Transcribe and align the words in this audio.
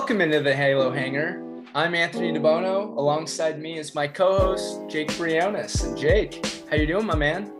Welcome 0.00 0.22
into 0.22 0.40
the 0.40 0.56
Halo 0.56 0.90
Hangar. 0.90 1.62
I'm 1.74 1.94
Anthony 1.94 2.32
DeBono. 2.32 2.96
Alongside 2.96 3.60
me 3.60 3.78
is 3.78 3.94
my 3.94 4.08
co-host 4.08 4.80
Jake 4.88 5.14
Briones. 5.18 5.82
And 5.82 5.94
Jake, 5.94 6.42
how 6.70 6.76
you 6.76 6.86
doing, 6.86 7.04
my 7.04 7.14
man? 7.14 7.52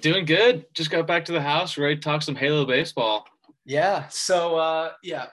Doing 0.00 0.24
good. 0.24 0.64
Just 0.74 0.92
got 0.92 1.08
back 1.08 1.24
to 1.24 1.32
the 1.32 1.42
house, 1.42 1.76
ready 1.76 1.96
to 1.96 2.00
talk 2.00 2.22
some 2.22 2.36
Halo 2.36 2.64
baseball. 2.64 3.26
Yeah. 3.64 4.06
So 4.10 4.54
uh, 4.54 4.92
yeah, 5.02 5.26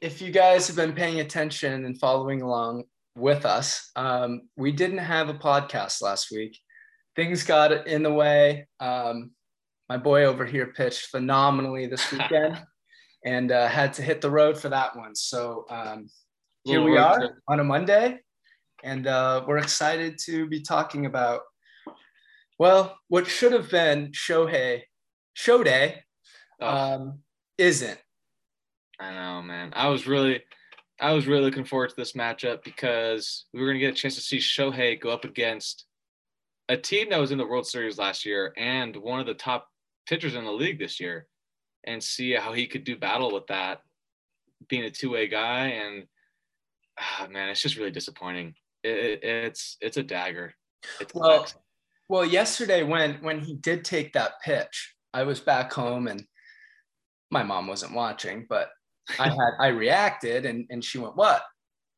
if 0.00 0.22
you 0.22 0.32
guys 0.32 0.66
have 0.68 0.76
been 0.76 0.94
paying 0.94 1.20
attention 1.20 1.84
and 1.84 2.00
following 2.00 2.40
along 2.40 2.84
with 3.14 3.44
us, 3.44 3.90
um, 3.94 4.48
we 4.56 4.72
didn't 4.72 4.98
have 4.98 5.28
a 5.28 5.34
podcast 5.34 6.00
last 6.00 6.30
week. 6.32 6.58
Things 7.14 7.44
got 7.44 7.86
in 7.86 8.02
the 8.02 8.12
way. 8.12 8.68
Um, 8.80 9.32
my 9.90 9.98
boy 9.98 10.24
over 10.24 10.46
here 10.46 10.72
pitched 10.72 11.08
phenomenally 11.08 11.88
this 11.88 12.10
weekend 12.12 12.58
and 13.24 13.52
uh, 13.52 13.68
had 13.68 13.92
to 13.94 14.02
hit 14.02 14.20
the 14.20 14.30
road 14.30 14.58
for 14.58 14.68
that 14.70 14.96
one. 14.96 15.14
So 15.14 15.66
um, 15.70 16.08
here 16.64 16.82
we 16.82 16.96
are 16.96 17.36
on 17.48 17.60
a 17.60 17.64
Monday, 17.64 18.20
and 18.82 19.06
uh, 19.06 19.44
we're 19.46 19.58
excited 19.58 20.18
to 20.26 20.46
be 20.46 20.60
talking 20.62 21.06
about, 21.06 21.42
well, 22.58 22.98
what 23.08 23.26
should 23.26 23.52
have 23.52 23.70
been 23.70 24.12
Shohei, 24.12 24.82
Show 25.34 25.62
Day, 25.62 26.02
Oh. 26.62 26.68
um, 26.68 27.18
isn't. 27.56 27.98
I 28.98 29.14
know, 29.14 29.40
man. 29.42 29.72
I 29.74 29.88
was 29.88 30.06
really, 30.06 30.42
I 31.00 31.12
was 31.12 31.26
really 31.26 31.40
looking 31.42 31.64
forward 31.64 31.88
to 31.88 31.96
this 31.96 32.12
matchup 32.12 32.62
because 32.64 33.46
we 33.54 33.60
were 33.60 33.68
gonna 33.68 33.78
get 33.78 33.94
a 33.94 33.96
chance 33.96 34.14
to 34.16 34.20
see 34.20 34.36
Shohei 34.36 35.00
go 35.00 35.08
up 35.10 35.24
against 35.24 35.86
a 36.68 36.76
team 36.76 37.08
that 37.10 37.18
was 37.18 37.32
in 37.32 37.38
the 37.38 37.46
World 37.46 37.66
Series 37.66 37.96
last 37.98 38.26
year 38.26 38.52
and 38.58 38.94
one 38.96 39.20
of 39.20 39.26
the 39.26 39.32
top 39.34 39.68
pitchers 40.06 40.34
in 40.34 40.44
the 40.44 40.52
league 40.52 40.78
this 40.78 41.00
year, 41.00 41.26
and 41.84 42.02
see 42.02 42.32
how 42.32 42.52
he 42.52 42.66
could 42.66 42.84
do 42.84 42.96
battle 42.96 43.32
with 43.32 43.46
that, 43.48 43.80
being 44.68 44.84
a 44.84 44.90
two-way 44.90 45.26
guy. 45.28 45.68
And 45.68 46.06
ah, 46.98 47.26
man, 47.30 47.48
it's 47.48 47.62
just 47.62 47.76
really 47.76 47.90
disappointing. 47.90 48.54
It, 48.82 48.90
it- 48.96 49.24
it's 49.24 49.76
it's 49.80 49.96
a 49.96 50.02
dagger. 50.02 50.54
It's 51.00 51.14
Well, 51.14 51.46
well, 52.08 52.24
yesterday 52.24 52.82
when 52.82 53.14
when 53.22 53.40
he 53.40 53.54
did 53.54 53.84
take 53.84 54.12
that 54.14 54.40
pitch, 54.42 54.94
I 55.12 55.24
was 55.24 55.40
back 55.40 55.72
home 55.72 56.08
and 56.08 56.24
my 57.30 57.42
mom 57.42 57.66
wasn't 57.66 57.92
watching, 57.94 58.46
but 58.48 58.70
I 59.18 59.28
had 59.38 59.52
I 59.60 59.68
reacted 59.68 60.46
and 60.46 60.66
and 60.70 60.84
she 60.84 60.98
went, 60.98 61.16
"What?" 61.16 61.42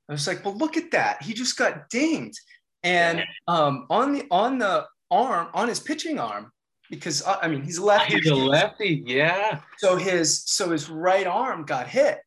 I 0.09 0.13
was 0.13 0.27
like, 0.27 0.45
"Well, 0.45 0.57
look 0.57 0.77
at 0.77 0.91
that. 0.91 1.23
He 1.23 1.33
just 1.35 1.57
got 1.57 1.89
dinged." 1.91 2.41
And 2.83 3.23
um 3.47 3.87
on 3.91 4.13
the 4.15 4.27
on 4.31 4.59
the 4.59 4.87
arm, 5.11 5.49
on 5.55 5.69
his 5.69 5.79
pitching 5.81 6.19
arm, 6.19 6.51
because 6.93 7.23
I 7.27 7.49
mean, 7.49 7.63
he's 7.63 7.79
a 7.79 7.85
lefty. 7.85 8.15
he's 8.21 8.31
a 8.31 8.35
lefty, 8.35 9.03
yeah. 9.07 9.61
So 9.79 9.97
his 9.97 10.45
so 10.45 10.71
his 10.71 10.89
right 10.91 11.27
arm 11.27 11.65
got 11.65 11.89
hit. 11.89 12.21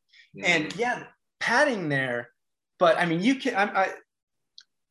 And 0.44 0.76
yeah, 0.76 1.04
padding 1.40 1.88
there, 1.88 2.30
but 2.80 2.98
I 2.98 3.06
mean, 3.06 3.22
you 3.22 3.36
can 3.36 3.56
I, 3.56 3.84
I 3.84 3.90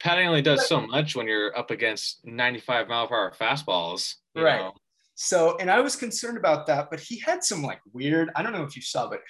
Patting 0.00 0.26
only 0.28 0.42
does 0.42 0.68
so 0.68 0.86
much 0.86 1.16
when 1.16 1.26
you're 1.26 1.56
up 1.58 1.70
against 1.70 2.20
95 2.26 2.88
mile 2.88 3.08
per 3.08 3.14
hour 3.16 3.32
fastballs. 3.32 4.14
you 4.34 4.44
Right. 4.44 4.60
know. 4.60 4.74
So, 5.14 5.56
and 5.58 5.70
I 5.70 5.80
was 5.80 5.96
concerned 5.96 6.36
about 6.36 6.66
that, 6.66 6.88
but 6.90 7.00
he 7.00 7.18
had 7.20 7.42
some 7.42 7.62
like 7.62 7.80
weird, 7.92 8.30
I 8.36 8.42
don't 8.42 8.52
know 8.52 8.64
if 8.64 8.76
you 8.76 8.82
saw, 8.82 9.08
but 9.08 9.20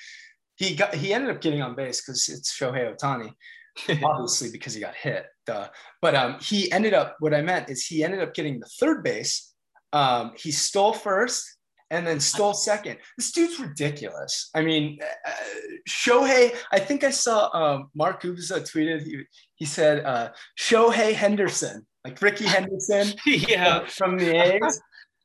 he 0.57 0.75
got, 0.75 0.95
he 0.95 1.13
ended 1.15 1.31
up 1.31 1.41
getting 1.41 1.63
on 1.63 1.75
base 1.77 2.01
because 2.01 2.29
it's 2.29 2.59
Shohei 2.59 2.93
Ohtani, 2.97 3.33
obviously 4.05 4.51
because 4.51 4.75
he 4.75 4.81
got 4.81 4.95
hit. 4.97 5.27
Duh. 5.47 5.69
But 6.03 6.15
um, 6.17 6.39
he 6.41 6.73
ended 6.73 6.93
up, 6.95 7.17
what 7.21 7.35
I 7.35 7.43
meant 7.43 7.71
is 7.71 7.87
he 7.87 8.03
ended 8.03 8.21
up 8.21 8.35
getting 8.35 8.59
the 8.59 8.69
third 8.81 9.05
base. 9.05 9.54
Um, 9.95 10.33
he 10.37 10.51
stole 10.51 10.93
first 10.93 11.45
and 11.91 12.07
then 12.07 12.19
stole 12.19 12.55
second. 12.55 12.99
This 13.17 13.31
dude's 13.33 13.61
ridiculous. 13.61 14.51
I 14.55 14.63
mean, 14.63 14.99
uh, 15.27 15.31
Shohei, 15.89 16.55
I 16.73 16.79
think 16.81 17.05
I 17.05 17.11
saw 17.11 17.49
um, 17.55 17.91
Mark 17.95 18.23
Gubicza 18.23 18.61
tweeted, 18.61 19.03
he, 19.05 19.23
he 19.55 19.65
said, 19.65 20.05
uh, 20.05 20.31
Shohei 20.59 21.13
Henderson, 21.15 21.87
like 22.05 22.21
Rickey 22.21 22.47
Henderson 22.47 23.15
yeah. 23.27 23.87
from 23.87 24.19
the 24.19 24.31
A's. 24.37 24.81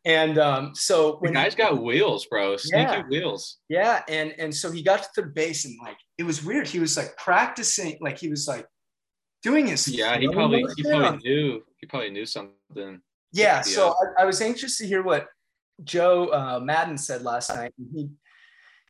And 0.06 0.38
um, 0.38 0.72
so 0.76 1.14
The 1.14 1.18
when 1.18 1.34
guy's 1.34 1.56
got 1.56 1.82
wheels, 1.82 2.26
bro. 2.28 2.56
Sneaky 2.58 2.84
Yeah. 2.84 3.04
wheels. 3.10 3.58
yeah, 3.68 4.02
and 4.08 4.34
and 4.40 4.56
so 4.56 4.72
he 4.72 4.82
got 4.82 5.04
to 5.04 5.10
third 5.16 5.36
base 5.36 5.66
and 5.66 5.76
like 5.84 5.98
it 6.18 6.24
was 6.24 6.44
weird. 6.44 6.68
He 6.70 6.80
was 6.80 6.96
like 6.96 7.18
practicing, 7.18 7.98
like 8.00 8.18
he 8.18 8.30
was 8.30 8.48
like 8.48 8.66
doing 9.44 9.68
his 9.68 9.88
Yeah, 9.90 10.18
he 10.18 10.28
probably 10.30 10.64
he 10.78 10.84
probably 10.84 11.20
knew 11.24 11.62
he 11.80 11.86
probably 11.88 12.12
knew 12.12 12.26
something. 12.26 13.02
Yeah. 13.32 13.62
So 13.62 13.94
I, 14.18 14.24
I 14.24 14.26
was 14.26 14.42
anxious 14.42 14.78
to 14.78 14.88
hear 14.88 15.04
what 15.04 15.28
Joe 15.84 16.28
uh, 16.28 16.60
Maddon 16.60 16.98
said 16.98 17.22
last 17.22 17.50
night. 17.50 17.74
He 17.78 18.10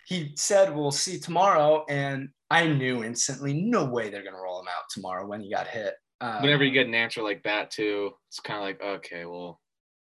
he 0.05 0.33
said 0.35 0.75
we'll 0.75 0.91
see 0.91 1.19
tomorrow, 1.19 1.85
and 1.87 2.29
I 2.49 2.67
knew 2.67 3.03
instantly, 3.03 3.53
no 3.53 3.85
way 3.85 4.09
they're 4.09 4.23
gonna 4.23 4.41
roll 4.41 4.59
him 4.59 4.67
out 4.67 4.85
tomorrow 4.89 5.27
when 5.27 5.41
he 5.41 5.51
got 5.51 5.67
hit. 5.67 5.93
Um, 6.21 6.41
Whenever 6.41 6.63
you 6.63 6.71
get 6.71 6.87
an 6.87 6.95
answer 6.95 7.21
like 7.21 7.43
that 7.43 7.71
too, 7.71 8.11
it's 8.27 8.39
kind 8.39 8.57
of 8.57 8.65
like 8.65 8.81
okay, 8.97 9.25
well, 9.25 9.59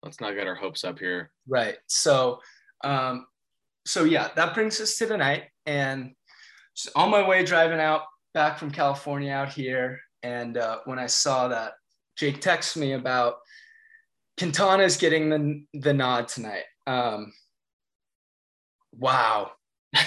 let's 0.03 0.19
not 0.19 0.35
get 0.35 0.47
our 0.47 0.55
hopes 0.55 0.83
up 0.83 0.99
here. 0.99 1.31
Right. 1.47 1.77
So, 1.88 2.39
um, 2.83 3.25
so 3.85 4.03
yeah, 4.03 4.29
that 4.35 4.53
brings 4.53 4.79
us 4.81 4.97
to 4.97 5.07
tonight. 5.07 5.45
And 5.66 6.11
on 6.95 7.09
my 7.09 7.27
way 7.27 7.43
driving 7.45 7.79
out 7.79 8.01
back 8.33 8.57
from 8.57 8.72
California 8.72 9.31
out 9.31 9.49
here, 9.49 9.99
and 10.22 10.57
uh, 10.57 10.79
when 10.85 10.99
I 10.99 11.07
saw 11.07 11.47
that 11.47 11.73
Jake 12.17 12.41
texted 12.41 12.77
me 12.77 12.93
about 12.93 13.35
Quintana's 14.38 14.97
getting 14.97 15.29
the 15.29 15.63
the 15.79 15.94
nod 15.94 16.27
tonight. 16.27 16.63
Um, 16.88 17.31
wow. 18.94 19.51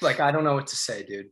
Like 0.00 0.20
I 0.20 0.30
don't 0.30 0.44
know 0.44 0.54
what 0.54 0.68
to 0.68 0.76
say, 0.76 1.02
dude. 1.02 1.26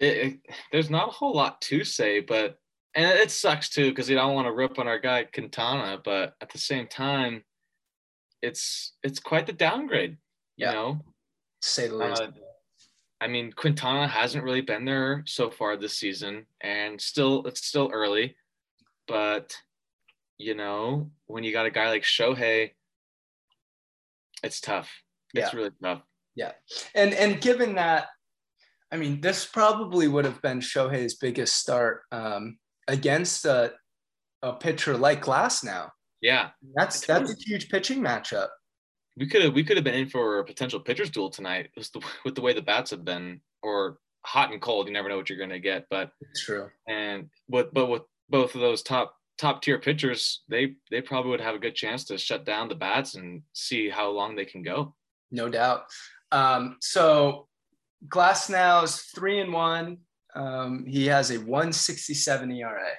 it, 0.00 0.16
it- 0.16 0.40
there's 0.72 0.90
not 0.90 1.06
a 1.08 1.12
whole 1.12 1.34
lot 1.34 1.60
to 1.62 1.84
say, 1.84 2.18
but 2.18 2.58
and 2.96 3.06
it 3.16 3.30
sucks 3.30 3.68
too 3.68 3.90
because 3.90 4.10
you 4.10 4.16
don't 4.16 4.34
want 4.34 4.46
to 4.48 4.52
rip 4.52 4.78
on 4.80 4.88
our 4.88 4.98
guy 4.98 5.22
Quintana, 5.32 6.00
but 6.04 6.34
at 6.40 6.50
the 6.50 6.58
same 6.58 6.88
time, 6.88 7.44
it's 8.42 8.96
it's 9.04 9.20
quite 9.20 9.46
the 9.46 9.52
downgrade. 9.52 10.16
You 10.56 10.66
Yeah. 10.66 10.72
know, 10.72 11.00
say 11.62 11.86
the 11.86 11.94
least. 11.94 12.22
Uh, 12.22 12.32
I 13.20 13.28
mean, 13.28 13.52
Quintana 13.52 14.08
hasn't 14.08 14.42
really 14.42 14.62
been 14.62 14.84
there 14.84 15.22
so 15.24 15.48
far 15.48 15.76
this 15.76 15.96
season, 15.96 16.46
and 16.60 17.00
still 17.00 17.46
it's 17.46 17.64
still 17.64 17.88
early, 17.94 18.34
but 19.06 19.54
you 20.38 20.54
know, 20.54 21.10
when 21.26 21.44
you 21.44 21.52
got 21.52 21.66
a 21.66 21.70
guy 21.70 21.88
like 21.88 22.02
Shohei, 22.02 22.70
it's 24.42 24.60
tough. 24.60 24.90
It's 25.34 25.52
Yeah. 25.52 25.56
really 25.56 25.70
tough. 25.82 26.02
Yeah. 26.34 26.52
And 26.94 27.12
and 27.14 27.40
given 27.40 27.74
that, 27.76 28.08
I 28.90 28.96
mean, 28.96 29.20
this 29.20 29.44
probably 29.46 30.08
would 30.08 30.24
have 30.24 30.40
been 30.42 30.60
Shohei's 30.60 31.14
biggest 31.14 31.56
start 31.56 32.02
um, 32.10 32.58
against 32.88 33.44
a, 33.44 33.72
a 34.42 34.52
pitcher 34.54 34.96
like 34.96 35.22
Glasnow. 35.24 35.90
Yeah, 36.20 36.50
That's 36.74 37.04
that's 37.06 37.32
a 37.32 37.36
huge 37.36 37.68
pitching 37.68 38.00
matchup. 38.00 38.48
we 39.16 39.26
could 39.26 39.42
have 39.42 39.54
we 39.54 39.64
could 39.64 39.76
have 39.76 39.82
been 39.84 39.94
in 39.94 40.08
for 40.08 40.38
a 40.38 40.44
potential 40.44 40.78
pitcher's 40.80 41.10
duel 41.10 41.30
tonight 41.30 41.70
with 41.76 41.90
the, 41.92 42.00
with 42.24 42.34
the 42.36 42.40
way 42.40 42.52
the 42.52 42.62
bats 42.62 42.90
have 42.92 43.04
been, 43.04 43.40
or 43.62 43.98
hot 44.24 44.52
and 44.52 44.60
cold. 44.62 44.86
You 44.86 44.92
never 44.92 45.08
know 45.08 45.16
what 45.16 45.28
you're 45.28 45.38
gonna 45.38 45.58
get, 45.58 45.86
but 45.90 46.12
it's 46.20 46.44
True. 46.44 46.70
and 46.88 47.28
with 47.48 47.72
but 47.72 47.86
with 47.86 48.02
both 48.30 48.54
of 48.54 48.60
those 48.60 48.82
top 48.82 49.14
top 49.38 49.62
tier 49.62 49.78
pitchers, 49.78 50.42
they 50.48 50.76
they 50.90 51.00
probably 51.00 51.30
would 51.30 51.40
have 51.40 51.54
a 51.54 51.60
good 51.60 51.74
chance 51.74 52.04
to 52.06 52.18
shut 52.18 52.44
down 52.44 52.68
the 52.68 52.74
bats 52.74 53.14
and 53.14 53.42
see 53.52 53.88
how 53.88 54.10
long 54.10 54.36
they 54.36 54.44
can 54.44 54.62
go. 54.62 54.94
No 55.30 55.48
doubt. 55.48 55.84
Um, 56.30 56.76
so 56.80 57.48
Glass 58.08 58.48
now 58.48 58.82
is 58.82 58.96
three 59.14 59.40
and 59.40 59.52
one. 59.52 59.98
Um, 60.34 60.86
he 60.86 61.06
has 61.06 61.30
a 61.30 61.38
167 61.38 62.50
ERA. 62.52 62.90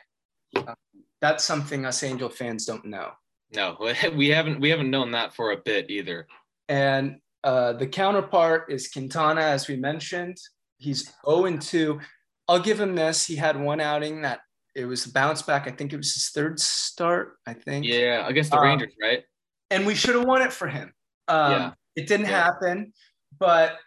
Um, 0.56 0.76
that's 1.20 1.44
something 1.44 1.86
us 1.86 2.04
Angel 2.04 2.30
fans 2.30 2.66
don't 2.66 2.86
know. 2.86 3.12
No, 3.56 3.78
we 4.16 4.30
haven't 4.30 4.60
we 4.60 4.70
haven't 4.70 4.92
known 4.92 5.12
that 5.12 5.34
for 5.34 5.52
a 5.52 5.58
bit 5.58 5.90
either. 5.90 6.28
And 6.70 7.18
uh, 7.44 7.74
the 7.74 7.88
counterpart 7.88 8.72
is 8.72 8.88
Quintana, 8.88 9.42
as 9.42 9.68
we 9.68 9.76
mentioned. 9.76 10.38
He's 10.78 11.12
0 11.26 11.46
and 11.46 11.62
2. 11.62 12.00
I'll 12.48 12.60
give 12.60 12.80
him 12.80 12.96
this. 12.96 13.26
He 13.26 13.36
had 13.36 13.60
one 13.60 13.80
outing 13.80 14.22
that 14.22 14.42
it 14.76 14.86
was 14.86 15.06
a 15.06 15.12
bounce 15.12 15.42
back. 15.42 15.68
I 15.68 15.72
think 15.72 15.94
it 15.94 15.98
was 15.98 16.14
his 16.14 16.30
third 16.30 16.60
start, 16.60 17.38
I 17.46 17.54
think. 17.54 17.86
Yeah, 17.86 18.28
against 18.28 18.52
the 18.52 18.58
Um, 18.58 18.64
Rangers, 18.64 18.94
right? 19.02 19.24
And 19.70 19.86
we 19.86 19.96
should 19.96 20.16
have 20.16 20.26
won 20.26 20.42
it 20.42 20.54
for 20.54 20.68
him. 20.68 20.94
Um, 21.28 21.52
Yeah. 21.52 21.74
It 21.96 22.08
didn't 22.08 22.26
Yeah. 22.28 22.44
happen, 22.44 22.94
but 23.38 23.80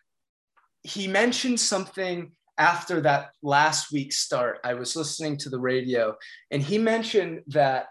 he 0.83 1.09
mentioned 1.09 1.59
something 1.59 2.33
after 2.57 3.01
that 3.01 3.33
last 3.43 3.91
week's 3.93 4.19
start. 4.19 4.61
I 4.65 4.75
was 4.75 4.95
listening 4.95 5.37
to 5.39 5.51
the 5.51 5.59
radio, 5.59 6.17
and 6.51 6.63
he 6.63 6.79
mentioned 6.79 7.43
that 7.49 7.89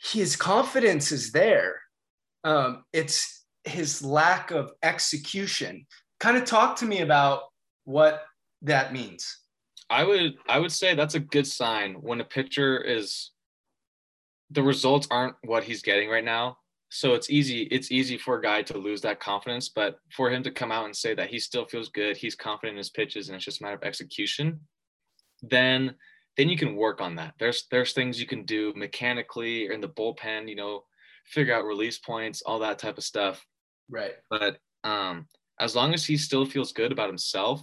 his 0.00 0.34
confidence 0.36 1.12
is 1.12 1.30
there. 1.32 1.80
Um, 2.44 2.84
it's 2.92 3.44
his 3.64 4.02
lack 4.02 4.50
of 4.50 4.72
execution. 4.82 5.86
Kind 6.20 6.36
of 6.36 6.44
talk 6.44 6.76
to 6.76 6.84
me 6.86 7.00
about 7.00 7.44
what 7.84 8.24
that 8.62 8.92
means. 8.92 9.38
I 9.90 10.04
would 10.04 10.34
I 10.48 10.58
would 10.58 10.72
say 10.72 10.94
that's 10.94 11.14
a 11.14 11.20
good 11.20 11.46
sign 11.46 11.94
when 11.94 12.20
a 12.20 12.24
pitcher 12.24 12.78
is 12.78 13.30
the 14.50 14.62
results 14.62 15.06
aren't 15.10 15.36
what 15.44 15.64
he's 15.64 15.82
getting 15.82 16.08
right 16.08 16.24
now. 16.24 16.58
so 16.90 17.14
it's 17.14 17.28
easy 17.30 17.62
it's 17.64 17.90
easy 17.92 18.16
for 18.16 18.38
a 18.38 18.42
guy 18.42 18.62
to 18.62 18.78
lose 18.78 19.00
that 19.02 19.20
confidence 19.20 19.68
but 19.68 19.98
for 20.10 20.30
him 20.30 20.42
to 20.42 20.50
come 20.50 20.72
out 20.72 20.86
and 20.86 20.96
say 20.96 21.14
that 21.14 21.28
he 21.28 21.38
still 21.38 21.66
feels 21.66 21.90
good 21.90 22.16
he's 22.16 22.34
confident 22.34 22.74
in 22.74 22.78
his 22.78 22.88
pitches 22.90 23.28
and 23.28 23.36
it's 23.36 23.44
just 23.44 23.60
a 23.60 23.62
matter 23.62 23.76
of 23.76 23.82
execution 23.82 24.58
then 25.42 25.94
then 26.38 26.48
you 26.48 26.56
can 26.56 26.76
work 26.76 27.00
on 27.00 27.16
that. 27.16 27.34
There's 27.38 27.66
there's 27.70 27.92
things 27.92 28.20
you 28.20 28.26
can 28.26 28.44
do 28.44 28.72
mechanically 28.76 29.68
or 29.68 29.72
in 29.72 29.80
the 29.80 29.88
bullpen 29.88 30.48
you 30.48 30.54
know 30.56 30.84
figure 31.26 31.54
out 31.54 31.64
release 31.64 31.98
points 31.98 32.42
all 32.42 32.60
that 32.60 32.78
type 32.78 32.96
of 32.96 33.04
stuff. 33.04 33.44
Right. 33.90 34.12
But 34.30 34.58
um 34.84 35.26
as 35.60 35.74
long 35.74 35.92
as 35.94 36.06
he 36.06 36.16
still 36.16 36.46
feels 36.46 36.72
good 36.72 36.92
about 36.92 37.08
himself 37.08 37.62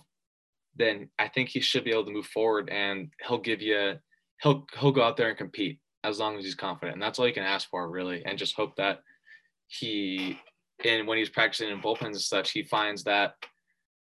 then 0.76 1.10
i 1.20 1.28
think 1.28 1.50
he 1.50 1.60
should 1.60 1.84
be 1.84 1.92
able 1.92 2.06
to 2.06 2.12
move 2.12 2.28
forward 2.28 2.70
and 2.70 3.10
he'll 3.28 3.38
give 3.38 3.62
you 3.62 3.94
he'll 4.42 4.66
he'll 4.80 4.92
go 4.92 5.04
out 5.04 5.18
there 5.18 5.30
and 5.30 5.38
compete 5.38 5.80
as 6.04 6.20
long 6.20 6.38
as 6.38 6.44
he's 6.44 6.56
confident 6.56 6.94
and 6.94 7.02
that's 7.02 7.18
all 7.18 7.28
you 7.28 7.34
can 7.34 7.44
ask 7.44 7.70
for 7.70 7.90
really 7.90 8.24
and 8.26 8.38
just 8.38 8.56
hope 8.56 8.76
that 8.76 9.00
he 9.68 10.40
and 10.84 11.08
when 11.08 11.18
he's 11.18 11.30
practicing 11.30 11.70
in 11.70 11.82
bullpens 11.82 12.06
and 12.06 12.22
such, 12.22 12.52
he 12.52 12.64
finds 12.64 13.04
that 13.04 13.36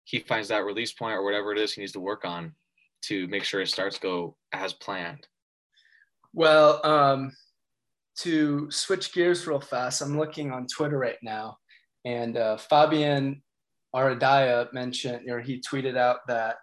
he 0.04 0.20
finds 0.20 0.48
that 0.48 0.64
release 0.64 0.92
point 0.92 1.14
or 1.14 1.24
whatever 1.24 1.52
it 1.52 1.58
is 1.58 1.72
he 1.72 1.80
needs 1.80 1.92
to 1.92 2.00
work 2.00 2.24
on 2.24 2.54
to 3.02 3.26
make 3.28 3.44
sure 3.44 3.60
his 3.60 3.70
starts 3.70 3.98
go 3.98 4.36
as 4.52 4.72
planned. 4.72 5.26
Well, 6.32 6.84
um, 6.84 7.32
to 8.18 8.70
switch 8.70 9.12
gears 9.12 9.46
real 9.46 9.60
fast, 9.60 10.02
I'm 10.02 10.18
looking 10.18 10.52
on 10.52 10.66
Twitter 10.66 10.98
right 10.98 11.18
now, 11.22 11.58
and 12.04 12.36
uh, 12.36 12.56
Fabian 12.56 13.42
Ardaya 13.94 14.72
mentioned, 14.72 15.30
or 15.30 15.40
he 15.40 15.60
tweeted 15.60 15.96
out 15.96 16.26
that 16.28 16.56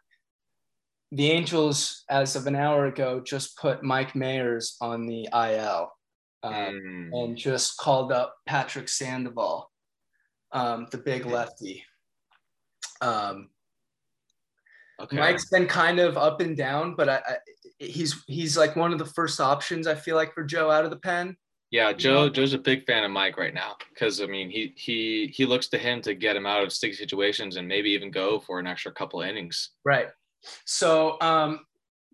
the 1.11 1.31
Angels, 1.31 2.03
as 2.09 2.35
of 2.35 2.47
an 2.47 2.55
hour 2.55 2.85
ago, 2.85 3.19
just 3.19 3.57
put 3.57 3.83
Mike 3.83 4.13
Mayers 4.13 4.75
on 4.81 5.05
the 5.05 5.27
IL 5.33 5.91
um, 6.43 6.53
mm. 6.53 7.09
and 7.13 7.37
just 7.37 7.77
called 7.77 8.11
up 8.11 8.35
Patrick 8.45 8.87
Sandoval, 8.87 9.69
um, 10.51 10.87
the 10.91 10.97
big 10.97 11.25
lefty. 11.25 11.83
Um, 13.01 13.49
okay. 15.01 15.17
Mike's 15.17 15.49
been 15.49 15.67
kind 15.67 15.99
of 15.99 16.17
up 16.17 16.39
and 16.41 16.55
down, 16.55 16.95
but 16.95 17.09
I, 17.09 17.15
I, 17.15 17.35
he's 17.79 18.23
he's 18.27 18.57
like 18.57 18.75
one 18.75 18.93
of 18.93 18.99
the 18.99 19.05
first 19.05 19.39
options 19.41 19.87
I 19.87 19.95
feel 19.95 20.15
like 20.15 20.33
for 20.33 20.43
Joe 20.43 20.69
out 20.69 20.85
of 20.85 20.91
the 20.91 20.97
pen. 20.97 21.35
Yeah, 21.71 21.93
Joe 21.93 22.27
Joe's 22.27 22.53
a 22.53 22.57
big 22.57 22.85
fan 22.85 23.05
of 23.05 23.11
Mike 23.11 23.37
right 23.37 23.53
now 23.53 23.77
because 23.89 24.21
I 24.21 24.25
mean 24.25 24.49
he 24.49 24.73
he 24.75 25.31
he 25.33 25.45
looks 25.45 25.69
to 25.69 25.77
him 25.77 26.01
to 26.01 26.13
get 26.13 26.35
him 26.35 26.45
out 26.45 26.63
of 26.63 26.73
sticky 26.73 26.93
situations 26.93 27.55
and 27.55 27.65
maybe 27.65 27.91
even 27.91 28.11
go 28.11 28.39
for 28.39 28.59
an 28.59 28.67
extra 28.67 28.91
couple 28.91 29.21
innings. 29.21 29.69
Right. 29.85 30.07
So 30.65 31.17
um, 31.21 31.61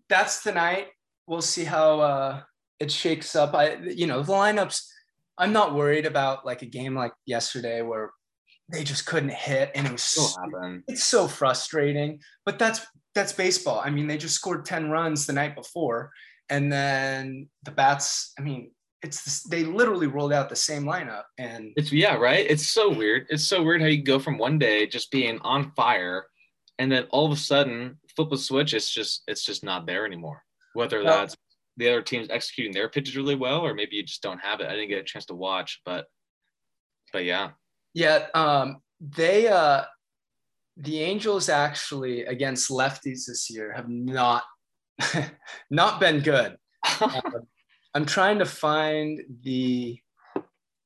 that's 0.08 0.44
tonight. 0.44 0.88
We'll 1.26 1.42
see 1.42 1.64
how 1.64 2.00
uh, 2.00 2.40
it 2.78 2.90
shakes 2.90 3.34
up. 3.34 3.54
I, 3.54 3.74
you 3.76 4.06
know, 4.06 4.22
the 4.22 4.32
lineups, 4.32 4.86
I'm 5.36 5.52
not 5.52 5.74
worried 5.74 6.06
about 6.06 6.46
like 6.46 6.62
a 6.62 6.66
game 6.66 6.94
like 6.94 7.12
yesterday 7.26 7.82
where 7.82 8.12
they 8.70 8.84
just 8.84 9.06
couldn't 9.06 9.32
hit 9.32 9.70
and 9.74 9.86
it 9.86 9.92
was 9.92 10.02
so, 10.02 10.26
it's 10.88 11.04
so 11.04 11.26
frustrating. 11.26 12.20
But 12.44 12.58
that's 12.58 12.86
that's 13.14 13.32
baseball. 13.32 13.82
I 13.84 13.90
mean, 13.90 14.06
they 14.06 14.18
just 14.18 14.34
scored 14.34 14.64
10 14.64 14.90
runs 14.90 15.26
the 15.26 15.32
night 15.32 15.56
before. 15.56 16.12
And 16.50 16.72
then 16.72 17.48
the 17.64 17.72
bats, 17.72 18.32
I 18.38 18.42
mean, 18.42 18.70
it's 19.02 19.44
they 19.44 19.64
literally 19.64 20.08
rolled 20.08 20.32
out 20.32 20.48
the 20.48 20.56
same 20.56 20.84
lineup 20.84 21.24
and 21.38 21.72
it's 21.76 21.92
yeah, 21.92 22.14
right. 22.14 22.46
It's 22.48 22.68
so 22.68 22.92
weird. 22.92 23.26
It's 23.30 23.44
so 23.44 23.62
weird 23.62 23.80
how 23.80 23.86
you 23.86 24.02
go 24.02 24.18
from 24.18 24.38
one 24.38 24.58
day 24.58 24.86
just 24.86 25.10
being 25.10 25.38
on 25.40 25.72
fire 25.72 26.26
and 26.78 26.90
then 26.90 27.04
all 27.10 27.26
of 27.26 27.32
a 27.32 27.36
sudden 27.36 27.98
flip 28.14 28.32
a 28.32 28.36
switch, 28.36 28.74
it's 28.74 28.90
just 28.90 29.22
it's 29.26 29.44
just 29.44 29.64
not 29.64 29.86
there 29.86 30.06
anymore. 30.06 30.42
Whether 30.74 31.02
well, 31.02 31.18
that's 31.18 31.36
the 31.76 31.88
other 31.88 32.02
teams 32.02 32.28
executing 32.30 32.72
their 32.72 32.88
pitches 32.88 33.16
really 33.16 33.34
well, 33.34 33.60
or 33.60 33.74
maybe 33.74 33.96
you 33.96 34.02
just 34.02 34.22
don't 34.22 34.40
have 34.40 34.60
it. 34.60 34.66
I 34.66 34.74
didn't 34.74 34.88
get 34.88 35.00
a 35.00 35.04
chance 35.04 35.26
to 35.26 35.34
watch, 35.34 35.80
but 35.84 36.06
but 37.12 37.24
yeah. 37.24 37.50
Yeah, 37.94 38.26
um, 38.34 38.82
they 39.00 39.48
uh, 39.48 39.84
the 40.76 41.00
Angels 41.00 41.48
actually 41.48 42.24
against 42.24 42.70
lefties 42.70 43.26
this 43.26 43.50
year 43.50 43.72
have 43.72 43.88
not 43.88 44.44
not 45.70 46.00
been 46.00 46.20
good. 46.20 46.56
uh, 47.00 47.20
I'm 47.98 48.06
trying 48.06 48.38
to 48.38 48.44
find 48.44 49.22
the 49.42 49.98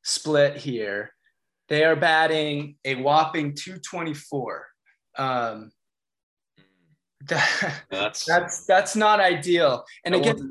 split 0.02 0.56
here. 0.56 1.12
They 1.68 1.84
are 1.84 1.94
batting 1.94 2.76
a 2.86 2.94
whopping 2.94 3.54
224. 3.54 4.66
Um, 5.18 5.72
that's 7.90 8.24
that's 8.24 8.64
that's 8.64 8.96
not 8.96 9.20
ideal. 9.20 9.84
And 10.06 10.14
against 10.14 10.42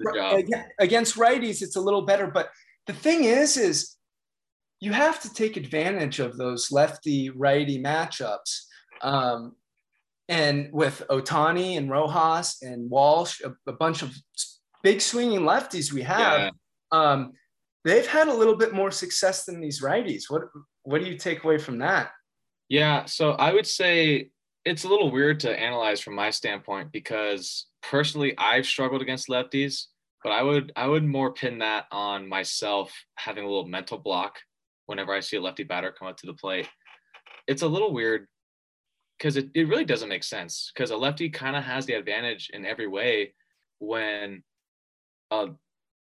against 0.77 1.15
righties, 1.15 1.63
it's 1.63 1.77
a 1.77 1.81
little 1.81 2.03
better. 2.03 2.27
But 2.27 2.51
the 2.85 2.93
thing 2.93 3.23
is, 3.23 3.57
is 3.57 3.97
you 4.81 4.93
have 4.93 5.19
to 5.21 5.33
take 5.33 5.57
advantage 5.57 6.19
of 6.19 6.37
those 6.37 6.71
lefty 6.71 7.31
righty 7.31 7.81
matchups. 7.81 8.65
Um, 9.01 9.55
and 10.29 10.69
with 10.71 11.01
Ohtani 11.09 11.75
and 11.75 11.89
Rojas 11.89 12.61
and 12.61 12.87
Walsh, 12.87 13.41
a, 13.41 13.55
a, 13.67 13.73
bunch 13.73 14.03
of 14.03 14.15
big 14.83 15.01
swinging 15.01 15.41
lefties 15.41 15.91
we 15.91 16.01
have, 16.01 16.39
yeah. 16.39 16.51
um, 16.91 17.33
they've 17.83 18.07
had 18.07 18.27
a 18.27 18.33
little 18.33 18.55
bit 18.55 18.73
more 18.73 18.91
success 18.91 19.45
than 19.45 19.59
these 19.59 19.81
righties. 19.81 20.23
What 20.29 20.43
what 20.83 21.01
do 21.01 21.09
you 21.09 21.17
take 21.17 21.43
away 21.43 21.57
from 21.57 21.79
that? 21.79 22.11
Yeah, 22.69 23.05
so 23.05 23.31
I 23.31 23.53
would 23.53 23.67
say 23.67 24.29
it's 24.65 24.83
a 24.83 24.87
little 24.87 25.11
weird 25.11 25.39
to 25.41 25.59
analyze 25.59 25.99
from 25.99 26.15
my 26.15 26.29
standpoint 26.29 26.91
because 26.91 27.65
personally 27.81 28.33
I've 28.37 28.65
struggled 28.65 29.01
against 29.01 29.27
lefties, 29.27 29.87
but 30.23 30.31
I 30.31 30.41
would 30.43 30.71
I 30.75 30.87
would 30.87 31.03
more 31.03 31.33
pin 31.33 31.59
that 31.59 31.85
on 31.91 32.27
myself 32.27 32.93
having 33.15 33.43
a 33.43 33.47
little 33.47 33.67
mental 33.67 33.97
block 33.97 34.39
whenever 34.85 35.13
I 35.13 35.19
see 35.19 35.37
a 35.37 35.41
lefty 35.41 35.63
batter 35.63 35.91
come 35.91 36.07
up 36.07 36.17
to 36.17 36.27
the 36.27 36.33
plate. 36.33 36.67
It's 37.47 37.61
a 37.61 37.67
little 37.67 37.93
weird 37.93 38.27
because 39.17 39.37
it, 39.37 39.49
it 39.53 39.67
really 39.67 39.85
doesn't 39.85 40.09
make 40.09 40.23
sense 40.23 40.71
because 40.73 40.91
a 40.91 40.97
lefty 40.97 41.29
kind 41.29 41.55
of 41.55 41.63
has 41.63 41.85
the 41.85 41.93
advantage 41.93 42.49
in 42.53 42.65
every 42.65 42.87
way 42.87 43.33
when 43.79 44.43
a, 45.31 45.47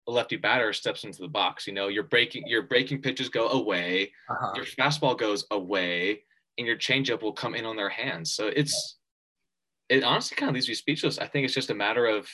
a, 0.07 0.11
lefty 0.11 0.37
batter 0.37 0.73
steps 0.73 1.05
into 1.05 1.21
the 1.21 1.29
box. 1.29 1.67
You 1.67 1.73
know, 1.73 1.89
your 1.89 2.05
breaking 2.05 2.47
your 2.47 2.63
breaking 2.63 3.03
pitches 3.03 3.29
go 3.29 3.49
away, 3.49 4.13
uh-huh. 4.29 4.53
your 4.55 4.65
fastball 4.65 5.19
goes 5.19 5.45
away, 5.51 6.23
and 6.59 6.67
your 6.67 6.77
changeup 6.77 7.23
will 7.23 7.33
come 7.33 7.55
in 7.55 7.65
on 7.65 7.77
their 7.77 7.89
hands. 7.89 8.33
So 8.33 8.49
it's 8.49 8.99
it 9.89 10.03
honestly 10.03 10.37
kind 10.37 10.49
of 10.49 10.55
leaves 10.55 10.69
me 10.69 10.75
speechless. 10.75 11.19
I 11.19 11.27
think 11.27 11.45
it's 11.45 11.55
just 11.55 11.71
a 11.71 11.75
matter 11.75 12.07
of, 12.07 12.29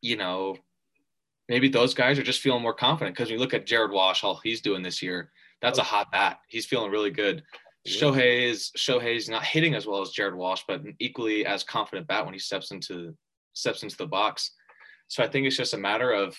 you 0.00 0.16
know, 0.16 0.56
maybe 1.48 1.68
those 1.68 1.94
guys 1.94 2.18
are 2.18 2.22
just 2.22 2.40
feeling 2.40 2.62
more 2.62 2.74
confident 2.74 3.16
because 3.16 3.30
you 3.30 3.38
look 3.38 3.54
at 3.54 3.66
Jared 3.66 3.90
Walsh, 3.90 4.24
all 4.24 4.40
he's 4.42 4.60
doing 4.60 4.82
this 4.82 5.02
year. 5.02 5.30
That's 5.60 5.78
a 5.78 5.82
hot 5.82 6.10
bat. 6.12 6.38
He's 6.48 6.66
feeling 6.66 6.90
really 6.90 7.10
good. 7.10 7.42
Shohei 7.86 8.48
is 8.50 8.70
Shohei's 8.76 9.28
not 9.28 9.44
hitting 9.44 9.74
as 9.74 9.86
well 9.86 10.02
as 10.02 10.10
Jared 10.10 10.34
Walsh, 10.34 10.62
but 10.68 10.82
equally 10.98 11.46
as 11.46 11.64
confident 11.64 12.06
bat 12.06 12.24
when 12.24 12.34
he 12.34 12.40
steps 12.40 12.70
into 12.70 13.14
steps 13.54 13.82
into 13.82 13.96
the 13.96 14.06
box. 14.06 14.52
So 15.08 15.22
I 15.22 15.28
think 15.28 15.46
it's 15.46 15.56
just 15.56 15.74
a 15.74 15.78
matter 15.78 16.12
of 16.12 16.36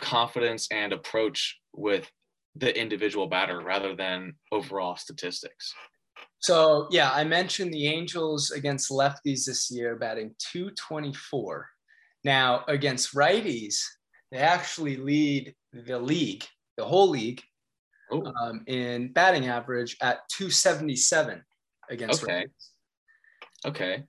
confidence 0.00 0.68
and 0.70 0.92
approach 0.92 1.60
with 1.74 2.10
the 2.54 2.78
individual 2.78 3.26
batter 3.26 3.60
rather 3.60 3.94
than 3.94 4.34
overall 4.50 4.96
statistics. 4.96 5.74
So 6.38 6.88
yeah, 6.90 7.10
I 7.12 7.24
mentioned 7.24 7.72
the 7.72 7.86
Angels 7.86 8.50
against 8.50 8.90
lefties 8.90 9.44
this 9.46 9.70
year 9.70 9.96
batting 9.96 10.34
224. 10.52 11.68
Now 12.24 12.64
against 12.68 13.14
righties, 13.14 13.76
they 14.30 14.38
actually 14.38 14.96
lead 14.96 15.54
the 15.72 15.98
league, 15.98 16.44
the 16.76 16.84
whole 16.84 17.10
league, 17.10 17.42
um, 18.12 18.62
in 18.66 19.12
batting 19.12 19.46
average 19.48 19.96
at 20.00 20.20
277 20.30 21.42
against 21.90 22.22
okay. 22.22 22.44
righties. 22.44 23.68
Okay. 23.68 24.04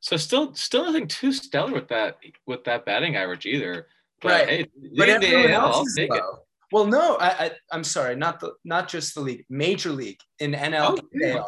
So 0.00 0.16
still 0.16 0.54
still 0.54 0.84
nothing 0.84 1.08
too 1.08 1.32
stellar 1.32 1.72
with 1.72 1.88
that 1.88 2.18
with 2.46 2.64
that 2.64 2.84
batting 2.84 3.16
average 3.16 3.46
either. 3.46 3.88
But 4.20 4.32
right. 4.32 4.48
hey, 4.48 4.66
but 4.96 5.08
everyone 5.08 5.50
AL, 5.50 5.72
else 5.74 5.98
is 5.98 6.08
low. 6.08 6.38
Well, 6.70 6.84
no, 6.84 7.16
I, 7.16 7.28
I 7.46 7.76
am 7.76 7.82
sorry, 7.82 8.14
not 8.14 8.40
the 8.40 8.52
not 8.64 8.88
just 8.88 9.14
the 9.14 9.20
league, 9.20 9.44
major 9.48 9.90
league 9.90 10.20
in 10.38 10.52
NL. 10.52 10.98
Oh, 10.98 11.08
yeah. 11.12 11.42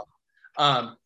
Um, 0.57 0.97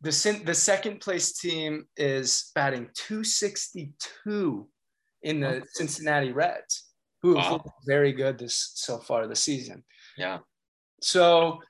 the 0.00 0.42
the 0.44 0.54
second 0.54 1.00
place 1.00 1.38
team 1.38 1.86
is 1.96 2.50
batting 2.54 2.88
262 2.94 4.68
in 5.22 5.40
the 5.40 5.60
oh. 5.60 5.62
Cincinnati 5.72 6.32
Reds, 6.32 6.90
who 7.22 7.36
have 7.36 7.46
wow. 7.46 7.52
looked 7.52 7.70
very 7.86 8.12
good 8.12 8.38
this 8.38 8.72
so 8.74 8.98
far 8.98 9.26
this 9.26 9.42
season. 9.42 9.82
Yeah. 10.16 10.38
So 11.00 11.60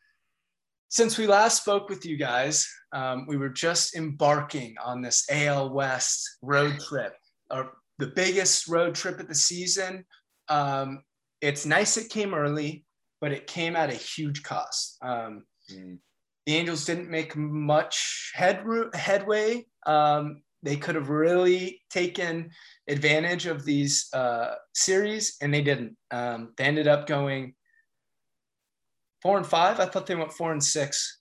since 0.88 1.18
we 1.18 1.26
last 1.26 1.62
spoke 1.62 1.88
with 1.88 2.04
you 2.06 2.16
guys, 2.16 2.66
um, 2.92 3.26
we 3.26 3.36
were 3.36 3.50
just 3.50 3.94
embarking 3.94 4.74
on 4.82 5.02
this 5.02 5.26
AL 5.30 5.70
West 5.70 6.38
road 6.42 6.80
trip, 6.80 7.14
or 7.50 7.72
the 7.98 8.06
biggest 8.06 8.68
road 8.68 8.94
trip 8.94 9.20
of 9.20 9.28
the 9.28 9.34
season. 9.34 10.04
Um, 10.48 11.02
it's 11.40 11.66
nice 11.66 11.96
it 11.96 12.08
came 12.08 12.34
early, 12.34 12.84
but 13.20 13.32
it 13.32 13.46
came 13.46 13.76
at 13.76 13.90
a 13.90 13.94
huge 13.94 14.42
cost. 14.42 14.96
Um, 15.02 15.44
mm. 15.70 15.98
The 16.46 16.56
Angels 16.56 16.86
didn't 16.86 17.10
make 17.10 17.36
much 17.36 18.32
head, 18.34 18.64
headway. 18.94 19.66
Um, 19.86 20.42
they 20.62 20.76
could 20.76 20.94
have 20.94 21.10
really 21.10 21.82
taken 21.90 22.50
advantage 22.88 23.46
of 23.46 23.64
these 23.64 24.08
uh, 24.14 24.54
series, 24.74 25.36
and 25.42 25.52
they 25.52 25.62
didn't. 25.62 25.96
Um, 26.10 26.54
they 26.56 26.64
ended 26.64 26.88
up 26.88 27.06
going 27.06 27.54
Four 29.22 29.36
and 29.36 29.46
five? 29.46 29.80
I 29.80 29.86
thought 29.86 30.06
they 30.06 30.14
went 30.14 30.32
four 30.32 30.52
and 30.52 30.62
six. 30.62 31.20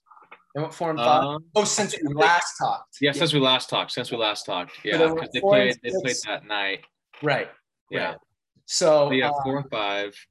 They 0.54 0.62
went 0.62 0.74
four 0.74 0.90
and 0.90 0.98
five. 0.98 1.24
Um, 1.24 1.44
oh, 1.54 1.64
since 1.64 1.96
we 2.02 2.14
last 2.14 2.54
talked. 2.58 2.96
Yeah, 3.00 3.08
yeah, 3.08 3.18
since 3.18 3.32
we 3.32 3.40
last 3.40 3.68
talked. 3.68 3.92
Since 3.92 4.10
we 4.10 4.16
last 4.16 4.44
talked. 4.44 4.72
Yeah, 4.84 4.98
because 4.98 5.28
they, 5.32 5.40
played. 5.40 5.76
They 5.82 5.90
played 5.90 6.16
that 6.26 6.46
night. 6.46 6.80
Right. 7.22 7.48
Yeah. 7.90 8.10
Right. 8.10 8.18
So 8.66 9.10
yeah, 9.10 9.30
four 9.44 9.58
um, 9.58 9.64
and 9.64 9.70
five. 9.70 10.26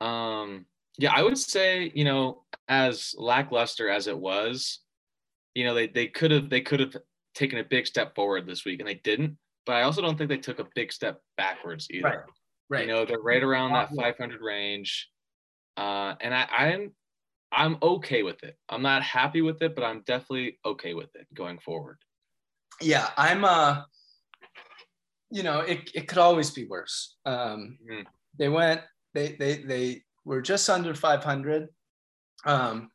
Um. 0.00 0.66
Yeah, 0.98 1.12
I 1.14 1.22
would 1.22 1.38
say 1.38 1.90
you 1.94 2.04
know 2.04 2.44
as 2.68 3.14
lackluster 3.16 3.88
as 3.88 4.06
it 4.06 4.18
was, 4.18 4.80
you 5.54 5.64
know 5.64 5.74
they 5.74 5.86
they 5.86 6.06
could 6.06 6.30
have 6.30 6.50
they 6.50 6.60
could 6.60 6.80
have 6.80 6.96
taken 7.34 7.58
a 7.58 7.64
big 7.64 7.86
step 7.86 8.14
forward 8.14 8.46
this 8.46 8.64
week 8.64 8.80
and 8.80 8.88
they 8.88 9.00
didn't. 9.02 9.36
But 9.66 9.76
I 9.76 9.82
also 9.82 10.02
don't 10.02 10.18
think 10.18 10.28
they 10.28 10.36
took 10.36 10.58
a 10.58 10.66
big 10.74 10.92
step 10.92 11.20
backwards 11.36 11.88
either. 11.90 12.08
Right. 12.08 12.18
Right. 12.68 12.86
You 12.86 12.92
know 12.92 13.04
they're 13.04 13.20
right 13.20 13.42
around 13.42 13.72
that 13.72 13.90
500 13.94 14.40
range, 14.40 15.08
uh, 15.76 16.14
and 16.20 16.34
I, 16.34 16.46
I'm 16.50 16.92
I'm 17.52 17.78
okay 17.82 18.22
with 18.22 18.42
it. 18.42 18.56
I'm 18.68 18.82
not 18.82 19.02
happy 19.02 19.42
with 19.42 19.60
it, 19.62 19.74
but 19.74 19.84
I'm 19.84 20.02
definitely 20.06 20.58
okay 20.64 20.94
with 20.94 21.14
it 21.16 21.26
going 21.34 21.58
forward. 21.58 21.98
Yeah, 22.80 23.10
I'm 23.16 23.44
uh 23.44 23.82
you 25.32 25.44
know, 25.44 25.60
it, 25.60 25.90
it 25.94 26.08
could 26.08 26.18
always 26.18 26.50
be 26.50 26.66
worse. 26.66 27.16
Um 27.26 27.78
mm. 27.90 28.04
they 28.38 28.48
went 28.48 28.82
they 29.14 29.36
they 29.38 29.56
they 29.56 30.02
were 30.24 30.42
just 30.42 30.68
under 30.70 30.94
500. 30.94 31.68
Um 32.46 32.90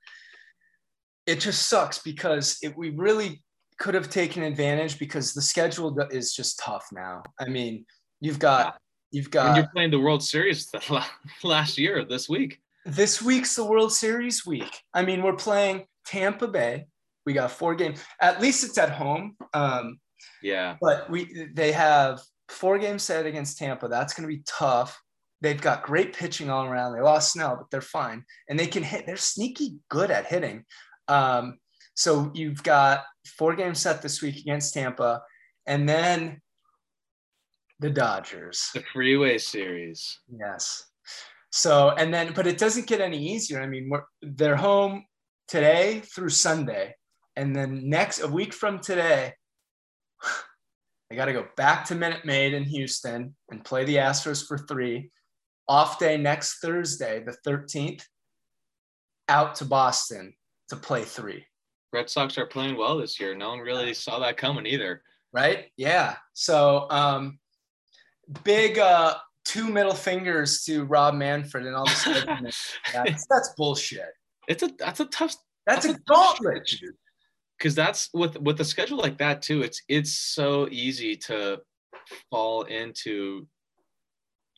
it 1.25 1.39
just 1.39 1.67
sucks 1.67 1.99
because 1.99 2.57
it, 2.61 2.77
we 2.77 2.91
really 2.91 3.43
could 3.77 3.95
have 3.95 4.09
taken 4.09 4.43
advantage 4.43 4.99
because 4.99 5.33
the 5.33 5.41
schedule 5.41 5.99
is 6.11 6.33
just 6.33 6.59
tough 6.59 6.87
now. 6.93 7.23
I 7.39 7.49
mean, 7.49 7.85
you've 8.21 8.39
got 8.39 8.79
you've 9.11 9.31
got 9.31 9.47
and 9.47 9.57
you're 9.57 9.69
playing 9.73 9.91
the 9.91 9.99
World 9.99 10.23
Series 10.23 10.71
last 11.43 11.77
year 11.77 12.05
this 12.05 12.29
week 12.29 12.61
this 12.85 13.21
week's 13.21 13.55
the 13.55 13.65
World 13.65 13.91
Series 13.91 14.45
week. 14.45 14.79
I 14.93 15.03
mean, 15.03 15.23
we're 15.23 15.35
playing 15.35 15.85
Tampa 16.05 16.47
Bay. 16.47 16.85
We 17.25 17.33
got 17.33 17.51
four 17.51 17.75
games. 17.75 18.03
At 18.21 18.39
least 18.39 18.63
it's 18.63 18.77
at 18.77 18.91
home. 18.91 19.35
Um, 19.53 19.99
yeah. 20.41 20.75
But 20.79 21.09
we 21.09 21.47
they 21.53 21.71
have 21.71 22.21
four 22.49 22.77
games 22.77 23.03
set 23.03 23.25
against 23.25 23.57
Tampa. 23.57 23.87
That's 23.87 24.13
going 24.13 24.29
to 24.29 24.35
be 24.35 24.43
tough. 24.45 24.99
They've 25.41 25.59
got 25.59 25.83
great 25.83 26.15
pitching 26.15 26.49
all 26.49 26.65
around. 26.65 26.93
They 26.93 27.01
lost 27.01 27.33
Snell, 27.33 27.57
but 27.57 27.69
they're 27.71 27.81
fine, 27.81 28.23
and 28.49 28.57
they 28.57 28.67
can 28.67 28.83
hit. 28.83 29.05
They're 29.05 29.17
sneaky 29.17 29.77
good 29.89 30.11
at 30.11 30.27
hitting. 30.27 30.65
Um, 31.07 31.57
so 31.95 32.31
you've 32.33 32.63
got 32.63 33.03
four 33.37 33.55
games 33.55 33.79
set 33.79 34.01
this 34.01 34.21
week 34.21 34.37
against 34.37 34.73
Tampa, 34.73 35.21
and 35.65 35.89
then 35.89 36.41
the 37.79 37.89
Dodgers. 37.89 38.69
The 38.73 38.83
Freeway 38.93 39.37
Series. 39.37 40.19
Yes. 40.29 40.85
So, 41.55 41.91
and 41.91 42.13
then, 42.13 42.33
but 42.33 42.47
it 42.47 42.57
doesn't 42.57 42.85
get 42.85 42.99
any 42.99 43.17
easier. 43.17 43.61
I 43.61 43.65
mean, 43.65 43.87
we're, 43.89 44.03
they're 44.21 44.57
home 44.57 45.05
today 45.47 46.01
through 46.13 46.31
Sunday. 46.31 46.93
And 47.37 47.55
then 47.55 47.87
next, 47.87 48.19
a 48.19 48.27
week 48.27 48.53
from 48.53 48.79
today, 48.79 49.31
I 51.11 51.15
got 51.15 51.25
to 51.25 51.33
go 51.33 51.47
back 51.55 51.85
to 51.85 51.95
Minute 51.95 52.25
Maid 52.25 52.53
in 52.53 52.65
Houston 52.65 53.37
and 53.49 53.63
play 53.63 53.85
the 53.85 53.95
Astros 53.95 54.45
for 54.45 54.57
three. 54.57 55.11
Off 55.69 55.97
day 55.97 56.17
next 56.17 56.59
Thursday, 56.59 57.23
the 57.23 57.37
13th, 57.49 58.03
out 59.29 59.55
to 59.55 59.63
Boston 59.63 60.33
to 60.67 60.75
play 60.75 61.03
three. 61.03 61.45
Red 61.93 62.09
Sox 62.09 62.37
are 62.37 62.47
playing 62.47 62.75
well 62.75 62.97
this 62.97 63.17
year. 63.17 63.33
No 63.33 63.51
one 63.51 63.59
really 63.59 63.93
saw 63.93 64.19
that 64.19 64.35
coming 64.35 64.65
either. 64.65 65.01
Right? 65.31 65.67
Yeah. 65.77 66.17
So, 66.33 66.87
um, 66.89 67.39
big, 68.43 68.77
uh, 68.77 69.15
two 69.45 69.69
middle 69.69 69.93
fingers 69.93 70.63
to 70.65 70.83
Rob 70.85 71.13
Manfred 71.13 71.65
and 71.65 71.75
all 71.75 71.85
this. 71.85 72.03
that's, 72.93 73.27
that's 73.27 73.53
bullshit. 73.55 74.13
It's 74.47 74.63
a 74.63 74.71
that's 74.77 74.99
a 74.99 75.05
tough. 75.05 75.35
That's, 75.65 75.85
that's 75.85 75.97
a, 75.97 75.97
a 75.97 76.03
gauntlet. 76.07 76.69
Because 77.57 77.73
that's 77.73 78.09
with 78.13 78.37
with 78.39 78.59
a 78.59 78.65
schedule 78.65 78.97
like 78.97 79.17
that 79.19 79.41
too. 79.41 79.61
It's 79.61 79.81
it's 79.87 80.17
so 80.17 80.67
easy 80.69 81.15
to 81.17 81.61
fall 82.29 82.63
into 82.63 83.47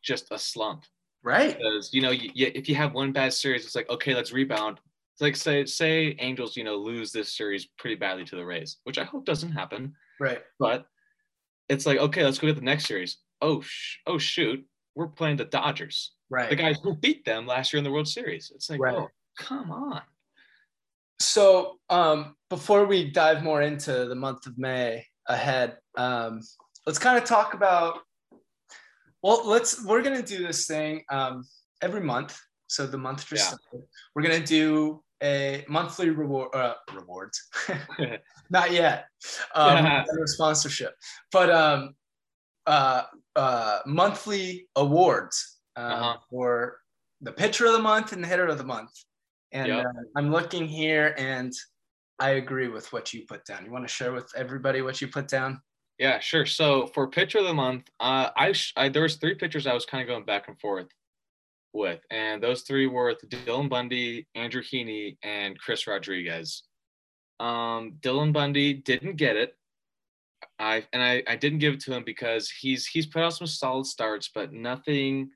just 0.04 0.32
a 0.32 0.40
slump. 0.40 0.84
Right. 1.24 1.58
Because 1.58 1.94
you 1.94 2.02
know, 2.02 2.12
you, 2.12 2.32
you, 2.34 2.52
if 2.56 2.70
you 2.70 2.76
have 2.76 2.94
one 2.94 3.12
bad 3.12 3.34
series, 3.34 3.66
it's 3.66 3.76
like 3.76 3.90
okay, 3.90 4.16
let's 4.16 4.32
rebound. 4.32 4.80
It's 5.14 5.22
like 5.22 5.36
say 5.36 5.66
say 5.66 6.16
Angels, 6.20 6.56
you 6.56 6.64
know, 6.64 6.76
lose 6.76 7.12
this 7.12 7.36
series 7.36 7.68
pretty 7.78 7.96
badly 7.96 8.24
to 8.26 8.36
the 8.36 8.46
Rays, 8.46 8.78
which 8.84 8.98
I 8.98 9.04
hope 9.04 9.26
doesn't 9.26 9.52
happen. 9.52 9.94
Right. 10.20 10.42
But 10.60 10.86
it's 11.70 11.86
like 11.86 12.00
okay, 12.00 12.24
let's 12.24 12.40
go 12.40 12.48
get 12.48 12.56
the 12.56 12.62
next 12.62 12.86
series. 12.86 13.18
Oh 13.42 13.62
sh- 13.62 13.98
oh 14.08 14.18
shoot, 14.18 14.66
we're 14.98 15.08
playing 15.08 15.38
the 15.38 15.46
Dodgers, 15.46 16.14
right? 16.32 16.50
The 16.50 16.56
guys 16.56 16.80
who 16.82 16.96
beat 16.96 17.24
them 17.24 17.46
last 17.46 17.72
year 17.72 17.78
in 17.78 17.84
the 17.84 17.92
World 17.92 18.08
Series. 18.08 18.52
It's 18.54 18.68
like, 18.68 18.80
right. 18.80 18.96
oh, 18.96 19.10
come 19.38 19.72
on. 19.72 20.02
So 21.20 21.78
um, 21.90 22.36
before 22.50 22.86
we 22.86 23.12
dive 23.12 23.44
more 23.44 23.62
into 23.62 24.06
the 24.06 24.16
month 24.16 24.48
of 24.48 24.58
May 24.58 25.06
ahead, 25.28 25.78
um, 25.98 26.42
let's 26.88 26.98
kind 26.98 27.18
of 27.18 27.26
talk 27.26 27.54
about. 27.54 28.00
Well, 29.22 29.48
let's 29.48 29.86
we're 29.86 30.02
gonna 30.02 30.24
do 30.24 30.46
this 30.46 30.66
thing 30.66 31.04
um, 31.12 31.46
every 31.82 32.02
month. 32.02 32.40
So 32.66 32.88
the 32.88 32.98
month 32.98 33.28
just 33.28 33.56
yeah. 33.72 33.80
We're 34.16 34.24
gonna 34.24 34.46
do 34.46 35.04
a 35.22 35.64
monthly 35.68 36.10
reward 36.10 36.56
uh, 36.56 36.74
rewards. 36.96 37.40
Not 38.50 38.72
yet. 38.72 39.06
Um, 39.54 39.86
yeah. 39.86 40.04
sponsorship, 40.26 40.96
but 41.32 41.52
um, 41.52 41.94
uh, 42.66 43.04
uh, 43.38 43.80
monthly 43.86 44.68
awards 44.76 45.60
uh, 45.78 45.80
uh-huh. 45.80 46.18
for 46.30 46.80
the 47.22 47.32
pitcher 47.32 47.68
of 47.68 47.74
the 47.74 47.80
month 47.80 48.12
and 48.12 48.24
the 48.24 48.28
hitter 48.28 48.48
of 48.48 48.58
the 48.58 48.64
month. 48.64 48.92
And 49.52 49.68
yep. 49.68 49.86
uh, 49.86 50.02
I'm 50.18 50.32
looking 50.32 50.68
here 50.68 51.16
and 51.18 51.54
I 52.20 52.32
agree 52.32 52.68
with 52.68 52.92
what 52.92 53.14
you 53.14 53.26
put 53.28 53.46
down. 53.46 53.64
You 53.64 53.72
want 53.72 53.88
to 53.88 53.94
share 53.94 54.12
with 54.12 54.30
everybody 54.36 54.82
what 54.82 55.02
you 55.02 55.08
put 55.08 55.28
down? 55.28 55.62
Yeah, 56.00 56.20
sure. 56.20 56.46
So 56.46 56.88
for 56.88 57.08
pitcher 57.08 57.40
of 57.40 57.46
the 57.46 57.54
month, 57.54 57.88
uh, 58.00 58.30
I, 58.36 58.54
I 58.76 58.90
there 58.90 59.04
was 59.04 59.16
three 59.16 59.36
pitchers 59.36 59.66
I 59.66 59.74
was 59.74 59.86
kind 59.86 60.02
of 60.02 60.08
going 60.08 60.26
back 60.26 60.48
and 60.48 60.60
forth 60.60 60.88
with, 61.74 62.00
and 62.12 62.42
those 62.42 62.64
three 62.64 62.88
were 62.88 63.16
Dylan 63.28 63.70
Bundy, 63.70 64.28
Andrew 64.36 64.62
Heaney, 64.62 65.18
and 65.24 65.60
Chris 65.60 65.88
Rodriguez. 65.88 66.64
Um, 67.40 67.98
Dylan 68.00 68.34
Bundy 68.34 68.74
didn't 68.74 69.16
get 69.16 69.36
it. 69.36 69.56
I 70.60 70.86
and 70.94 71.02
I, 71.02 71.24
I 71.28 71.36
didn't 71.36 71.60
give 71.60 71.76
it 71.76 71.80
to 71.82 71.94
him 71.94 72.04
because 72.06 72.50
he's 72.50 72.86
he's 72.86 73.06
put 73.06 73.24
out 73.24 73.34
some 73.34 73.48
solid 73.48 73.86
starts, 73.86 74.30
but 74.34 74.54
nothing 74.54 75.30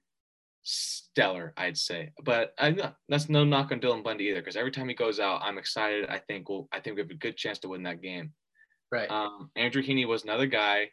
stellar, 0.63 1.53
I'd 1.57 1.77
say. 1.77 2.11
But 2.23 2.53
I 2.59 2.93
that's 3.09 3.29
no 3.29 3.43
knock 3.43 3.71
on 3.71 3.79
Dylan 3.79 4.03
Bundy 4.03 4.25
either, 4.25 4.41
because 4.41 4.55
every 4.55 4.71
time 4.71 4.89
he 4.89 4.95
goes 4.95 5.19
out, 5.19 5.41
I'm 5.43 5.57
excited. 5.57 6.07
I 6.09 6.19
think 6.19 6.49
we'll 6.49 6.67
I 6.71 6.79
think 6.79 6.95
we 6.95 7.01
have 7.01 7.11
a 7.11 7.15
good 7.15 7.37
chance 7.37 7.59
to 7.59 7.69
win 7.69 7.83
that 7.83 8.01
game. 8.01 8.33
Right. 8.91 9.09
Um, 9.09 9.49
Andrew 9.55 9.81
Heaney 9.81 10.07
was 10.07 10.23
another 10.23 10.47
guy 10.47 10.89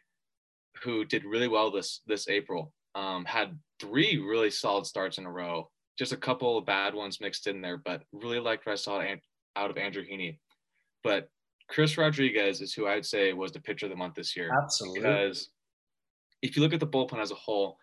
who 0.83 1.05
did 1.05 1.25
really 1.25 1.47
well 1.47 1.71
this 1.71 2.01
this 2.07 2.27
April. 2.27 2.73
Um, 2.95 3.25
had 3.25 3.57
three 3.79 4.17
really 4.17 4.49
solid 4.49 4.85
starts 4.85 5.17
in 5.17 5.25
a 5.25 5.31
row. 5.31 5.69
Just 5.97 6.13
a 6.13 6.17
couple 6.17 6.57
of 6.57 6.65
bad 6.65 6.95
ones 6.95 7.19
mixed 7.21 7.47
in 7.47 7.61
there, 7.61 7.77
but 7.77 8.03
really 8.13 8.39
liked 8.39 8.65
what 8.65 8.73
I 8.73 8.75
saw 8.75 9.03
out 9.55 9.69
of 9.69 9.77
Andrew 9.77 10.03
Heaney. 10.03 10.39
But 11.03 11.29
Chris 11.69 11.97
Rodriguez 11.97 12.61
is 12.61 12.73
who 12.73 12.87
I 12.87 12.95
would 12.95 13.05
say 13.05 13.31
was 13.33 13.51
the 13.51 13.59
pitcher 13.59 13.85
of 13.85 13.91
the 13.91 13.95
month 13.95 14.15
this 14.15 14.35
year. 14.35 14.51
Absolutely. 14.61 15.01
Because 15.01 15.49
if 16.41 16.55
you 16.55 16.61
look 16.61 16.73
at 16.73 16.79
the 16.79 16.87
bullpen 16.87 17.19
as 17.19 17.31
a 17.31 17.35
whole, 17.35 17.77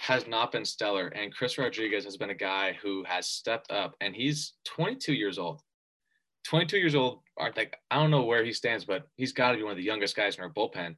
has 0.00 0.26
not 0.26 0.52
been 0.52 0.64
stellar. 0.64 1.08
And 1.08 1.34
Chris 1.34 1.56
Rodriguez 1.56 2.04
has 2.04 2.16
been 2.16 2.30
a 2.30 2.34
guy 2.34 2.76
who 2.82 3.04
has 3.04 3.28
stepped 3.28 3.70
up 3.70 3.96
and 4.00 4.14
he's 4.14 4.54
22 4.64 5.14
years 5.14 5.38
old. 5.38 5.60
22 6.44 6.78
years 6.78 6.94
old, 6.94 7.20
I 7.38 7.50
think 7.50 7.74
I 7.90 7.96
don't 7.96 8.10
know 8.10 8.24
where 8.24 8.44
he 8.44 8.52
stands, 8.52 8.84
but 8.84 9.06
he's 9.16 9.32
got 9.32 9.52
to 9.52 9.56
be 9.56 9.62
one 9.62 9.72
of 9.72 9.76
the 9.76 9.82
youngest 9.82 10.16
guys 10.16 10.36
in 10.36 10.42
our 10.42 10.50
bullpen. 10.50 10.96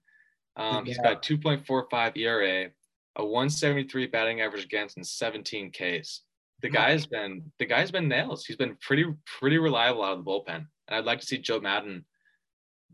Um, 0.57 0.77
yeah. 0.77 0.83
He's 0.85 0.99
got 0.99 1.23
2.45 1.23 2.17
ERA, 2.17 2.71
a 3.17 3.25
173 3.25 4.07
batting 4.07 4.41
average 4.43 4.65
against, 4.65 4.97
and 4.97 5.07
17 5.07 5.73
Ks. 5.73 6.23
The 6.63 6.69
guy's 6.69 7.07
been 7.07 7.51
the 7.59 7.65
guy's 7.65 7.91
been 7.91 8.07
nails. 8.07 8.45
He's 8.45 8.57
been 8.57 8.77
pretty 8.83 9.07
pretty 9.25 9.57
reliable 9.57 10.05
out 10.05 10.19
of 10.19 10.25
the 10.25 10.31
bullpen, 10.31 10.57
and 10.57 10.67
I'd 10.91 11.07
like 11.07 11.21
to 11.21 11.27
see 11.27 11.39
Joe 11.39 11.59
Maddon 11.59 12.05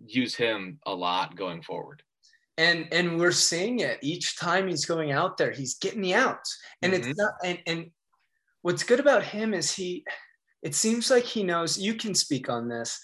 use 0.05 0.35
him 0.35 0.79
a 0.87 0.95
lot 0.95 1.37
going 1.37 1.63
forward. 1.63 2.03
And 2.59 2.89
and 2.91 3.19
we're 3.19 3.33
seeing 3.33 3.81
it 3.81 3.99
each 4.03 4.39
time 4.39 4.67
he's 4.67 4.87
going 4.87 5.13
out 5.13 5.37
there, 5.37 5.51
he's 5.51 5.75
getting 5.75 6.01
the 6.01 6.15
outs. 6.15 6.59
And 6.83 6.93
mm-hmm. 6.93 7.11
it's 7.11 7.19
not 7.19 7.33
and, 7.45 7.59
and 7.67 7.91
what's 8.63 8.83
good 8.83 9.01
about 9.01 9.23
him 9.23 9.53
is 9.53 9.73
he 9.73 10.05
it 10.63 10.75
seems 10.75 11.11
like 11.11 11.25
he 11.25 11.43
knows 11.43 11.79
you 11.79 11.95
can 11.95 12.15
speak 12.15 12.49
on 12.49 12.69
this. 12.69 13.01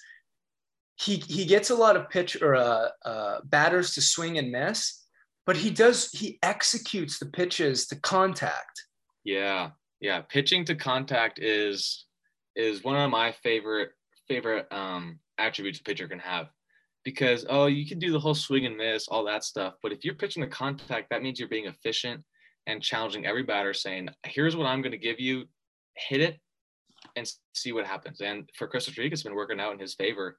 He 0.96 1.16
he 1.16 1.44
gets 1.44 1.70
a 1.70 1.74
lot 1.74 1.96
of 1.96 2.08
pitch 2.08 2.40
or 2.40 2.54
uh, 2.54 2.88
uh, 3.04 3.38
batters 3.44 3.94
to 3.94 4.02
swing 4.02 4.38
and 4.38 4.50
miss, 4.50 5.04
but 5.46 5.56
he 5.56 5.70
does 5.70 6.10
he 6.10 6.38
executes 6.42 7.18
the 7.18 7.26
pitches 7.26 7.86
to 7.88 7.96
contact. 8.00 8.82
Yeah, 9.24 9.70
yeah. 10.00 10.22
Pitching 10.22 10.64
to 10.66 10.74
contact 10.74 11.38
is 11.40 12.06
is 12.56 12.84
one 12.84 12.96
of 12.96 13.10
my 13.10 13.32
favorite 13.42 13.90
favorite 14.28 14.66
um, 14.72 15.18
attributes 15.38 15.80
a 15.80 15.82
pitcher 15.82 16.08
can 16.08 16.18
have 16.18 16.48
because 17.04 17.44
oh 17.48 17.66
you 17.66 17.86
can 17.86 17.98
do 17.98 18.12
the 18.12 18.20
whole 18.20 18.34
swing 18.34 18.66
and 18.66 18.76
miss 18.76 19.08
all 19.08 19.24
that 19.24 19.44
stuff 19.44 19.74
but 19.82 19.92
if 19.92 20.04
you're 20.04 20.14
pitching 20.14 20.40
the 20.40 20.46
contact 20.46 21.08
that 21.10 21.22
means 21.22 21.38
you're 21.38 21.48
being 21.48 21.66
efficient 21.66 22.22
and 22.66 22.82
challenging 22.82 23.26
every 23.26 23.42
batter 23.42 23.74
saying 23.74 24.08
here's 24.24 24.56
what 24.56 24.66
i'm 24.66 24.82
going 24.82 24.92
to 24.92 24.98
give 24.98 25.18
you 25.18 25.44
hit 25.96 26.20
it 26.20 26.40
and 27.16 27.30
see 27.54 27.72
what 27.72 27.86
happens. 27.86 28.20
And 28.20 28.48
for 28.54 28.66
Chris 28.66 28.88
Rodriguez, 28.88 29.20
it's 29.20 29.22
been 29.22 29.34
working 29.34 29.60
out 29.60 29.72
in 29.72 29.78
his 29.78 29.94
favor. 29.94 30.38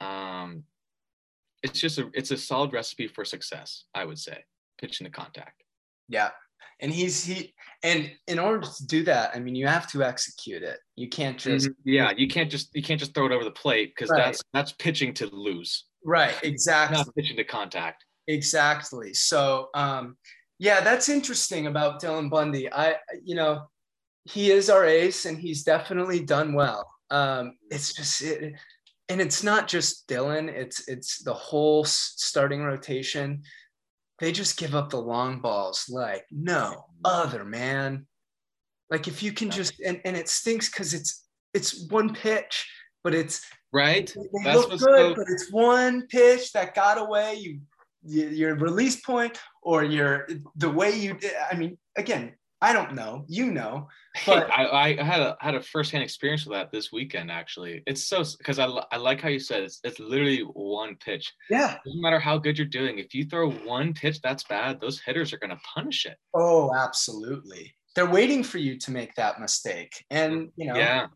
Um, 0.00 0.64
it's 1.62 1.80
just 1.80 1.98
a 1.98 2.10
it's 2.12 2.30
a 2.30 2.36
solid 2.36 2.72
recipe 2.72 3.08
for 3.08 3.24
success, 3.24 3.84
I 3.94 4.04
would 4.04 4.18
say, 4.18 4.44
pitching 4.80 5.06
the 5.06 5.10
contact. 5.10 5.62
Yeah. 6.08 6.30
And 6.80 6.92
he's 6.92 7.24
he 7.24 7.54
and 7.82 8.10
in 8.28 8.38
order 8.38 8.66
to 8.66 8.86
do 8.86 9.02
that, 9.04 9.34
I 9.34 9.40
mean 9.40 9.54
you 9.54 9.66
have 9.66 9.90
to 9.92 10.02
execute 10.02 10.62
it. 10.62 10.78
You 10.94 11.08
can't 11.08 11.38
just 11.38 11.68
mm-hmm. 11.68 11.88
yeah, 11.88 12.12
you 12.16 12.28
can't 12.28 12.50
just 12.50 12.74
you 12.74 12.82
can't 12.82 13.00
just 13.00 13.14
throw 13.14 13.26
it 13.26 13.32
over 13.32 13.44
the 13.44 13.50
plate 13.50 13.92
because 13.94 14.10
Right. 14.10 14.26
that's 14.26 14.42
that's 14.52 14.72
pitching 14.72 15.14
to 15.14 15.26
lose, 15.34 15.86
right, 16.06 16.34
exactly. 16.42 16.96
not 16.96 17.14
pitching 17.14 17.36
to 17.36 17.44
contact. 17.44 18.04
Exactly. 18.28 19.12
So, 19.14 19.68
um, 19.74 20.16
yeah, 20.58 20.80
that's 20.80 21.08
interesting 21.08 21.66
about 21.66 22.00
Dylan 22.00 22.30
Bundy. 22.30 22.72
I, 22.72 22.96
you 23.22 23.34
know, 23.34 23.68
he 24.24 24.50
is 24.50 24.70
our 24.70 24.84
ace, 24.84 25.26
and 25.26 25.38
he's 25.38 25.62
definitely 25.62 26.20
done 26.20 26.54
well. 26.54 26.90
Um, 27.10 27.56
it's 27.70 27.92
just, 27.92 28.22
it, 28.22 28.54
and 29.08 29.20
it's 29.20 29.42
not 29.42 29.68
just 29.68 30.08
Dylan. 30.08 30.48
It's 30.48 30.88
it's 30.88 31.22
the 31.22 31.34
whole 31.34 31.84
starting 31.84 32.62
rotation. 32.62 33.42
They 34.18 34.32
just 34.32 34.56
give 34.56 34.74
up 34.74 34.90
the 34.90 35.00
long 35.00 35.40
balls 35.40 35.86
like 35.88 36.24
no 36.30 36.86
other 37.04 37.44
man. 37.44 38.06
Like 38.90 39.08
if 39.08 39.22
you 39.22 39.32
can 39.32 39.50
just, 39.50 39.78
and 39.80 40.00
and 40.04 40.16
it 40.16 40.28
stinks 40.28 40.70
because 40.70 40.94
it's 40.94 41.24
it's 41.54 41.88
one 41.88 42.14
pitch, 42.14 42.68
but 43.04 43.14
it's 43.14 43.44
Right? 43.76 44.10
they 44.16 44.42
That's 44.44 44.56
look 44.56 44.70
good, 44.70 44.80
so- 44.80 45.14
but 45.14 45.26
it's 45.28 45.52
one 45.52 46.06
pitch 46.06 46.52
that 46.52 46.74
got 46.74 46.96
away. 46.98 47.34
You, 47.34 47.60
you, 48.02 48.28
your 48.28 48.54
release 48.56 49.00
point 49.00 49.38
or 49.62 49.84
your 49.84 50.26
the 50.56 50.70
way 50.70 50.96
you. 50.98 51.18
I 51.50 51.56
mean, 51.56 51.76
again, 51.98 52.32
I 52.62 52.72
don't 52.72 52.94
know. 52.94 53.24
You 53.28 53.52
know, 53.52 53.88
but 54.26 54.50
I, 54.50 54.96
I 54.98 55.02
had 55.02 55.20
a 55.20 55.36
had 55.40 55.54
a 55.54 55.60
firsthand 55.60 56.02
experience 56.04 56.46
with 56.46 56.56
that 56.56 56.72
this 56.72 56.90
weekend. 56.90 57.30
Actually, 57.30 57.82
it's 57.86 58.06
so 58.06 58.24
because 58.38 58.58
I, 58.58 58.66
I 58.90 58.96
like 58.96 59.20
how 59.20 59.28
you 59.28 59.38
said 59.38 59.62
it's 59.64 59.80
it's 59.84 59.98
literally 60.00 60.40
one 60.40 60.96
pitch. 61.04 61.32
yeah. 61.50 61.76
Doesn't 61.84 62.00
matter 62.00 62.18
how 62.18 62.38
good 62.38 62.56
you're 62.56 62.66
doing. 62.66 62.98
If 62.98 63.14
you 63.14 63.26
throw 63.26 63.50
one 63.50 63.92
pitch 63.92 64.20
that's 64.22 64.44
bad, 64.44 64.80
those 64.80 65.00
hitters 65.00 65.32
are 65.32 65.38
gonna 65.38 65.60
punish 65.74 66.06
it. 66.06 66.16
Oh, 66.34 66.74
absolutely. 66.74 67.74
They're 67.94 68.10
waiting 68.10 68.42
for 68.42 68.58
you 68.58 68.78
to 68.78 68.90
make 68.90 69.14
that 69.16 69.40
mistake, 69.40 70.04
and 70.10 70.48
you 70.56 70.66
know, 70.68 70.76
Yeah, 70.76 71.08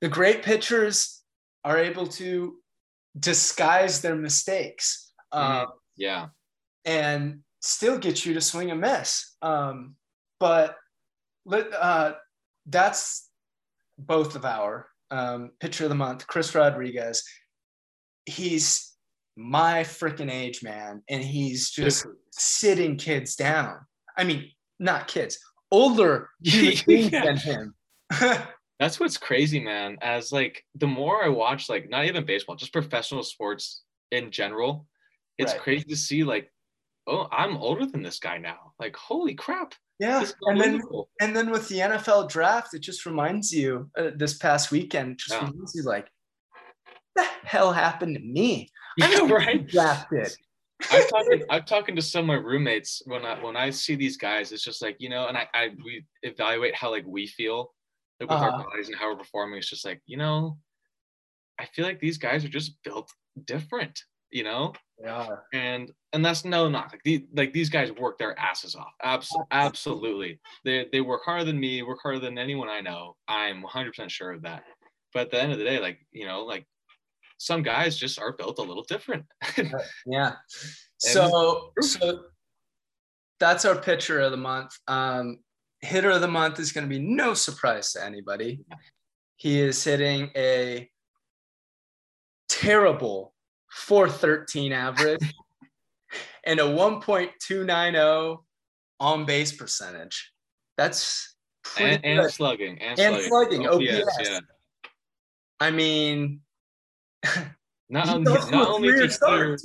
the 0.00 0.08
great 0.08 0.42
pitchers 0.42 1.17
are 1.64 1.78
able 1.78 2.06
to 2.06 2.56
disguise 3.18 4.00
their 4.00 4.14
mistakes. 4.16 5.12
Mhm. 5.34 5.38
Um, 5.64 5.66
yeah. 5.96 6.28
and 6.84 7.40
still 7.60 7.98
get 7.98 8.24
you 8.24 8.32
to 8.34 8.40
swing 8.40 8.70
and 8.70 8.80
miss. 8.80 9.36
Um, 9.42 9.96
but 10.40 10.76
let, 11.44 11.70
uh, 11.74 12.14
that's 12.66 13.28
both 13.98 14.36
of 14.36 14.44
our 14.44 14.88
um, 15.10 15.50
pitcher 15.60 15.84
of 15.84 15.90
the 15.90 15.96
month, 15.96 16.26
Chris 16.26 16.54
Rodriguez. 16.54 17.24
He's 18.26 18.94
my 19.36 19.80
freaking 19.82 20.30
age, 20.30 20.62
man, 20.62 21.02
and 21.08 21.22
he's 21.22 21.70
just 21.70 22.06
sitting 22.32 22.96
kids 22.96 23.34
down. 23.36 23.80
I 24.16 24.24
mean, 24.24 24.50
not 24.78 25.08
kids, 25.08 25.38
older 25.70 26.30
Yeah. 26.40 27.24
than 27.24 27.36
him. 27.36 27.74
That's 28.78 29.00
what's 29.00 29.16
crazy, 29.16 29.58
man. 29.60 29.98
As 30.02 30.30
like 30.32 30.64
the 30.76 30.86
more 30.86 31.24
I 31.24 31.28
watch, 31.28 31.68
like 31.68 31.90
not 31.90 32.04
even 32.04 32.24
baseball, 32.24 32.56
just 32.56 32.72
professional 32.72 33.22
sports 33.22 33.82
in 34.12 34.30
general, 34.30 34.86
it's 35.36 35.52
Right. 35.52 35.60
crazy 35.62 35.84
to 35.86 35.96
see 35.96 36.24
like, 36.24 36.52
oh, 37.06 37.26
I'm 37.32 37.56
older 37.56 37.86
than 37.86 38.02
this 38.02 38.18
guy 38.18 38.38
now. 38.38 38.72
Like, 38.78 38.94
holy 38.96 39.34
crap. 39.34 39.74
yeah, 39.98 40.24
and 40.42 40.60
then 40.60 40.80
and 41.20 41.34
then 41.34 41.50
with 41.50 41.68
the 41.68 41.78
NFL 41.80 42.28
draft, 42.28 42.74
it 42.74 42.80
just 42.80 43.04
reminds 43.04 43.52
you 43.52 43.90
uh, 43.98 44.10
this 44.14 44.38
past 44.38 44.70
weekend, 44.70 45.18
just 45.18 45.34
Yeah. 45.34 45.48
reminds 45.48 45.74
you 45.74 45.82
like, 45.82 46.08
the 47.16 47.24
hell 47.42 47.72
happened 47.72 48.14
to 48.14 48.22
me? 48.22 48.70
I 49.00 49.08
Yeah, 49.10 49.32
right. 49.32 49.66
drafted. 49.66 50.32
I've 50.90 51.08
talking 51.08 51.42
I've 51.50 51.66
talking 51.66 51.96
to 51.96 52.02
some 52.02 52.22
of 52.22 52.26
my 52.28 52.34
roommates 52.34 53.02
when 53.06 53.24
I 53.24 53.42
when 53.42 53.56
I 53.56 53.70
see 53.70 53.96
these 53.96 54.16
guys, 54.16 54.52
it's 54.52 54.62
just 54.62 54.82
like, 54.82 54.96
you 55.00 55.08
know, 55.08 55.26
and 55.26 55.36
I, 55.36 55.48
I 55.52 55.70
we 55.84 56.04
evaluate 56.22 56.74
how 56.74 56.90
like 56.90 57.04
we 57.06 57.26
feel 57.26 57.72
like 58.20 58.28
with 58.30 58.38
Uh-huh. 58.38 58.50
our 58.56 58.64
bodies 58.64 58.88
and 58.88 58.96
how 58.96 59.10
we're 59.10 59.18
performing. 59.18 59.58
It's 59.58 59.68
just 59.70 59.84
like, 59.84 60.00
you 60.06 60.16
know, 60.16 60.58
I 61.58 61.66
feel 61.66 61.84
like 61.84 62.00
these 62.00 62.18
guys 62.18 62.44
are 62.44 62.48
just 62.48 62.80
built 62.84 63.10
different, 63.44 64.00
you 64.30 64.44
know? 64.44 64.74
Yeah. 65.00 65.36
and 65.52 65.92
and 66.12 66.24
that's 66.24 66.44
no 66.44 66.68
knock. 66.68 66.90
Like 66.92 67.02
these 67.04 67.20
like 67.36 67.52
these 67.52 67.68
guys 67.68 67.92
work 67.92 68.18
their 68.18 68.36
asses 68.38 68.74
off. 68.74 68.92
Abs- 69.02 69.36
absolutely. 69.52 70.40
They 70.64 70.86
they 70.90 71.00
work 71.00 71.22
harder 71.24 71.44
than 71.44 71.60
me, 71.60 71.82
work 71.82 72.00
harder 72.02 72.18
than 72.18 72.38
anyone 72.38 72.68
I 72.68 72.80
know. 72.80 73.14
I'm 73.28 73.62
100% 73.62 74.10
sure 74.10 74.32
of 74.32 74.42
that. 74.42 74.64
But 75.14 75.20
at 75.26 75.30
the 75.30 75.40
end 75.42 75.52
of 75.52 75.58
the 75.58 75.64
day, 75.64 75.78
like, 75.78 75.98
you 76.10 76.26
know, 76.26 76.44
like 76.44 76.66
some 77.38 77.62
guys 77.62 77.96
just 77.96 78.18
are 78.18 78.32
built 78.32 78.58
a 78.58 78.62
little 78.62 78.82
different. 78.84 79.24
Yeah. 80.06 80.34
So 80.98 81.72
so 81.80 82.24
that's 83.38 83.64
our 83.64 83.76
pitcher 83.76 84.18
of 84.20 84.32
the 84.32 84.36
month. 84.36 84.72
Um, 84.88 85.38
hitter 85.80 86.10
of 86.10 86.20
the 86.20 86.28
month 86.28 86.58
is 86.58 86.72
going 86.72 86.84
to 86.84 86.88
be 86.88 87.00
no 87.00 87.34
surprise 87.34 87.92
to 87.92 88.04
anybody. 88.04 88.60
He 89.36 89.60
is 89.60 89.82
hitting 89.82 90.30
a 90.36 90.90
terrible 92.48 93.34
413 93.70 94.72
average 94.72 95.20
and 96.44 96.58
a 96.60 96.64
1.290 96.64 98.38
on 99.00 99.24
base 99.24 99.52
percentage. 99.52 100.32
That's 100.76 101.36
and, 101.78 102.04
and 102.04 102.30
slugging. 102.30 102.80
And, 102.80 102.98
And 102.98 103.22
slugging, 103.22 103.66
OPS, 103.66 103.84
oh, 103.90 104.02
OPS. 104.02 104.30
yeah. 104.30 104.40
I 105.60 105.70
mean, 105.70 106.40
Not, 107.90 108.08
only, 108.08 108.32
not 108.32 108.68
only 108.68 108.88
is 108.88 109.18
he 109.18 109.30
hitter, 109.30 109.56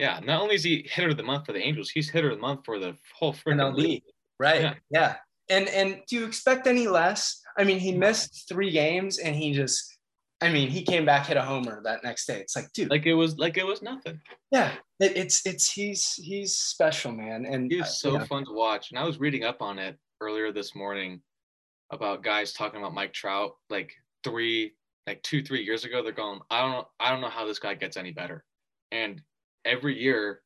yeah, 0.00 0.20
not 0.24 0.40
only 0.40 0.54
is 0.54 0.64
he 0.64 0.88
hitter 0.90 1.10
of 1.10 1.18
the 1.18 1.22
month 1.22 1.46
for 1.46 1.52
the 1.52 1.60
Angels, 1.60 1.90
he's 1.90 2.08
hitter 2.08 2.30
of 2.30 2.36
the 2.36 2.40
month 2.40 2.60
for 2.64 2.78
the 2.78 2.96
whole 3.14 3.34
freaking 3.34 3.74
league. 3.74 4.02
Right. 4.38 4.62
Yeah. 4.62 4.74
Yeah. 4.90 5.16
And 5.48 5.68
and 5.68 6.00
do 6.08 6.16
you 6.16 6.24
expect 6.26 6.66
any 6.66 6.86
less? 6.88 7.40
I 7.58 7.64
mean, 7.64 7.78
he 7.78 7.92
missed 7.92 8.48
three 8.48 8.70
games 8.70 9.18
and 9.18 9.34
he 9.36 9.52
just 9.52 9.88
I 10.40 10.50
mean, 10.50 10.70
he 10.70 10.82
came 10.82 11.04
back, 11.04 11.26
hit 11.26 11.36
a 11.36 11.42
homer 11.42 11.80
that 11.84 12.02
next 12.02 12.26
day. 12.26 12.40
It's 12.40 12.56
like, 12.56 12.72
dude, 12.72 12.90
Like 12.90 13.06
it 13.06 13.14
was 13.14 13.38
like 13.38 13.56
it 13.58 13.66
was 13.66 13.80
nothing. 13.80 14.20
yeah, 14.50 14.72
it, 14.98 15.16
it's 15.16 15.46
it's 15.46 15.70
he's 15.70 16.14
he's 16.14 16.56
special, 16.56 17.12
man. 17.12 17.46
And 17.46 17.70
He 17.70 17.78
uh, 17.78 17.82
was 17.84 18.00
so 18.00 18.14
yeah. 18.14 18.24
fun 18.24 18.44
to 18.46 18.52
watch. 18.52 18.90
And 18.90 18.98
I 18.98 19.04
was 19.04 19.20
reading 19.20 19.44
up 19.44 19.62
on 19.62 19.78
it 19.78 19.96
earlier 20.20 20.50
this 20.52 20.74
morning 20.74 21.22
about 21.90 22.24
guys 22.24 22.52
talking 22.52 22.80
about 22.80 22.94
Mike 22.94 23.12
Trout 23.12 23.52
like 23.70 23.92
three, 24.24 24.72
like 25.06 25.22
two, 25.22 25.42
three 25.44 25.62
years 25.62 25.84
ago. 25.84 26.02
They're 26.02 26.12
going, 26.12 26.40
I 26.50 26.60
don't 26.62 26.72
know, 26.72 26.88
I 26.98 27.10
don't 27.10 27.20
know 27.20 27.28
how 27.28 27.46
this 27.46 27.58
guy 27.60 27.74
gets 27.74 27.96
any 27.96 28.10
better. 28.12 28.44
And 28.90 29.22
every 29.64 30.00
year 30.00 30.40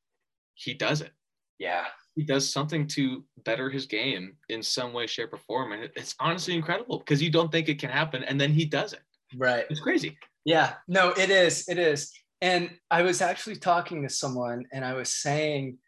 he 0.54 0.74
does 0.74 1.00
it. 1.00 1.12
yeah, 1.58 1.84
He 2.16 2.24
does 2.24 2.50
something 2.50 2.86
to 2.88 3.24
better 3.44 3.70
his 3.70 3.86
game 3.86 4.36
in 4.48 4.62
some 4.62 4.92
way, 4.92 5.06
shape, 5.06 5.32
or 5.32 5.36
form. 5.36 5.72
And 5.72 5.90
it's 5.94 6.14
honestly 6.18 6.54
incredible 6.54 6.98
because 6.98 7.22
you 7.22 7.30
don't 7.30 7.52
think 7.52 7.68
it 7.68 7.78
can 7.78 7.90
happen. 7.90 8.24
And 8.24 8.40
then 8.40 8.52
he 8.52 8.64
does 8.64 8.92
it. 8.92 9.02
right. 9.36 9.64
It's 9.70 9.80
crazy. 9.80 10.18
Yeah, 10.44 10.74
no, 10.88 11.10
it 11.10 11.30
is. 11.30 11.68
It 11.68 11.78
is. 11.78 12.12
And 12.40 12.70
I 12.90 13.02
was 13.02 13.20
actually 13.20 13.56
talking 13.56 14.02
to 14.02 14.08
someone 14.08 14.64
and 14.72 14.84
I 14.84 14.94
was 14.94 15.12
saying, 15.12 15.78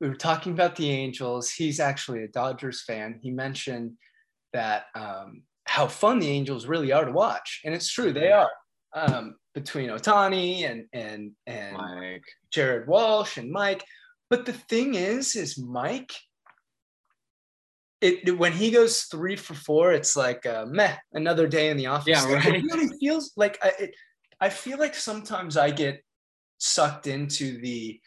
we 0.00 0.08
were 0.08 0.14
talking 0.14 0.52
about 0.52 0.76
the 0.76 0.90
Angels. 0.90 1.50
He's 1.50 1.80
actually 1.80 2.24
a 2.24 2.28
Dodgers 2.28 2.82
fan. 2.82 3.18
He 3.22 3.30
mentioned 3.30 3.92
that 4.52 4.84
um, 4.94 5.42
how 5.64 5.86
fun 5.86 6.18
the 6.18 6.28
Angels 6.28 6.66
really 6.66 6.92
are 6.92 7.04
to 7.04 7.12
watch. 7.12 7.60
And 7.64 7.74
it's 7.74 7.90
true, 7.90 8.12
they 8.12 8.32
are. 8.32 8.50
Um, 8.94 9.36
between 9.54 9.90
Ohtani 9.90 10.68
and 10.70 10.86
and 10.92 11.32
and 11.46 11.76
Like, 11.76 12.24
Jared 12.52 12.88
Walsh 12.88 13.36
and 13.36 13.50
Mike. 13.50 13.84
But 14.30 14.46
the 14.46 14.52
thing 14.52 14.94
is, 14.94 15.34
is 15.34 15.58
Mike, 15.58 16.12
it 18.00 18.38
when 18.38 18.52
he 18.52 18.70
goes 18.70 19.02
three 19.02 19.36
for 19.36 19.54
four, 19.54 19.92
it's 19.92 20.16
like 20.16 20.46
uh, 20.46 20.64
meh, 20.66 20.96
another 21.12 21.48
day 21.48 21.68
in 21.68 21.76
the 21.76 21.86
office. 21.86 22.06
Yeah, 22.06 22.22
Like, 22.22 22.44
right. 22.44 22.54
It 22.54 22.64
really 22.64 22.96
feels 22.98 23.32
like 23.36 23.58
I, 23.62 23.72
it, 23.78 23.94
I 24.40 24.48
feel 24.48 24.78
like 24.78 24.94
sometimes 24.94 25.56
I 25.56 25.70
get 25.70 26.02
sucked 26.58 27.08
into 27.08 27.60
the. 27.60 28.00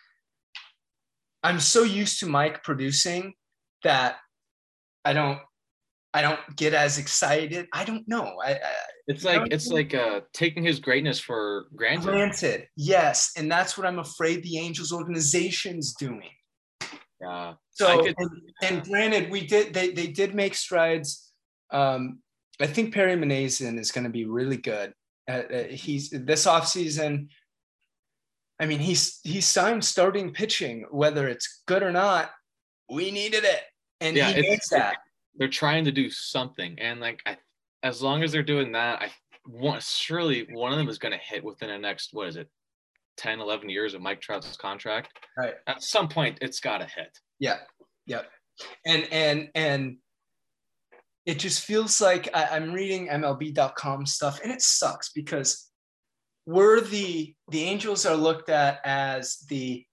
I'm 1.44 1.60
so 1.60 1.84
used 1.84 2.22
to 2.22 2.26
Mike 2.26 2.64
producing 2.64 3.34
that 3.84 4.16
I 5.04 5.12
don't, 5.12 5.40
I 6.14 6.22
don't 6.22 6.40
get 6.56 6.74
as 6.74 6.98
excited. 7.00 7.68
I 7.74 7.84
don't 7.86 8.08
know. 8.08 8.36
I, 8.44 8.52
I 8.52 8.60
it's 9.08 9.24
like 9.24 9.52
it's 9.52 9.68
like 9.68 9.94
uh 9.94 10.22
taking 10.34 10.64
his 10.64 10.80
greatness 10.80 11.20
for 11.20 11.66
granted. 11.76 12.06
granted, 12.06 12.68
yes, 12.78 13.32
and 13.36 13.52
that's 13.52 13.78
what 13.78 13.88
I'm 13.88 14.00
afraid 14.00 14.44
the 14.44 14.60
Angels 14.60 14.92
organization's 14.94 15.94
doing. 15.96 16.30
Yeah. 17.20 17.54
So 17.72 17.88
I 17.88 17.98
could- 18.04 18.16
and, 18.18 18.30
and 18.62 18.84
granted, 18.84 19.32
we 19.32 19.46
did 19.48 19.74
they 19.74 19.92
they 19.92 20.08
did 20.08 20.36
make 20.36 20.56
strides. 20.56 21.32
Um, 21.72 22.20
I 22.60 22.68
think 22.68 22.94
Perry 22.94 23.16
Minasian 23.16 23.80
is 23.80 23.92
going 23.92 24.04
to 24.04 24.10
be 24.12 24.26
really 24.26 24.58
good. 24.58 24.94
Uh, 25.28 25.42
uh, 25.52 25.64
he's 25.64 26.10
this 26.12 26.46
offseason. 26.46 27.30
I 28.60 28.68
mean, 28.68 28.80
he's 28.80 29.20
he 29.24 29.42
signed 29.42 29.84
starting 29.84 30.32
pitching, 30.32 30.86
whether 30.92 31.28
it's 31.28 31.64
good 31.66 31.82
or 31.82 31.92
not. 31.92 32.30
We 32.90 33.10
needed 33.10 33.44
it, 33.44 33.62
and 34.00 34.16
Yeah, 34.16 34.32
he 34.32 34.42
makes 34.42 34.70
that. 34.70 34.98
They're 35.36 35.48
trying 35.48 35.86
to 35.86 35.92
do 35.92 36.10
something 36.10 36.78
and 36.80 37.00
like 37.00 37.22
i 37.26 37.38
as 37.84 38.02
long 38.02 38.24
as 38.24 38.32
they're 38.32 38.42
doing 38.42 38.72
that, 38.72 39.02
I 39.02 39.12
want 39.46 39.84
surely 39.84 40.48
one 40.52 40.72
of 40.72 40.78
them 40.78 40.88
is 40.88 40.98
going 40.98 41.12
to 41.12 41.18
hit 41.18 41.44
within 41.44 41.70
the 41.70 41.78
next 41.78 42.14
what 42.14 42.30
is 42.30 42.38
it, 42.38 42.50
10, 43.18 43.42
11 43.42 43.70
years 43.70 43.94
of 43.94 44.02
Mike 44.02 44.22
Trout's 44.22 44.56
contract. 44.56 45.10
Right. 45.38 45.54
At 45.68 45.84
some 45.84 46.08
point, 46.08 46.40
it's 46.42 46.62
got 46.62 46.80
to 46.80 46.86
hit. 46.86 47.20
Yeah. 47.40 47.58
Yep. 48.08 48.26
And 48.86 49.08
and 49.12 49.50
and 49.56 49.98
it 51.26 51.40
just 51.40 51.66
feels 51.66 52.00
like 52.00 52.30
I, 52.34 52.50
I'm 52.52 52.72
reading 52.72 53.08
MLB.com 53.08 54.06
stuff, 54.06 54.40
and 54.44 54.52
it 54.52 54.62
sucks 54.62 55.10
because 55.10 55.70
we're 56.46 56.82
the 56.82 57.34
the 57.50 57.64
Angels 57.64 58.06
are 58.06 58.16
looked 58.16 58.50
at 58.50 58.80
as 58.86 59.38
the 59.50 59.86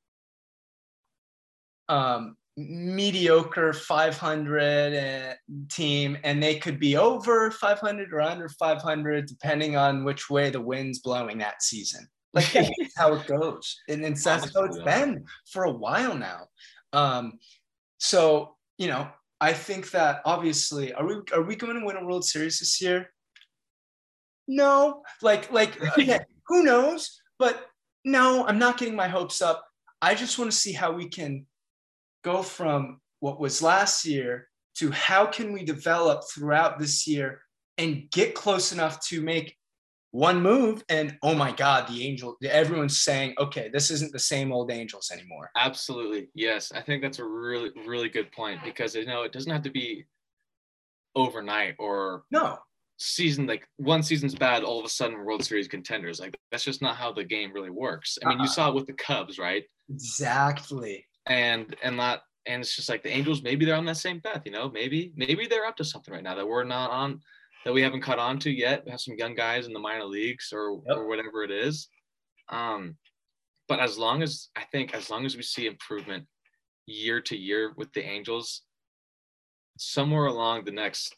um, 1.89 2.37
mediocre 2.69 3.73
500 3.73 5.37
team, 5.69 6.19
and 6.25 6.43
they 6.43 6.59
could 6.59 6.79
be 6.79 6.97
over 6.97 7.51
500 7.51 8.13
or 8.13 8.21
under 8.21 8.49
500 8.49 9.27
depending 9.27 9.77
on 9.77 10.05
which 10.05 10.29
way 10.31 10.51
the 10.51 10.61
wind's 10.61 11.01
blowing 11.01 11.39
that 11.39 11.63
season. 11.63 12.07
Like 12.33 12.53
that's 12.53 12.97
how 12.97 13.15
it 13.15 13.27
goes, 13.27 13.81
and, 13.89 14.05
and 14.05 14.17
that's 14.17 14.55
how 14.55 14.65
it's 14.65 14.83
been 14.83 15.25
for 15.51 15.65
a 15.65 15.73
while 15.73 16.17
now. 16.17 16.47
Um, 16.93 17.39
so 17.99 18.57
you 18.79 18.89
know, 18.89 19.09
I 19.41 19.53
think 19.53 19.91
that 19.93 20.21
obviously, 20.25 20.93
are 20.93 21.07
we 21.07 21.17
are 21.33 21.43
we 21.43 21.57
going 21.57 21.79
to 21.79 21.85
win 21.87 21.97
a 21.97 22.05
World 22.05 22.25
Series 22.25 22.59
this 22.59 22.81
year? 22.81 23.11
No, 24.47 25.03
like 25.23 25.51
like 25.53 25.81
okay, 25.99 26.21
who 26.47 26.63
knows? 26.63 27.21
But 27.39 27.67
no, 28.05 28.47
I'm 28.47 28.59
not 28.59 28.79
getting 28.79 28.97
my 28.97 29.09
hopes 29.09 29.43
up. 29.43 29.65
I 30.03 30.15
just 30.15 30.39
want 30.39 30.51
to 30.51 30.57
see 30.57 30.73
how 30.73 30.93
we 30.93 31.09
can 31.09 31.47
go 32.23 32.43
from 32.43 33.01
what 33.21 33.41
was 33.41 33.63
last 33.63 34.05
year 34.05 34.49
to 34.77 34.91
how 34.91 35.27
can 35.27 35.53
we 35.53 35.65
develop 35.65 36.25
throughout 36.33 36.79
this 36.79 37.07
year 37.07 37.43
and 37.79 38.11
get 38.11 38.35
close 38.35 38.73
enough 38.73 39.07
to 39.09 39.21
make 39.21 39.57
one 40.11 40.43
move? 40.43 40.83
And 40.89 41.17
oh 41.23 41.35
my 41.35 41.53
god 41.53 41.87
the 41.89 42.07
angel 42.07 42.37
everyone's 42.43 43.01
saying 43.01 43.35
okay 43.39 43.71
this 43.73 43.91
isn't 43.91 44.13
the 44.13 44.19
same 44.19 44.53
old 44.53 44.71
angels 44.71 45.11
anymore. 45.13 45.51
Absolutely. 45.57 46.29
Yes. 46.35 46.73
I 46.73 46.81
think 46.81 47.03
that's 47.03 47.19
a 47.19 47.25
really 47.25 47.71
really 47.87 48.09
good 48.09 48.33
point 48.33 48.61
because 48.65 48.95
you 48.95 49.07
know 49.07 49.23
it 49.23 49.33
doesn't 49.33 49.53
have 49.53 49.63
to 49.63 49.71
be 49.71 50.07
overnight 51.15 51.75
or 51.79 52.23
no. 52.31 52.59
season 52.99 53.47
like 53.47 53.67
one 53.77 54.03
season's 54.03 54.35
bad 54.35 54.63
all 54.63 54.79
of 54.79 54.85
a 54.85 54.89
sudden 54.89 55.25
world 55.25 55.45
series 55.45 55.69
contenders. 55.69 56.21
Like 56.21 56.37
that's 56.51 56.65
just 56.65 56.83
not 56.83 56.97
how 56.97 57.13
the 57.13 57.25
game 57.25 57.53
really 57.53 57.71
works. 57.71 58.19
I 58.25 58.29
mean 58.29 58.39
uh-huh. 58.39 58.45
you 58.45 58.49
saw 58.49 58.69
it 58.71 58.75
with 58.75 58.87
the 58.87 58.95
cubs 58.95 59.39
right? 59.39 59.65
Exactly 59.91 61.05
and 61.31 61.75
and 61.83 61.99
that 61.99 62.21
and 62.45 62.61
it's 62.61 62.77
just 62.77 62.91
like 62.91 63.03
the 63.03 63.11
angels 63.11 63.43
maybe 63.43 63.65
they're 63.65 63.77
on 63.77 63.87
that 63.87 63.97
same 63.97 64.21
path 64.21 64.43
you 64.45 64.53
know 64.53 64.69
maybe 64.71 65.13
maybe 65.17 65.47
they're 65.47 65.65
up 65.65 65.77
to 65.77 65.85
something 65.85 66.13
right 66.13 66.23
now 66.23 66.35
that 66.35 66.47
we're 66.47 66.65
not 66.65 66.91
on 66.91 67.21
that 67.65 67.73
we 67.73 67.83
haven't 67.83 68.01
caught 68.01 68.19
on 68.19 68.39
to 68.41 68.51
yet. 68.51 68.85
We 68.85 68.91
have 68.91 69.01
some 69.01 69.17
young 69.17 69.35
guys 69.35 69.67
in 69.67 69.73
the 69.73 69.79
minor 69.79 70.05
leagues 70.05 70.51
or, 70.53 70.81
yep. 70.87 70.97
or 70.97 71.07
whatever 71.07 71.43
it 71.45 71.51
is. 71.51 71.89
Um, 72.49 72.97
but 73.69 73.81
as 73.81 73.99
long 73.99 74.23
as 74.23 74.49
I 74.57 74.63
think 74.73 74.95
as 74.95 75.11
long 75.11 75.25
as 75.25 75.37
we 75.37 75.43
see 75.43 75.67
improvement 75.67 76.27
year 76.87 77.21
to 77.21 77.37
year 77.37 77.73
with 77.77 77.93
the 77.93 78.05
Angels, 78.05 78.63
somewhere 79.79 80.27
along 80.27 80.65
the 80.65 80.73
next 80.73 81.15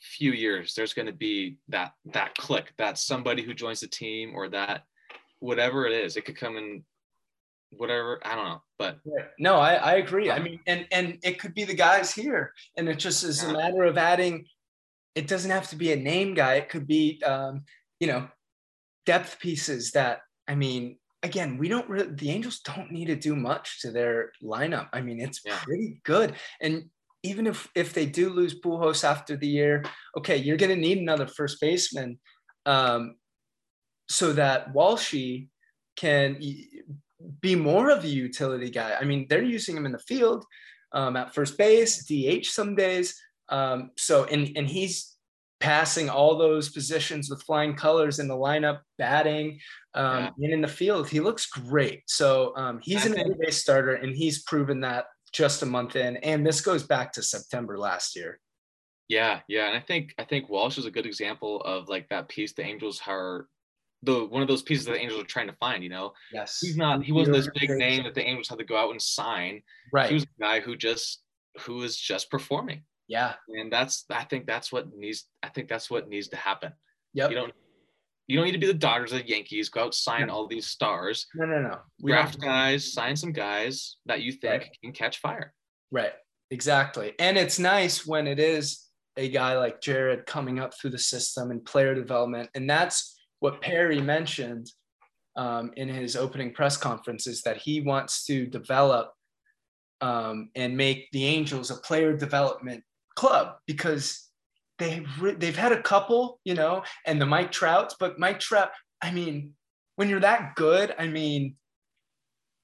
few 0.00 0.32
years, 0.32 0.72
there's 0.74 0.94
going 0.94 1.06
to 1.06 1.12
be 1.12 1.58
that 1.68 1.92
that 2.06 2.34
click, 2.36 2.72
that 2.78 2.98
somebody 2.98 3.42
who 3.42 3.52
joins 3.52 3.80
the 3.80 3.88
team 3.88 4.32
or 4.34 4.48
that 4.48 4.84
whatever 5.40 5.86
it 5.86 5.92
is. 5.92 6.16
It 6.16 6.24
could 6.24 6.38
come 6.38 6.56
in 6.56 6.82
whatever 7.70 8.20
I 8.24 8.34
don't 8.34 8.44
know, 8.44 8.62
but 8.78 8.98
no, 9.38 9.56
I, 9.56 9.74
I 9.74 9.94
agree. 9.94 10.30
I 10.30 10.38
mean, 10.38 10.60
and 10.66 10.86
and 10.92 11.18
it 11.22 11.38
could 11.38 11.54
be 11.54 11.64
the 11.64 11.74
guys 11.74 12.12
here, 12.12 12.52
and 12.76 12.88
it 12.88 12.98
just 12.98 13.24
is 13.24 13.42
a 13.42 13.52
matter 13.52 13.84
of 13.84 13.98
adding 13.98 14.46
it 15.16 15.26
doesn't 15.26 15.50
have 15.50 15.68
to 15.70 15.76
be 15.76 15.92
a 15.92 15.96
name 15.96 16.34
guy. 16.34 16.54
It 16.54 16.68
could 16.68 16.86
be, 16.86 17.20
um, 17.24 17.64
you 17.98 18.06
know, 18.06 18.28
depth 19.06 19.40
pieces 19.40 19.92
that, 19.92 20.20
I 20.46 20.54
mean, 20.54 20.98
again, 21.22 21.56
we 21.56 21.68
don't 21.68 21.88
really, 21.88 22.12
the 22.14 22.30
Angels 22.30 22.60
don't 22.60 22.92
need 22.92 23.06
to 23.06 23.16
do 23.16 23.34
much 23.34 23.80
to 23.80 23.90
their 23.90 24.30
lineup. 24.42 24.88
I 24.92 25.00
mean, 25.00 25.18
it's 25.18 25.40
yeah. 25.44 25.58
pretty 25.64 26.00
good. 26.04 26.34
And 26.60 26.90
even 27.22 27.46
if, 27.46 27.66
if 27.74 27.94
they 27.94 28.04
do 28.04 28.28
lose 28.28 28.60
Pujols 28.60 29.04
after 29.04 29.38
the 29.38 29.48
year, 29.48 29.84
okay, 30.18 30.36
you're 30.36 30.58
going 30.58 30.74
to 30.74 30.80
need 30.80 30.98
another 30.98 31.26
first 31.26 31.62
baseman 31.62 32.18
um, 32.66 33.16
so 34.10 34.34
that 34.34 34.74
Walshy 34.74 35.48
can 35.96 36.38
be 37.40 37.54
more 37.54 37.90
of 37.90 38.04
a 38.04 38.08
utility 38.08 38.70
guy. 38.70 38.96
I 39.00 39.04
mean, 39.04 39.26
they're 39.28 39.42
using 39.42 39.76
him 39.76 39.86
in 39.86 39.92
the 39.92 39.98
field 39.98 40.44
um, 40.92 41.16
at 41.16 41.34
first 41.34 41.58
base, 41.58 42.04
DH 42.04 42.46
some 42.46 42.74
days. 42.74 43.20
Um, 43.48 43.90
so 43.96 44.24
and 44.24 44.56
and 44.56 44.68
he's 44.68 45.16
passing 45.60 46.10
all 46.10 46.36
those 46.36 46.68
positions 46.68 47.30
with 47.30 47.42
flying 47.42 47.74
colors 47.74 48.18
in 48.18 48.28
the 48.28 48.34
lineup, 48.34 48.80
batting, 48.98 49.58
um, 49.94 50.24
yeah. 50.24 50.30
and 50.38 50.52
in 50.52 50.60
the 50.60 50.68
field. 50.68 51.08
He 51.08 51.20
looks 51.20 51.46
great. 51.46 52.02
So 52.06 52.52
um, 52.56 52.80
he's 52.82 53.04
I 53.04 53.08
an 53.08 53.14
think- 53.14 53.26
everyday 53.26 53.50
starter, 53.50 53.94
and 53.94 54.14
he's 54.14 54.42
proven 54.42 54.80
that 54.80 55.06
just 55.32 55.62
a 55.62 55.66
month 55.66 55.96
in. 55.96 56.16
And 56.18 56.46
this 56.46 56.60
goes 56.60 56.82
back 56.82 57.12
to 57.12 57.22
September 57.22 57.78
last 57.78 58.16
year. 58.16 58.40
Yeah, 59.08 59.40
yeah, 59.48 59.68
and 59.68 59.76
I 59.76 59.80
think 59.80 60.14
I 60.18 60.24
think 60.24 60.48
Walsh 60.48 60.78
is 60.78 60.86
a 60.86 60.90
good 60.90 61.06
example 61.06 61.60
of 61.60 61.88
like 61.88 62.08
that 62.08 62.28
piece 62.28 62.52
the 62.52 62.64
Angels 62.64 63.00
are 63.06 63.46
the 64.06 64.24
one 64.24 64.42
of 64.42 64.48
those 64.48 64.62
pieces 64.62 64.86
that 64.86 64.92
the 64.92 65.00
Angels 65.00 65.20
are 65.20 65.26
trying 65.26 65.48
to 65.48 65.56
find. 65.60 65.82
You 65.82 65.90
know, 65.90 66.12
yes, 66.32 66.60
he's 66.60 66.76
not. 66.76 67.04
He 67.04 67.12
wasn't 67.12 67.36
this 67.36 67.50
big 67.54 67.70
name 67.70 68.04
that 68.04 68.14
the 68.14 68.22
Angels 68.22 68.48
had 68.48 68.58
to 68.58 68.64
go 68.64 68.76
out 68.76 68.90
and 68.90 69.02
sign. 69.02 69.62
Right, 69.92 70.08
he 70.08 70.14
was 70.14 70.24
a 70.24 70.40
guy 70.40 70.60
who 70.60 70.76
just 70.76 71.22
who 71.60 71.82
is 71.82 71.96
just 71.96 72.30
performing. 72.30 72.82
Yeah. 73.08 73.34
And 73.48 73.72
that's 73.72 74.04
I 74.10 74.24
think 74.24 74.46
that's 74.46 74.72
what 74.72 74.88
needs 74.96 75.24
I 75.42 75.48
think 75.48 75.68
that's 75.68 75.90
what 75.90 76.08
needs 76.08 76.28
to 76.28 76.36
happen. 76.36 76.72
Yep. 77.14 77.30
You 77.30 77.36
don't 77.36 77.52
you 78.26 78.36
don't 78.36 78.46
need 78.46 78.52
to 78.52 78.58
be 78.58 78.66
the 78.66 78.74
Dodgers 78.74 79.12
or 79.12 79.18
the 79.18 79.28
Yankees. 79.28 79.68
Go 79.68 79.84
out 79.84 79.94
sign 79.94 80.26
no. 80.26 80.34
all 80.34 80.46
these 80.46 80.66
stars. 80.66 81.26
No, 81.34 81.46
no, 81.46 81.60
no. 81.60 81.78
We 82.00 82.10
draft 82.10 82.40
guys, 82.40 82.92
sign 82.92 83.14
some 83.14 83.32
guys 83.32 83.96
that 84.06 84.22
you 84.22 84.32
think 84.32 84.62
right. 84.62 84.78
can 84.82 84.92
catch 84.92 85.18
fire. 85.18 85.52
Right. 85.92 86.12
Exactly. 86.50 87.14
And 87.18 87.36
it's 87.36 87.58
nice 87.58 88.06
when 88.06 88.26
it 88.26 88.38
is 88.38 88.86
a 89.16 89.28
guy 89.28 89.56
like 89.56 89.80
Jared 89.80 90.26
coming 90.26 90.58
up 90.58 90.74
through 90.74 90.90
the 90.90 90.98
system 90.98 91.50
and 91.50 91.64
player 91.64 91.94
development. 91.94 92.50
And 92.54 92.68
that's 92.68 93.15
what 93.40 93.60
Perry 93.60 94.00
mentioned 94.00 94.70
um, 95.36 95.72
in 95.76 95.88
his 95.88 96.16
opening 96.16 96.52
press 96.52 96.76
conference 96.76 97.26
is 97.26 97.42
that 97.42 97.58
he 97.58 97.80
wants 97.80 98.24
to 98.26 98.46
develop 98.46 99.12
um, 100.00 100.50
and 100.54 100.76
make 100.76 101.10
the 101.12 101.24
Angels 101.26 101.70
a 101.70 101.76
player 101.76 102.16
development 102.16 102.82
club 103.14 103.56
because 103.66 104.28
they 104.78 105.04
they've 105.38 105.56
had 105.56 105.72
a 105.72 105.82
couple, 105.82 106.40
you 106.44 106.54
know, 106.54 106.82
and 107.06 107.20
the 107.20 107.26
Mike 107.26 107.50
Trouts, 107.50 107.96
but 107.98 108.18
Mike 108.18 108.40
Trout, 108.40 108.70
I 109.00 109.10
mean, 109.10 109.54
when 109.96 110.08
you're 110.08 110.20
that 110.20 110.54
good, 110.54 110.94
I 110.98 111.06
mean, 111.06 111.56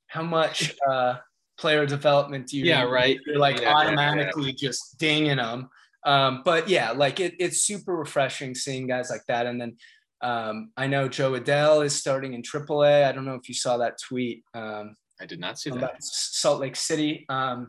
how 0.09 0.23
much 0.23 0.75
uh, 0.89 1.17
player 1.59 1.87
development 1.87 2.49
do 2.49 2.59
you? 2.59 2.65
Yeah, 2.65 2.83
right. 2.83 3.19
You're 3.27 3.39
like 3.39 3.63
yeah, 3.63 3.75
automatically 3.75 4.51
yeah. 4.51 4.69
just 4.69 4.99
dinging 4.99 5.37
them. 5.37 5.71
Um, 6.05 6.43
but 6.45 6.69
yeah, 6.69 6.91
like 6.91 7.21
it, 7.21 7.35
it's 7.39 7.65
super 7.65 7.97
refreshing 7.97 8.55
seeing 8.55 8.87
guys 8.87 9.09
like 9.09 9.25
that. 9.29 9.47
And 9.47 9.61
then 9.61 9.77
um, 10.23 10.71
I 10.77 10.87
know 10.87 11.09
Jo 11.09 11.33
Adell 11.33 11.85
is 11.85 11.95
starting 11.95 12.35
in 12.35 12.43
AAA. 12.43 13.05
I 13.05 13.13
don't 13.13 13.25
know 13.25 13.35
if 13.35 13.49
you 13.49 13.55
saw 13.55 13.77
that 13.79 13.99
tweet. 14.01 14.45
Um, 14.55 14.95
I 15.21 15.27
did 15.27 15.41
not 15.41 15.59
see 15.59 15.71
that. 15.71 16.03
Salt 16.03 16.61
Lake 16.61 16.77
City, 16.77 17.27
um, 17.29 17.69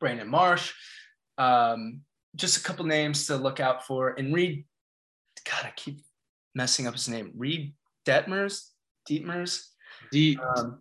Brandon 0.00 0.28
Marsh. 0.28 0.72
Um, 1.38 2.00
just 2.36 2.58
a 2.58 2.62
couple 2.62 2.84
names 2.84 3.26
to 3.26 3.36
look 3.36 3.60
out 3.60 3.86
for. 3.86 4.10
And 4.10 4.34
Reid, 4.34 4.64
God, 5.48 5.64
I 5.64 5.72
keep 5.76 6.00
messing 6.54 6.86
up 6.86 6.94
his 6.94 7.08
name. 7.08 7.32
Reid 7.36 7.74
Detmers, 8.06 8.68
Dietmers. 9.08 9.66
D. 10.10 10.38
Um, 10.56 10.80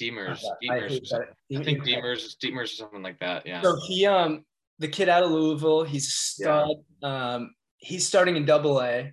Demers. 0.00 0.40
I, 0.68 0.74
I, 0.74 0.84
I 0.86 1.62
think 1.62 1.84
Demers, 1.84 2.36
Demers 2.42 2.64
or 2.64 2.66
something 2.66 3.02
like 3.02 3.20
that. 3.20 3.46
Yeah. 3.46 3.62
So 3.62 3.76
he, 3.86 4.06
um, 4.06 4.44
the 4.80 4.88
kid 4.88 5.08
out 5.08 5.22
of 5.22 5.30
Louisville, 5.30 5.84
he's 5.84 6.12
stud. 6.12 6.68
Yeah. 7.00 7.34
Um, 7.34 7.54
he's 7.78 8.06
starting 8.06 8.36
in 8.36 8.44
Double 8.44 8.80
A 8.82 9.12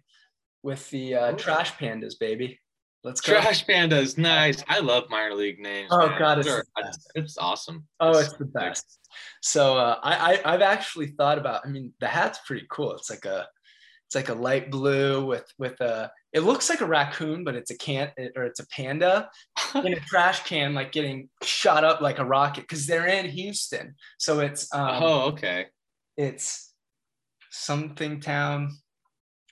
with 0.64 0.90
the 0.90 1.16
uh, 1.16 1.32
Trash 1.34 1.74
Pandas, 1.74 2.18
baby. 2.20 2.60
Let's 3.04 3.20
go. 3.20 3.34
Trash 3.34 3.66
Pandas, 3.66 4.18
nice. 4.18 4.64
I 4.68 4.80
love 4.80 5.06
minor 5.10 5.34
league 5.34 5.60
names. 5.60 5.90
Oh 5.92 6.08
man. 6.08 6.20
God, 6.20 6.40
it's, 6.40 7.08
it's 7.16 7.38
awesome. 7.38 7.88
Oh, 8.00 8.12
it's, 8.12 8.30
it's 8.30 8.38
the 8.38 8.46
best. 8.46 9.00
So 9.42 9.78
uh, 9.78 9.98
I, 10.04 10.36
I 10.46 10.54
I've 10.54 10.62
actually 10.62 11.08
thought 11.08 11.40
about. 11.40 11.66
I 11.66 11.70
mean, 11.70 11.94
the 12.00 12.08
hat's 12.08 12.40
pretty 12.46 12.68
cool. 12.70 12.94
It's 12.94 13.10
like 13.10 13.26
a 13.26 13.48
it's 14.08 14.16
like 14.16 14.30
a 14.30 14.34
light 14.34 14.70
blue 14.70 15.26
with 15.26 15.52
with 15.58 15.80
a. 15.82 16.12
It 16.32 16.42
looks 16.42 16.70
like 16.70 16.82
a 16.82 16.86
raccoon, 16.86 17.44
but 17.44 17.56
it's 17.56 17.72
a 17.72 17.78
can 17.78 18.12
or 18.36 18.44
it's 18.44 18.60
a 18.60 18.68
panda 18.68 19.30
in 19.76 19.94
a 19.94 20.00
trash 20.02 20.44
can, 20.44 20.74
like 20.76 20.92
getting 20.92 21.30
shot 21.42 21.84
up 21.84 22.02
like 22.02 22.20
a 22.20 22.26
rocket 22.26 22.62
because 22.62 22.86
they're 22.86 23.08
in 23.08 23.26
Houston. 23.30 23.96
So 24.20 24.42
it's 24.42 24.72
um, 24.74 25.02
oh 25.02 25.22
okay. 25.30 25.68
It's 26.18 26.72
something 27.50 28.20
town. 28.20 28.72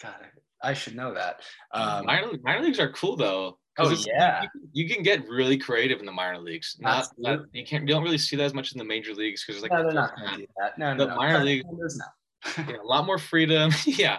God, 0.04 0.14
I 0.62 0.74
should 0.74 0.96
know 0.96 1.14
that. 1.14 1.42
Um, 1.74 2.06
minor, 2.06 2.32
minor 2.44 2.64
leagues 2.64 2.80
are 2.80 2.92
cool 2.92 3.16
though. 3.16 3.58
Oh 3.78 3.92
yeah, 3.92 4.42
you, 4.42 4.50
you, 4.74 4.94
can 4.94 5.04
get 5.04 5.28
really 5.30 5.58
creative 5.58 6.00
in 6.00 6.06
the 6.06 6.12
minor 6.12 6.40
leagues. 6.40 6.76
Not, 6.80 7.08
not 7.18 7.42
you 7.54 7.66
can't 7.66 7.88
you 7.88 7.94
don't 7.94 8.04
really 8.04 8.18
see 8.18 8.36
that 8.36 8.44
as 8.44 8.54
much 8.54 8.74
in 8.74 8.78
the 8.78 8.84
major 8.84 9.14
leagues 9.14 9.46
because 9.46 9.62
it's 9.62 9.64
like 9.64 9.72
no, 9.72 9.84
they're 9.84 9.94
not 9.94 10.18
to 10.18 10.38
do 10.38 10.46
that. 10.60 10.78
No, 10.78 10.94
no, 10.94 11.06
the 11.06 11.12
no. 11.12 11.16
minor 11.16 11.44
league. 11.44 11.64
yeah, 12.58 12.76
a 12.84 12.86
lot 12.86 13.06
more 13.06 13.18
freedom. 13.18 13.72
yeah, 13.86 14.18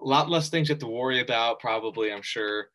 a 0.00 0.04
lot 0.04 0.30
less 0.30 0.50
things 0.50 0.68
you 0.68 0.74
have 0.74 0.80
to 0.80 0.86
worry 0.86 1.20
about. 1.20 1.58
Probably, 1.58 2.12
I'm 2.12 2.22
sure. 2.22 2.68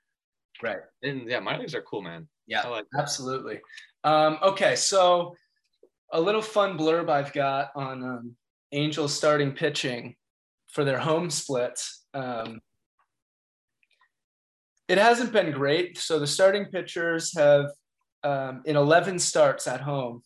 Right. 0.62 0.80
And 1.02 1.30
yeah, 1.30 1.40
minor 1.40 1.60
leagues 1.60 1.76
are 1.76 1.82
cool, 1.82 2.02
man. 2.02 2.28
Yeah, 2.46 2.68
like 2.68 2.86
absolutely. 2.98 3.62
Um, 4.04 4.38
okay, 4.42 4.76
so 4.76 5.36
a 6.12 6.20
little 6.20 6.42
fun 6.42 6.78
blurb 6.78 7.10
I've 7.10 7.34
got 7.34 7.72
on 7.76 8.04
um, 8.04 8.36
Angels 8.74 9.14
starting 9.14 9.52
pitching 9.52 10.16
for 10.68 10.84
their 10.84 11.00
home 11.00 11.30
splits. 11.30 12.06
Um, 12.14 12.60
it 14.88 14.98
hasn't 14.98 15.34
been 15.34 15.52
great. 15.52 15.98
So 15.98 16.20
the 16.20 16.28
starting 16.28 16.66
pitchers 16.66 17.38
have, 17.38 17.72
um, 18.24 18.62
in 18.66 18.76
11 18.76 19.20
starts 19.20 19.68
at 19.68 19.82
home, 19.82 20.22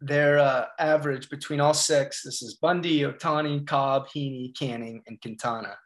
their 0.00 0.38
uh, 0.38 0.66
average 0.78 1.30
between 1.30 1.60
all 1.60 1.74
six, 1.74 2.22
this 2.22 2.42
is 2.42 2.56
Bundy, 2.56 3.00
Ohtani, 3.00 3.66
Cobb, 3.66 4.08
Heaney, 4.08 4.56
Canning, 4.56 5.02
and 5.06 5.20
Quintana. 5.20 5.76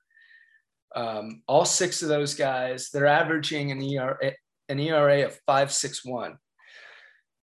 Um, 0.95 1.43
all 1.47 1.67
six 1.67 2.03
of 2.03 2.09
those 2.09 2.35
guys, 2.35 2.89
they're 2.91 3.07
averaging 3.07 3.71
an 3.71 3.83
ERA, 3.83 4.33
an 4.69 4.81
ERA 4.81 5.27
of 5.27 5.39
561. 5.47 6.39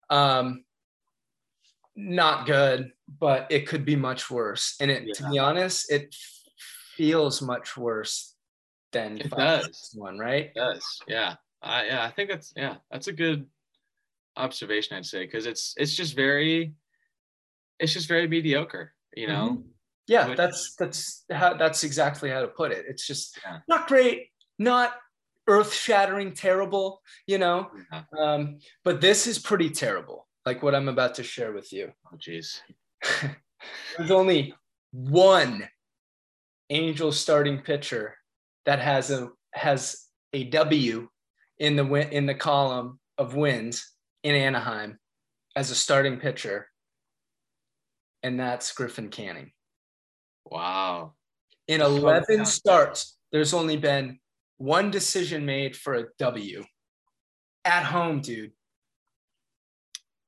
Um, 0.08 0.64
not 1.94 2.46
good, 2.46 2.92
but 3.20 3.46
it 3.50 3.68
could 3.68 3.84
be 3.84 3.96
much 3.96 4.30
worse. 4.30 4.74
And 4.80 4.90
it, 4.90 5.04
yeah. 5.06 5.12
to 5.14 5.30
be 5.30 5.38
honest, 5.38 5.92
it 5.92 6.14
feels 6.96 7.42
much 7.42 7.76
worse 7.76 8.33
than 8.94 9.18
it 9.18 9.30
does 9.30 9.90
one, 9.94 10.18
right? 10.18 10.46
It 10.46 10.54
does. 10.54 10.84
Yeah. 11.06 11.34
I, 11.62 11.86
yeah, 11.86 12.04
I 12.04 12.10
think 12.10 12.30
that's, 12.30 12.52
yeah, 12.56 12.76
that's 12.90 13.08
a 13.08 13.12
good 13.12 13.46
observation. 14.36 14.96
I'd 14.96 15.04
say, 15.04 15.26
cause 15.26 15.46
it's, 15.46 15.74
it's 15.76 15.94
just 15.94 16.16
very, 16.16 16.72
it's 17.78 17.92
just 17.92 18.08
very 18.08 18.26
mediocre, 18.26 18.94
you 19.14 19.26
know? 19.26 19.50
Mm-hmm. 19.50 19.68
Yeah. 20.06 20.28
Which, 20.28 20.36
that's, 20.38 20.74
that's 20.76 21.24
how, 21.30 21.54
that's 21.54 21.84
exactly 21.84 22.30
how 22.30 22.40
to 22.40 22.48
put 22.48 22.72
it. 22.72 22.86
It's 22.88 23.06
just 23.06 23.38
yeah. 23.44 23.58
not 23.68 23.86
great, 23.88 24.28
not 24.58 24.94
earth 25.46 25.74
shattering, 25.74 26.32
terrible, 26.32 27.02
you 27.26 27.36
know? 27.36 27.70
Yeah. 27.92 28.02
Um, 28.18 28.58
but 28.82 29.02
this 29.02 29.26
is 29.26 29.38
pretty 29.38 29.70
terrible 29.70 30.24
like 30.46 30.62
what 30.62 30.74
I'm 30.74 30.88
about 30.88 31.14
to 31.16 31.22
share 31.22 31.52
with 31.52 31.72
you. 31.72 31.92
Oh, 32.12 32.16
jeez. 32.16 32.60
There's 33.96 34.10
only 34.10 34.54
one 34.92 35.68
Angel 36.70 37.12
starting 37.12 37.60
pitcher 37.60 38.16
that 38.66 38.80
has 38.80 39.10
a 39.10 39.30
has 39.52 40.06
a 40.32 40.44
W 40.44 41.08
in 41.58 41.76
the 41.76 41.84
win 41.84 42.08
in 42.10 42.26
the 42.26 42.34
column 42.34 42.98
of 43.18 43.34
wins 43.34 43.92
in 44.22 44.34
Anaheim 44.34 44.98
as 45.56 45.70
a 45.70 45.74
starting 45.74 46.18
pitcher, 46.18 46.68
and 48.22 48.38
that's 48.38 48.72
Griffin 48.72 49.08
Canning. 49.08 49.52
Wow. 50.44 51.14
In 51.66 51.80
11 51.80 52.44
starts, 52.44 53.16
there's 53.32 53.54
only 53.54 53.76
been 53.76 54.18
one 54.58 54.90
decision 54.90 55.46
made 55.46 55.76
for 55.76 55.94
a 55.94 56.04
W. 56.18 56.64
At 57.64 57.84
home, 57.84 58.20
dude. 58.20 58.52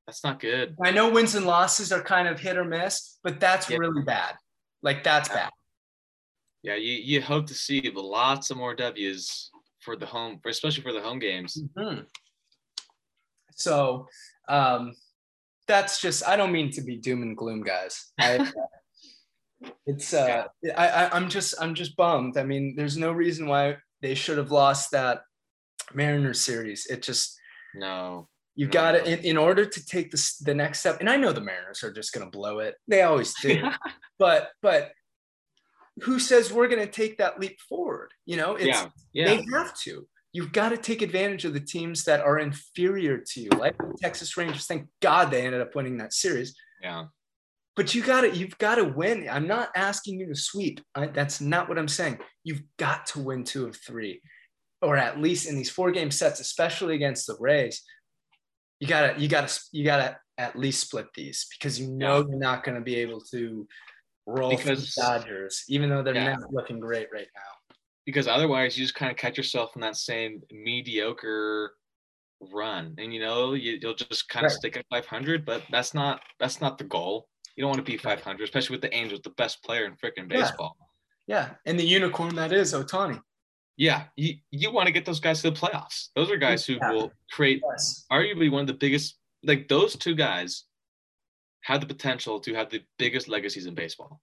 That's 0.07 0.23
not 0.23 0.39
good. 0.39 0.75
I 0.81 0.91
know 0.91 1.11
wins 1.11 1.35
and 1.35 1.45
losses 1.45 1.91
are 1.91 2.01
kind 2.01 2.27
of 2.27 2.39
hit 2.39 2.57
or 2.57 2.63
miss, 2.63 3.19
but 3.23 3.39
that's 3.39 3.69
yeah. 3.69 3.77
really 3.77 4.01
bad. 4.03 4.35
Like 4.81 5.03
that's 5.03 5.29
yeah. 5.29 5.35
bad. 5.35 5.51
Yeah, 6.67 6.75
you 6.75 6.95
you 6.95 7.21
hope 7.21 7.47
to 7.47 7.53
see 7.53 7.89
lots 7.95 8.49
of 8.49 8.57
more 8.57 8.75
W's 8.75 9.51
for 9.79 9.95
the 9.95 10.05
home, 10.05 10.41
especially 10.45 10.83
for 10.83 10.91
the 10.91 10.99
home 10.99 11.17
games. 11.17 11.57
Mm-hmm. 11.77 12.01
So 13.55 14.09
um, 14.49 14.91
that's 15.65 16.01
just 16.01 16.27
I 16.27 16.35
don't 16.35 16.51
mean 16.51 16.69
to 16.71 16.81
be 16.81 16.97
doom 16.97 17.21
and 17.21 17.37
gloom, 17.37 17.63
guys. 17.63 18.11
I, 18.19 18.51
it's 19.85 20.13
uh. 20.13 20.47
I, 20.75 20.87
I 20.87 21.15
I'm 21.15 21.29
just 21.29 21.55
I'm 21.61 21.73
just 21.73 21.95
bummed. 21.95 22.37
I 22.37 22.43
mean, 22.43 22.75
there's 22.75 22.97
no 22.97 23.13
reason 23.13 23.47
why 23.47 23.77
they 24.01 24.13
should 24.13 24.37
have 24.37 24.51
lost 24.51 24.91
that 24.91 25.21
Mariners 25.93 26.41
series. 26.41 26.85
It 26.87 27.01
just 27.01 27.39
no—you've 27.75 28.71
got 28.71 28.91
to, 28.91 29.09
in, 29.09 29.19
in, 29.19 29.37
order 29.37 29.65
to 29.65 29.85
take 29.85 30.11
this 30.11 30.35
the 30.39 30.53
next 30.53 30.81
step. 30.81 30.97
And 30.99 31.09
I 31.09 31.15
know 31.15 31.31
the 31.31 31.39
Mariners 31.39 31.81
are 31.85 31.93
just 31.93 32.11
going 32.11 32.29
to 32.29 32.37
blow 32.37 32.59
it. 32.59 32.75
They 32.89 33.03
always 33.03 33.33
do. 33.41 33.63
but, 34.19 34.49
but 34.61 34.91
who 36.01 36.19
says 36.19 36.51
we're 36.51 36.67
going 36.67 36.85
to 36.85 36.91
take 36.91 37.17
that 37.17 37.39
leap 37.39 37.59
forward? 37.67 38.11
You 38.25 38.37
know, 38.37 38.55
it's, 38.55 38.65
yeah. 38.67 38.87
Yeah. 39.13 39.25
they 39.27 39.45
have 39.53 39.75
to. 39.81 40.07
You've 40.33 40.51
got 40.51 40.69
to 40.69 40.77
take 40.77 41.01
advantage 41.01 41.45
of 41.45 41.53
the 41.53 41.59
teams 41.59 42.03
that 42.03 42.21
are 42.21 42.37
inferior 42.39 43.17
to 43.17 43.41
you, 43.41 43.49
like 43.57 43.77
the 43.77 43.95
Texas 43.99 44.37
Rangers. 44.37 44.65
Thank 44.65 44.87
God 45.01 45.31
they 45.31 45.45
ended 45.45 45.61
up 45.61 45.75
winning 45.75 45.97
that 45.97 46.13
series. 46.13 46.55
Yeah. 46.81 47.05
But 47.75 47.95
you 47.95 48.03
got 48.03 48.21
to, 48.21 48.35
you've 48.35 48.57
got 48.57 48.75
to 48.75 48.83
win. 48.83 49.27
I'm 49.29 49.47
not 49.47 49.69
asking 49.75 50.19
you 50.19 50.27
to 50.27 50.35
sweep. 50.35 50.81
I, 50.95 51.07
that's 51.07 51.41
not 51.41 51.69
what 51.69 51.77
I'm 51.77 51.87
saying. 51.87 52.19
You've 52.43 52.63
got 52.77 53.07
to 53.07 53.19
win 53.19 53.43
two 53.43 53.67
of 53.67 53.75
three, 53.75 54.21
or 54.81 54.97
at 54.97 55.19
least 55.19 55.47
in 55.47 55.55
these 55.55 55.69
four 55.69 55.91
game 55.91 56.11
sets, 56.11 56.39
especially 56.39 56.95
against 56.95 57.27
the 57.27 57.37
Rays 57.39 57.83
you 58.79 58.87
gotta 58.87 59.19
you 59.19 59.27
gotta 59.27 59.59
you 59.71 59.83
gotta 59.83 60.17
at 60.37 60.55
least 60.55 60.81
split 60.81 61.07
these 61.15 61.47
because 61.57 61.79
you 61.79 61.87
know 61.87 62.17
yeah. 62.19 62.25
you're 62.29 62.39
not 62.39 62.63
going 62.63 62.75
to 62.75 62.81
be 62.81 62.97
able 62.97 63.19
to 63.19 63.67
roll 64.27 64.49
because, 64.49 64.93
the 64.93 65.01
Dodgers, 65.01 65.63
even 65.69 65.89
though 65.89 66.03
they're 66.03 66.15
yeah. 66.15 66.35
not 66.35 66.53
looking 66.53 66.79
great 66.79 67.07
right 67.11 67.27
now. 67.35 67.75
Because 68.05 68.27
otherwise, 68.27 68.77
you 68.77 68.85
just 68.85 68.95
kind 68.95 69.11
of 69.11 69.17
catch 69.17 69.37
yourself 69.37 69.71
in 69.75 69.81
that 69.81 69.97
same 69.97 70.41
mediocre 70.51 71.73
run, 72.53 72.93
and 72.97 73.13
you 73.13 73.19
know 73.19 73.53
you, 73.53 73.79
will 73.83 73.95
just 73.95 74.29
kind 74.29 74.45
of 74.45 74.51
right. 74.51 74.57
stick 74.57 74.77
at 74.77 74.85
500. 74.89 75.45
But 75.45 75.63
that's 75.71 75.93
not 75.93 76.21
that's 76.39 76.61
not 76.61 76.77
the 76.77 76.85
goal. 76.85 77.27
You 77.55 77.63
don't 77.63 77.69
want 77.69 77.85
to 77.85 77.91
be 77.91 77.97
500, 77.97 78.43
especially 78.43 78.75
with 78.75 78.81
the 78.81 78.93
Angels, 78.95 79.21
the 79.23 79.31
best 79.31 79.63
player 79.63 79.85
in 79.85 79.93
freaking 79.93 80.29
baseball. 80.29 80.77
Yeah. 81.25 81.35
yeah, 81.35 81.49
and 81.65 81.77
the 81.77 81.83
unicorn 81.83 82.35
that 82.35 82.53
is 82.53 82.73
Ohtani 82.73 83.19
yeah, 83.77 84.05
you, 84.15 84.33
you 84.49 84.71
want 84.71 84.87
to 84.87 84.91
get 84.91 85.05
those 85.05 85.19
guys 85.19 85.41
to 85.43 85.51
the 85.51 85.55
playoffs. 85.55 86.09
Those 86.15 86.31
are 86.31 86.37
guys 86.37 86.65
who 86.65 86.73
yeah. 86.73 86.91
will 86.91 87.11
create 87.31 87.61
yes. 87.71 88.05
arguably 88.11 88.51
one 88.51 88.61
of 88.61 88.67
the 88.67 88.73
biggest, 88.73 89.17
like 89.43 89.67
those 89.67 89.95
two 89.95 90.15
guys 90.15 90.63
have 91.61 91.81
the 91.81 91.87
potential 91.87 92.39
to 92.41 92.53
have 92.53 92.69
the 92.69 92.81
biggest 92.97 93.27
legacies 93.27 93.65
in 93.65 93.75
baseball. 93.75 94.21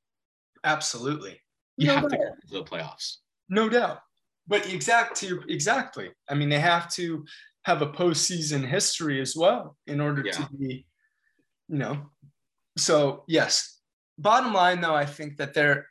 Absolutely. 0.65 1.41
You 1.77 1.89
no 1.89 1.95
have 1.95 2.03
doubt. 2.03 2.11
to 2.11 2.17
get 2.17 2.49
to 2.49 2.55
the 2.55 2.65
playoffs. 2.65 3.17
No 3.49 3.69
doubt. 3.69 4.01
But 4.47 4.73
exact 4.73 5.23
exactly. 5.49 6.11
I 6.29 6.35
mean, 6.35 6.49
they 6.49 6.61
have 6.61 6.91
to 6.95 7.25
have 7.65 7.83
a 7.83 7.87
postseason 7.87 8.67
history 8.67 9.21
as 9.21 9.35
well 9.35 9.77
in 9.87 10.01
order 10.01 10.23
yeah. 10.25 10.33
to 10.33 10.49
be, 10.53 10.87
you 11.69 11.79
know. 11.79 12.11
So 12.77 13.25
yes. 13.27 13.81
Bottom 14.19 14.53
line 14.53 14.81
though, 14.81 14.95
I 14.95 15.07
think 15.07 15.39
that 15.39 15.55
they're 15.55 15.87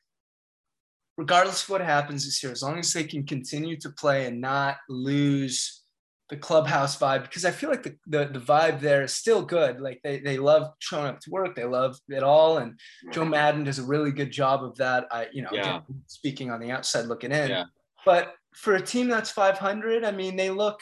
regardless 1.17 1.63
of 1.63 1.69
what 1.69 1.81
happens 1.81 2.25
this 2.25 2.41
year, 2.41 2.51
as 2.51 2.63
long 2.63 2.79
as 2.79 2.91
they 2.93 3.03
can 3.03 3.25
continue 3.25 3.77
to 3.77 3.89
play 3.89 4.25
and 4.25 4.41
not 4.41 4.77
lose 4.89 5.82
the 6.29 6.37
clubhouse 6.37 6.97
vibe, 6.97 7.23
because 7.23 7.45
I 7.45 7.51
feel 7.51 7.69
like 7.69 7.83
the, 7.83 7.95
the, 8.07 8.25
the 8.25 8.39
vibe 8.39 8.79
there 8.79 9.03
is 9.03 9.13
still 9.13 9.43
good. 9.43 9.79
Like 9.79 9.99
they, 10.03 10.19
they 10.19 10.37
love 10.37 10.71
showing 10.79 11.07
up 11.07 11.19
to 11.21 11.29
work, 11.29 11.55
they 11.55 11.65
love 11.65 11.97
it 12.09 12.23
all. 12.23 12.57
And 12.57 12.79
Joe 13.11 13.25
Maddon 13.25 13.65
does 13.65 13.79
a 13.79 13.83
really 13.83 14.11
good 14.11 14.31
job 14.31 14.63
of 14.63 14.75
that. 14.77 15.07
I, 15.11 15.27
you 15.31 15.41
know, 15.41 15.49
yeah. 15.51 15.81
speaking 16.07 16.49
on 16.49 16.59
the 16.59 16.71
outside 16.71 17.05
looking 17.05 17.31
in. 17.31 17.49
Yeah. 17.49 17.65
But 18.05 18.33
for 18.55 18.75
a 18.75 18.81
team 18.81 19.07
that's 19.09 19.31
500, 19.31 20.03
I 20.03 20.11
mean, 20.11 20.35
they 20.35 20.49
look 20.49 20.79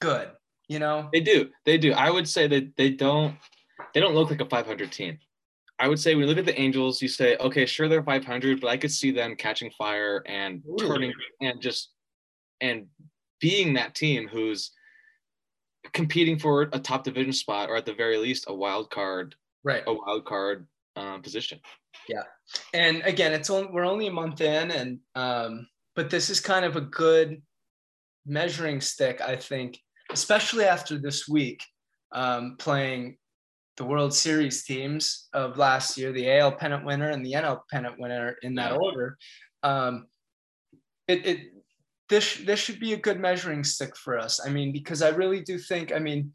good, 0.00 0.30
you 0.68 0.78
know? 0.78 1.08
They 1.12 1.20
do. 1.20 1.50
They 1.64 1.78
do. 1.78 1.92
I 1.92 2.10
would 2.10 2.28
say 2.28 2.46
that 2.48 2.76
they 2.76 2.90
don't, 2.90 3.36
they 3.94 4.00
don't 4.00 4.14
look 4.14 4.30
like 4.30 4.40
a 4.40 4.46
500 4.46 4.90
team. 4.92 5.18
I 5.78 5.88
would 5.88 5.98
say 5.98 6.14
when 6.14 6.22
you 6.22 6.28
look 6.28 6.38
at 6.38 6.46
the 6.46 6.58
Angels, 6.58 7.02
you 7.02 7.08
say, 7.08 7.36
okay, 7.36 7.66
sure 7.66 7.86
they're 7.86 8.02
500, 8.02 8.60
but 8.60 8.68
I 8.68 8.78
could 8.78 8.90
see 8.90 9.10
them 9.10 9.36
catching 9.36 9.70
fire 9.72 10.22
and 10.26 10.62
Ooh. 10.68 10.76
turning 10.78 11.12
and 11.42 11.60
just 11.60 11.90
and 12.62 12.86
being 13.40 13.74
that 13.74 13.94
team 13.94 14.28
who's 14.28 14.72
competing 15.92 16.38
for 16.38 16.62
a 16.72 16.78
top 16.78 17.04
division 17.04 17.32
spot 17.32 17.68
or 17.68 17.76
at 17.76 17.86
the 17.86 17.94
very 17.94 18.18
least 18.18 18.46
a 18.48 18.54
wild 18.54 18.90
card, 18.90 19.34
right? 19.64 19.82
A 19.86 19.94
wild 19.94 20.24
card 20.24 20.66
um, 20.96 21.22
position. 21.22 21.60
Yeah, 22.08 22.22
and 22.74 23.02
again, 23.04 23.32
it's 23.32 23.50
only 23.50 23.68
we're 23.72 23.84
only 23.84 24.06
a 24.06 24.12
month 24.12 24.40
in, 24.40 24.70
and 24.70 24.98
um, 25.14 25.66
but 25.94 26.10
this 26.10 26.30
is 26.30 26.40
kind 26.40 26.64
of 26.64 26.76
a 26.76 26.80
good 26.80 27.42
measuring 28.26 28.80
stick, 28.80 29.20
I 29.20 29.36
think, 29.36 29.78
especially 30.10 30.64
after 30.64 30.98
this 30.98 31.28
week 31.28 31.62
um, 32.12 32.56
playing 32.58 33.16
the 33.76 33.84
World 33.84 34.14
Series 34.14 34.64
teams 34.64 35.28
of 35.32 35.58
last 35.58 35.98
year, 35.98 36.12
the 36.12 36.30
AL 36.38 36.52
pennant 36.52 36.84
winner 36.84 37.10
and 37.10 37.24
the 37.24 37.32
NL 37.32 37.60
pennant 37.70 37.98
winner 37.98 38.36
in 38.42 38.54
that 38.54 38.72
order. 38.72 39.18
Um, 39.62 40.06
it, 41.08 41.26
it 41.26 41.40
this 42.08 42.36
this 42.44 42.60
should 42.60 42.80
be 42.80 42.92
a 42.92 42.98
good 42.98 43.18
measuring 43.18 43.64
stick 43.64 43.96
for 43.96 44.18
us. 44.18 44.40
I 44.44 44.50
mean, 44.50 44.72
because 44.72 45.02
I 45.02 45.08
really 45.08 45.40
do 45.40 45.58
think. 45.58 45.92
I 45.92 45.98
mean, 45.98 46.32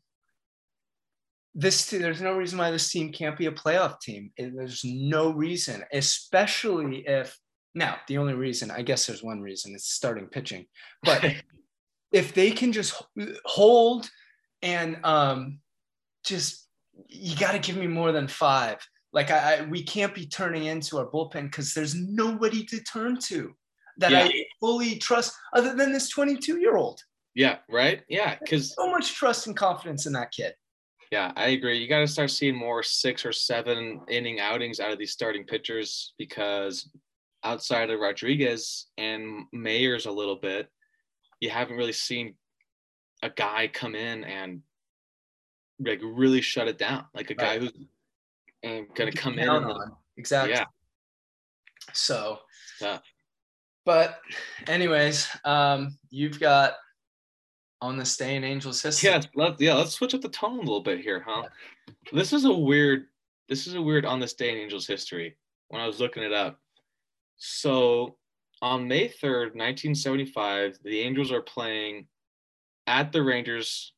this 1.56 1.90
there's 1.90 2.22
no 2.22 2.36
reason 2.36 2.58
why 2.58 2.72
this 2.72 2.90
team 2.92 3.12
can't 3.12 3.38
be 3.38 3.46
a 3.46 3.52
playoff 3.52 4.00
team. 4.00 4.32
There's 4.38 4.84
no 4.84 5.32
reason, 5.32 5.84
especially 5.94 7.08
if 7.08 7.38
now 7.74 7.98
the 8.08 8.18
only 8.18 8.34
reason 8.34 8.72
I 8.72 8.82
guess 8.82 9.06
there's 9.06 9.24
one 9.24 9.42
reason 9.42 9.74
it's 9.74 9.92
starting 9.92 10.28
pitching, 10.28 10.66
but 11.04 11.24
if 12.12 12.34
they 12.34 12.52
can 12.52 12.72
just 12.72 13.02
hold 13.46 14.10
and 14.62 14.98
um, 15.06 15.60
just 16.26 16.68
you 17.08 17.36
got 17.38 17.54
to 17.54 17.60
give 17.60 17.78
me 17.78 17.88
more 17.88 18.12
than 18.12 18.28
five 18.28 18.78
Like 19.14 19.32
I, 19.32 19.58
I 19.58 19.62
we 19.64 19.84
can't 19.84 20.14
be 20.14 20.28
turning 20.28 20.66
into 20.66 20.98
our 20.98 21.08
bullpen 21.10 21.44
because 21.44 21.74
there's 21.74 21.96
nobody 21.96 22.66
to 22.66 22.82
turn 22.82 23.20
to 23.22 23.54
that 23.98 24.12
Yeah. 24.12 24.24
I 24.26 24.44
fully 24.62 24.96
trust 24.98 25.34
other 25.54 25.76
than 25.76 25.92
this 25.92 26.08
22 26.10 26.60
year 26.60 26.78
old. 26.78 27.02
Yeah, 27.36 27.58
right. 27.70 28.04
Yeah, 28.08 28.38
because 28.40 28.74
So 28.76 28.90
much 28.90 29.14
trust 29.14 29.48
and 29.48 29.58
confidence 29.58 30.06
in 30.06 30.14
that 30.14 30.32
kid. 30.32 30.54
yeah, 31.12 31.32
I 31.36 31.48
agree. 31.48 31.78
You 31.80 31.90
got 31.90 32.00
to 32.00 32.08
start 32.08 32.30
seeing 32.32 32.56
more 32.56 32.84
six 32.84 33.26
or 33.26 33.34
seven 33.34 34.00
inning 34.08 34.40
outings 34.40 34.80
out 34.80 34.92
of 34.92 35.00
these 35.00 35.12
starting 35.12 35.44
pitchers 35.46 36.14
because 36.18 36.90
outside 37.44 37.90
of 37.90 38.00
Rodriguez 38.00 38.88
and 38.98 39.46
Mayers 39.54 40.06
a 40.06 40.12
little 40.12 40.36
bit, 40.38 40.70
you 41.40 41.50
haven't 41.50 41.76
really 41.76 41.92
seen 41.94 42.36
a 43.24 43.30
guy 43.30 43.68
come 43.68 43.96
in 43.96 44.24
and 44.24 44.62
like 45.80 46.02
really 46.04 46.42
shut 46.42 46.68
it 46.68 46.78
down, 46.78 47.06
like 47.16 47.30
a 47.32 47.34
guy 47.34 47.58
who's 47.60 47.70
uh, 47.70 48.68
and 48.68 48.88
gonna 48.94 49.12
come 49.12 49.40
in. 49.40 49.74
Exactly. 50.18 50.54
yeah, 50.54 50.66
So, 51.94 52.40
Yeah. 52.80 53.00
But 53.86 54.20
anyways, 54.68 55.28
um, 55.46 55.98
you've 56.10 56.40
got 56.40 56.74
on 57.82 57.98
the 57.98 58.06
Stay 58.06 58.36
in 58.36 58.44
Angels 58.44 58.82
history. 58.82 59.10
yeah, 59.10 59.22
let 59.36 59.60
yeah. 59.60 59.74
Let's 59.74 59.94
switch 59.94 60.14
up 60.14 60.22
the 60.22 60.30
tone 60.30 60.58
a 60.58 60.62
little 60.62 60.84
bit 60.84 61.02
here, 61.02 61.24
huh? 61.26 61.44
This 62.14 62.34
is 62.34 62.46
a 62.46 62.54
weird. 62.54 63.06
This 63.50 63.68
is 63.68 63.76
a 63.76 63.82
weird 63.82 64.06
on 64.06 64.20
this 64.20 64.34
day 64.34 64.52
in 64.52 64.58
Angels 64.58 64.88
history. 64.88 65.36
When 65.70 65.82
I 65.82 65.88
was 65.88 66.00
looking 66.00 66.24
it 66.24 66.34
up, 66.34 66.60
so 67.38 68.18
on 68.62 68.88
May 68.88 69.08
third, 69.08 69.56
nineteen 69.56 69.96
seventy-five, 69.96 70.78
the 70.84 71.00
Angels 71.00 71.32
are 71.32 71.42
playing 71.42 72.08
at 72.88 73.12
the 73.12 73.24
Rangers 73.24 73.94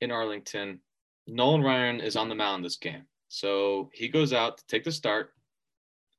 in 0.00 0.10
Arlington. 0.10 0.80
Nolan 1.26 1.62
Ryan 1.62 2.00
is 2.00 2.16
on 2.16 2.28
the 2.28 2.34
mound 2.34 2.64
this 2.64 2.76
game, 2.76 3.04
so 3.28 3.90
he 3.94 4.08
goes 4.08 4.32
out 4.32 4.58
to 4.58 4.66
take 4.66 4.84
the 4.84 4.92
start, 4.92 5.32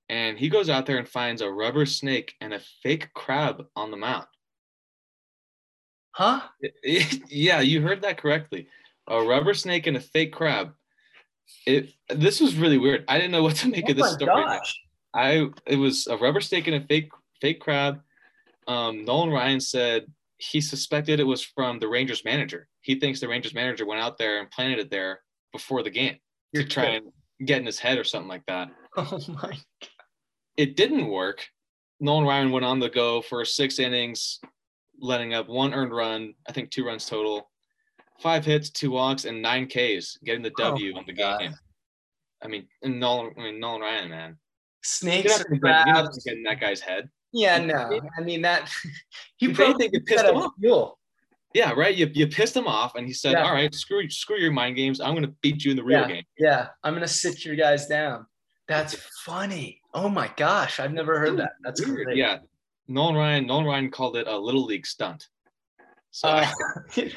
and 0.09 0.37
he 0.37 0.49
goes 0.49 0.69
out 0.69 0.85
there 0.85 0.97
and 0.97 1.07
finds 1.07 1.41
a 1.41 1.49
rubber 1.51 1.85
snake 1.85 2.33
and 2.41 2.53
a 2.53 2.59
fake 2.81 3.13
crab 3.13 3.65
on 3.75 3.91
the 3.91 3.97
mound. 3.97 4.25
Huh? 6.11 6.41
yeah, 6.83 7.61
you 7.61 7.81
heard 7.81 8.01
that 8.03 8.17
correctly. 8.17 8.67
A 9.07 9.21
rubber 9.21 9.53
snake 9.53 9.87
and 9.87 9.97
a 9.97 10.01
fake 10.01 10.31
crab. 10.33 10.73
It 11.65 11.89
this 12.09 12.39
was 12.39 12.55
really 12.55 12.77
weird. 12.77 13.03
I 13.07 13.17
didn't 13.17 13.31
know 13.31 13.43
what 13.43 13.55
to 13.57 13.67
make 13.69 13.85
Oh 13.87 13.91
of 13.91 13.97
this 13.97 14.11
my 14.11 14.17
story. 14.17 14.43
gosh. 14.43 14.79
I 15.13 15.47
it 15.65 15.75
was 15.75 16.07
a 16.07 16.17
rubber 16.17 16.41
snake 16.41 16.67
and 16.67 16.75
a 16.83 16.87
fake 16.87 17.11
fake 17.41 17.59
crab. 17.59 18.01
Um, 18.67 19.03
Nolan 19.03 19.29
Ryan 19.29 19.59
said 19.59 20.05
he 20.37 20.61
suspected 20.61 21.19
it 21.19 21.25
was 21.25 21.43
from 21.43 21.79
the 21.79 21.87
Rangers 21.87 22.23
manager. 22.23 22.67
He 22.81 22.95
thinks 22.99 23.19
the 23.19 23.27
Rangers 23.27 23.53
manager 23.53 23.85
went 23.85 24.01
out 24.01 24.17
there 24.17 24.39
and 24.39 24.49
planted 24.51 24.79
it 24.79 24.89
there 24.91 25.19
before 25.51 25.83
the 25.83 25.89
game 25.89 26.17
You're 26.51 26.63
to 26.63 26.69
try 26.69 26.85
kidding. 26.85 27.11
and 27.39 27.47
get 27.47 27.59
in 27.59 27.65
his 27.65 27.79
head 27.79 27.97
or 27.97 28.03
something 28.03 28.29
like 28.29 28.45
that. 28.47 28.69
Oh 28.95 29.19
my. 29.27 29.57
It 30.57 30.75
didn't 30.75 31.07
work. 31.07 31.45
Nolan 31.99 32.25
Ryan 32.25 32.51
went 32.51 32.65
on 32.65 32.79
the 32.79 32.89
go 32.89 33.21
for 33.21 33.43
six 33.45 33.79
innings, 33.79 34.39
letting 34.99 35.33
up 35.33 35.47
one 35.47 35.73
earned 35.73 35.93
run, 35.93 36.33
I 36.47 36.51
think 36.51 36.69
two 36.69 36.85
runs 36.85 37.05
total, 37.05 37.49
five 38.19 38.45
hits, 38.45 38.69
two 38.69 38.91
walks, 38.91 39.25
and 39.25 39.41
nine 39.41 39.67
Ks, 39.67 40.17
getting 40.23 40.41
the 40.43 40.51
Oh 40.59 40.63
W 40.71 40.93
my 40.93 40.99
in 40.99 41.05
the 41.07 41.13
God. 41.13 41.39
game. 41.39 41.55
I 42.43 42.47
mean, 42.47 42.67
Nolan, 42.83 43.33
I 43.37 43.41
mean 43.43 43.59
Nolan 43.59 43.81
Ryan, 43.81 44.09
man, 44.09 44.29
you're 44.29 44.37
Snakes 44.83 45.37
not 45.39 45.45
you're 45.49 45.59
not 45.59 45.85
crabs. 45.85 46.09
gonna 46.09 46.19
get 46.25 46.37
in 46.37 46.43
that 46.43 46.59
guy's 46.59 46.81
head. 46.81 47.09
Yeah, 47.31 47.57
no. 47.63 48.01
I 48.19 48.21
mean 48.21 48.41
that 48.41 48.69
he 49.37 49.53
probably 49.53 49.89
it 49.93 50.05
pissed 50.05 50.25
him 50.25 50.35
off. 50.35 50.51
fuel. 50.59 50.99
Yeah, 51.53 51.71
right. 51.73 51.95
You, 51.95 52.09
you 52.13 52.27
pissed 52.27 52.55
him 52.57 52.65
off, 52.67 52.95
and 52.95 53.05
he 53.07 53.13
said, 53.13 53.33
Yeah. 53.33 53.43
"All 53.45 53.53
right, 53.53 53.73
screw 53.73 54.09
screw 54.09 54.37
your 54.37 54.51
mind 54.51 54.75
games. 54.75 54.99
I'm 54.99 55.13
gonna 55.13 55.31
beat 55.41 55.63
you 55.63 55.71
in 55.71 55.77
the 55.77 55.83
real 55.83 56.01
Yeah. 56.01 56.07
game." 56.07 56.23
Yeah, 56.37 56.67
I'm 56.83 56.93
gonna 56.95 57.07
sit 57.07 57.45
your 57.45 57.55
guys 57.55 57.87
down. 57.87 58.25
That's 58.67 58.95
funny. 59.25 59.81
Oh 59.93 60.09
my 60.09 60.31
gosh, 60.37 60.79
I've 60.79 60.93
never 60.93 61.19
heard 61.19 61.37
that. 61.37 61.53
That's 61.63 61.85
Weird. 61.85 62.05
great. 62.05 62.17
Yeah, 62.17 62.37
Nolan 62.87 63.15
Ryan. 63.15 63.47
Nolan 63.47 63.65
Ryan 63.65 63.91
called 63.91 64.15
it 64.17 64.27
a 64.27 64.37
little 64.37 64.65
league 64.65 64.85
stunt. 64.85 65.27
So 66.11 66.29
Uh, 66.29 66.45
I, 66.97 67.11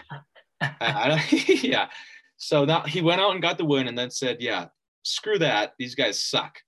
I 0.80 1.24
yeah. 1.62 1.88
So 2.36 2.64
now 2.64 2.82
he 2.82 3.00
went 3.00 3.20
out 3.20 3.32
and 3.32 3.42
got 3.42 3.58
the 3.58 3.64
win, 3.64 3.88
and 3.88 3.96
then 3.96 4.10
said, 4.10 4.38
"Yeah, 4.40 4.66
screw 5.02 5.38
that. 5.38 5.74
These 5.78 5.94
guys 5.94 6.22
suck. 6.22 6.58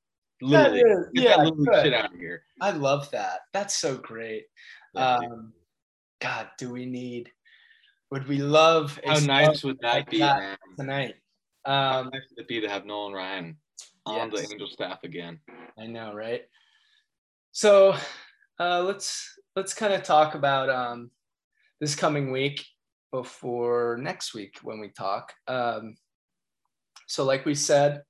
Little 0.41 0.73
league. 0.73 0.85
Get 1.15 1.25
yeah, 1.25 1.37
that 1.37 1.39
little 1.45 1.59
league 1.59 1.83
shit 1.83 1.95
out 1.95 2.13
of 2.15 2.19
here." 2.19 2.45
I 2.61 2.71
love 2.71 3.11
that. 3.11 3.41
That's 3.53 3.79
so 3.79 3.97
great. 3.97 4.45
Yeah. 4.95 5.17
Um, 5.17 5.53
God, 6.21 6.49
do 6.59 6.73
we 6.73 6.87
need? 6.87 7.31
Would 8.11 8.27
we 8.27 8.39
love 8.39 8.99
How 9.07 9.19
nice 9.19 9.63
would 9.65 9.79
that 9.83 9.95
like 9.95 10.11
be, 10.11 10.19
that 10.21 10.59
tonight? 10.79 11.15
How 11.67 12.01
Um, 12.01 12.11
nice 12.13 12.23
would 12.31 12.43
it 12.45 12.49
be 12.49 12.61
to 12.61 12.69
have 12.69 12.87
Nolan 12.87 13.13
Ryan 13.13 13.59
on 14.09 14.31
Yes. 14.31 14.47
the 14.49 14.53
Angel 14.53 14.69
staff 14.69 15.05
again? 15.05 15.41
I 15.79 15.87
know, 15.87 16.15
right? 16.15 16.43
So 17.53 17.97
uh, 18.61 18.83
let's 18.83 19.39
let's 19.57 19.75
kind 19.75 19.93
of 19.93 20.03
talk 20.03 20.35
about 20.35 20.69
um, 20.71 21.11
this 21.81 21.95
coming 21.95 22.31
week 22.31 22.65
before 23.11 23.99
next 24.01 24.35
week 24.35 24.59
when 24.63 24.81
we 24.81 24.89
talk. 24.89 25.33
Um, 25.47 25.97
so, 27.07 27.25
like 27.25 27.47
we 27.47 27.55
said, 27.55 28.03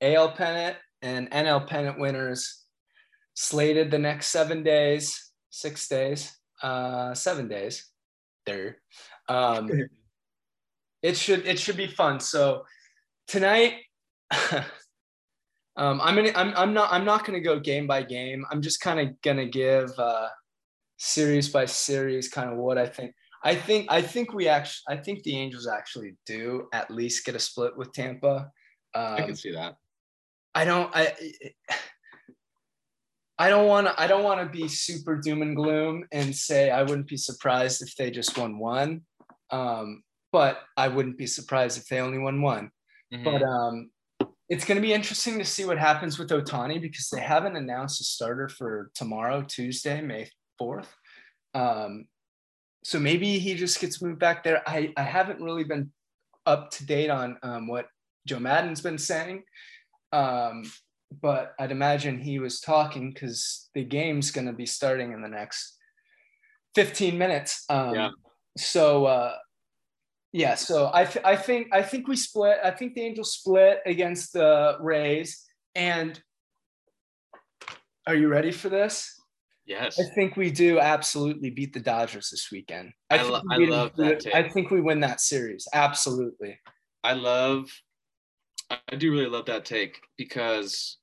AL 0.00 0.32
pennant 0.32 0.76
and 1.02 1.30
NL 1.30 1.66
pennant 1.66 1.98
winners 1.98 2.64
slated 3.34 3.90
the 3.90 3.98
next 3.98 4.28
seven 4.28 4.62
days, 4.62 5.32
six 5.50 5.88
days, 5.88 6.36
uh, 6.62 7.14
seven 7.14 7.48
days. 7.48 7.90
There. 8.46 8.78
Um, 9.28 9.70
it 11.02 11.16
should 11.16 11.46
it 11.46 11.58
should 11.58 11.76
be 11.76 11.86
fun. 11.86 12.20
So 12.20 12.64
tonight. 13.26 13.74
Um, 15.76 16.00
I'm 16.00 16.14
gonna. 16.14 16.32
I'm. 16.34 16.52
I'm 16.56 16.72
not. 16.72 16.92
I'm 16.92 17.04
not 17.04 17.24
gonna 17.24 17.40
go 17.40 17.58
game 17.58 17.86
by 17.86 18.02
game. 18.02 18.44
I'm 18.50 18.62
just 18.62 18.80
kind 18.80 19.00
of 19.00 19.20
gonna 19.22 19.46
give 19.46 19.90
uh, 19.98 20.28
series 20.98 21.48
by 21.48 21.66
series, 21.66 22.28
kind 22.28 22.50
of 22.50 22.58
what 22.58 22.78
I 22.78 22.86
think. 22.86 23.12
I 23.42 23.56
think. 23.56 23.86
I 23.90 24.00
think 24.00 24.32
we 24.32 24.46
actually. 24.48 24.96
I 24.96 25.02
think 25.02 25.22
the 25.24 25.36
Angels 25.36 25.66
actually 25.66 26.14
do 26.26 26.68
at 26.72 26.90
least 26.90 27.24
get 27.26 27.34
a 27.34 27.40
split 27.40 27.76
with 27.76 27.92
Tampa. 27.92 28.50
I 28.94 29.18
Um, 29.20 29.26
can 29.26 29.36
see 29.36 29.50
that. 29.52 29.76
I 30.54 30.64
don't. 30.64 30.90
I. 30.94 31.12
I 33.36 33.48
don't 33.48 33.66
want 33.66 33.88
to. 33.88 34.00
I 34.00 34.06
don't 34.06 34.22
want 34.22 34.40
to 34.40 34.46
be 34.46 34.68
super 34.68 35.16
doom 35.16 35.42
and 35.42 35.56
gloom 35.56 36.04
and 36.12 36.34
say 36.34 36.70
I 36.70 36.82
wouldn't 36.84 37.08
be 37.08 37.16
surprised 37.16 37.82
if 37.82 37.96
they 37.96 38.12
just 38.12 38.38
won 38.38 38.58
one. 38.58 39.02
Um, 39.50 40.04
but 40.30 40.60
I 40.76 40.86
wouldn't 40.88 41.18
be 41.18 41.26
surprised 41.26 41.78
if 41.78 41.86
they 41.88 41.98
only 42.00 42.18
won 42.18 42.42
one. 42.42 42.70
Mhm. 43.12 43.24
But 43.24 43.42
um, 43.42 43.90
it's 44.48 44.64
going 44.64 44.76
to 44.76 44.86
be 44.86 44.92
interesting 44.92 45.38
to 45.38 45.44
see 45.44 45.64
what 45.64 45.78
happens 45.78 46.18
with 46.18 46.28
Ohtani 46.28 46.80
because 46.80 47.08
they 47.08 47.20
haven't 47.20 47.56
announced 47.56 48.00
a 48.00 48.04
starter 48.04 48.48
for 48.48 48.90
tomorrow, 48.94 49.42
Tuesday, 49.42 50.00
May 50.00 50.28
4th. 50.60 50.88
Um, 51.54 52.06
so 52.84 53.00
maybe 53.00 53.38
he 53.38 53.54
just 53.54 53.80
gets 53.80 54.02
moved 54.02 54.18
back 54.18 54.44
there. 54.44 54.62
I, 54.66 54.92
I 54.96 55.02
haven't 55.02 55.40
really 55.40 55.64
been 55.64 55.90
up 56.44 56.70
to 56.72 56.86
date 56.86 57.08
on 57.08 57.38
um, 57.42 57.66
what 57.66 57.86
Joe 58.26 58.38
Maddon's 58.38 58.82
been 58.82 58.98
saying. 58.98 59.44
Um, 60.12 60.70
but 61.22 61.54
I'd 61.58 61.72
imagine 61.72 62.18
he 62.18 62.38
was 62.38 62.60
talking 62.60 63.12
because 63.12 63.70
the 63.74 63.84
game's 63.84 64.30
going 64.30 64.46
to 64.46 64.52
be 64.52 64.66
starting 64.66 65.12
in 65.12 65.22
the 65.22 65.28
next 65.28 65.78
15 66.74 67.16
minutes. 67.16 67.64
Um, 67.70 67.94
Yeah. 67.94 68.10
So, 68.58 69.06
uh, 69.06 69.34
yeah, 70.34 70.56
so 70.56 70.90
I, 70.92 71.04
th- 71.04 71.24
I 71.24 71.36
think 71.36 71.68
I 71.72 71.80
think 71.80 72.08
we 72.08 72.16
split. 72.16 72.58
I 72.64 72.72
think 72.72 72.94
the 72.94 73.02
Angels 73.02 73.34
split 73.34 73.78
against 73.86 74.32
the 74.32 74.76
Rays. 74.80 75.44
And 75.76 76.20
are 78.08 78.16
you 78.16 78.26
ready 78.26 78.50
for 78.50 78.68
this? 78.68 79.14
yes. 79.64 79.98
I 80.00 80.04
think 80.16 80.36
we 80.36 80.50
do 80.50 80.80
absolutely 80.80 81.50
beat 81.50 81.72
the 81.72 81.78
Dodgers 81.78 82.30
this 82.30 82.50
weekend. 82.50 82.92
I 83.10 83.18
think 83.18 83.30
lo- 83.30 83.42
we 83.56 83.66
I 83.66 83.70
love 83.70 83.92
that 83.96 84.26
it. 84.26 84.34
I 84.34 84.48
think 84.48 84.72
we 84.72 84.80
win 84.80 84.98
that 85.00 85.20
series. 85.20 85.68
Absolutely. 85.72 86.58
I 87.04 87.12
love, 87.12 87.70
I 88.70 88.96
do 88.96 89.12
really 89.12 89.26
love 89.26 89.46
that 89.46 89.64
take 89.64 90.00
because 90.18 90.98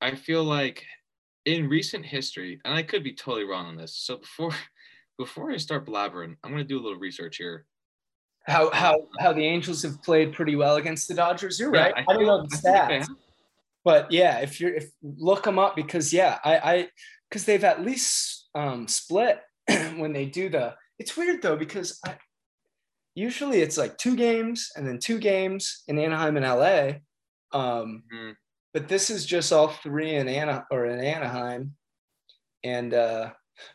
I 0.00 0.14
feel 0.14 0.44
like 0.44 0.84
in 1.44 1.68
recent 1.68 2.06
history, 2.06 2.60
and 2.64 2.72
I 2.72 2.84
could 2.84 3.02
be 3.02 3.14
totally 3.14 3.44
wrong 3.44 3.66
on 3.66 3.76
this. 3.76 3.96
So 3.96 4.18
before, 4.18 4.52
before 5.18 5.50
I 5.50 5.56
start 5.56 5.86
blabbering, 5.86 6.36
I'm 6.44 6.52
gonna 6.52 6.62
do 6.62 6.78
a 6.78 6.82
little 6.82 7.00
research 7.00 7.38
here. 7.38 7.66
How 8.46 8.70
how 8.70 9.08
how 9.18 9.32
the 9.32 9.44
Angels 9.44 9.82
have 9.82 10.02
played 10.02 10.32
pretty 10.32 10.56
well 10.56 10.76
against 10.76 11.08
the 11.08 11.14
Dodgers. 11.14 11.60
You're 11.60 11.70
right. 11.70 11.94
I, 11.96 12.12
don't 12.12 12.26
know 12.26 12.46
the 12.46 12.56
I 12.56 12.60
feel 12.60 12.72
like 12.72 12.88
they 12.88 12.98
stats, 13.00 13.08
but 13.84 14.10
yeah, 14.10 14.38
if 14.38 14.60
you're 14.60 14.74
if 14.74 14.90
look 15.02 15.44
them 15.44 15.58
up 15.58 15.76
because 15.76 16.12
yeah, 16.12 16.38
I 16.44 16.58
I 16.58 16.88
because 17.28 17.44
they've 17.44 17.62
at 17.64 17.84
least 17.84 18.48
um, 18.54 18.88
split 18.88 19.40
when 19.96 20.12
they 20.12 20.26
do 20.26 20.48
the. 20.48 20.74
It's 20.98 21.16
weird 21.16 21.42
though 21.42 21.56
because 21.56 21.98
I, 22.04 22.16
usually 23.14 23.60
it's 23.60 23.78
like 23.78 23.98
two 23.98 24.16
games 24.16 24.70
and 24.76 24.86
then 24.86 24.98
two 24.98 25.18
games 25.18 25.82
in 25.86 25.98
Anaheim 25.98 26.36
and 26.36 26.46
LA. 26.46 27.58
Um, 27.58 28.04
Mhm. 28.12 28.34
but 28.72 28.88
this 28.88 29.10
is 29.10 29.26
just 29.26 29.52
all 29.52 29.68
three 29.68 30.14
in 30.14 30.28
Ana 30.28 30.66
or 30.70 30.86
in 30.86 31.00
Anaheim. 31.04 31.76
And 32.64 32.92
uh, 32.94 33.32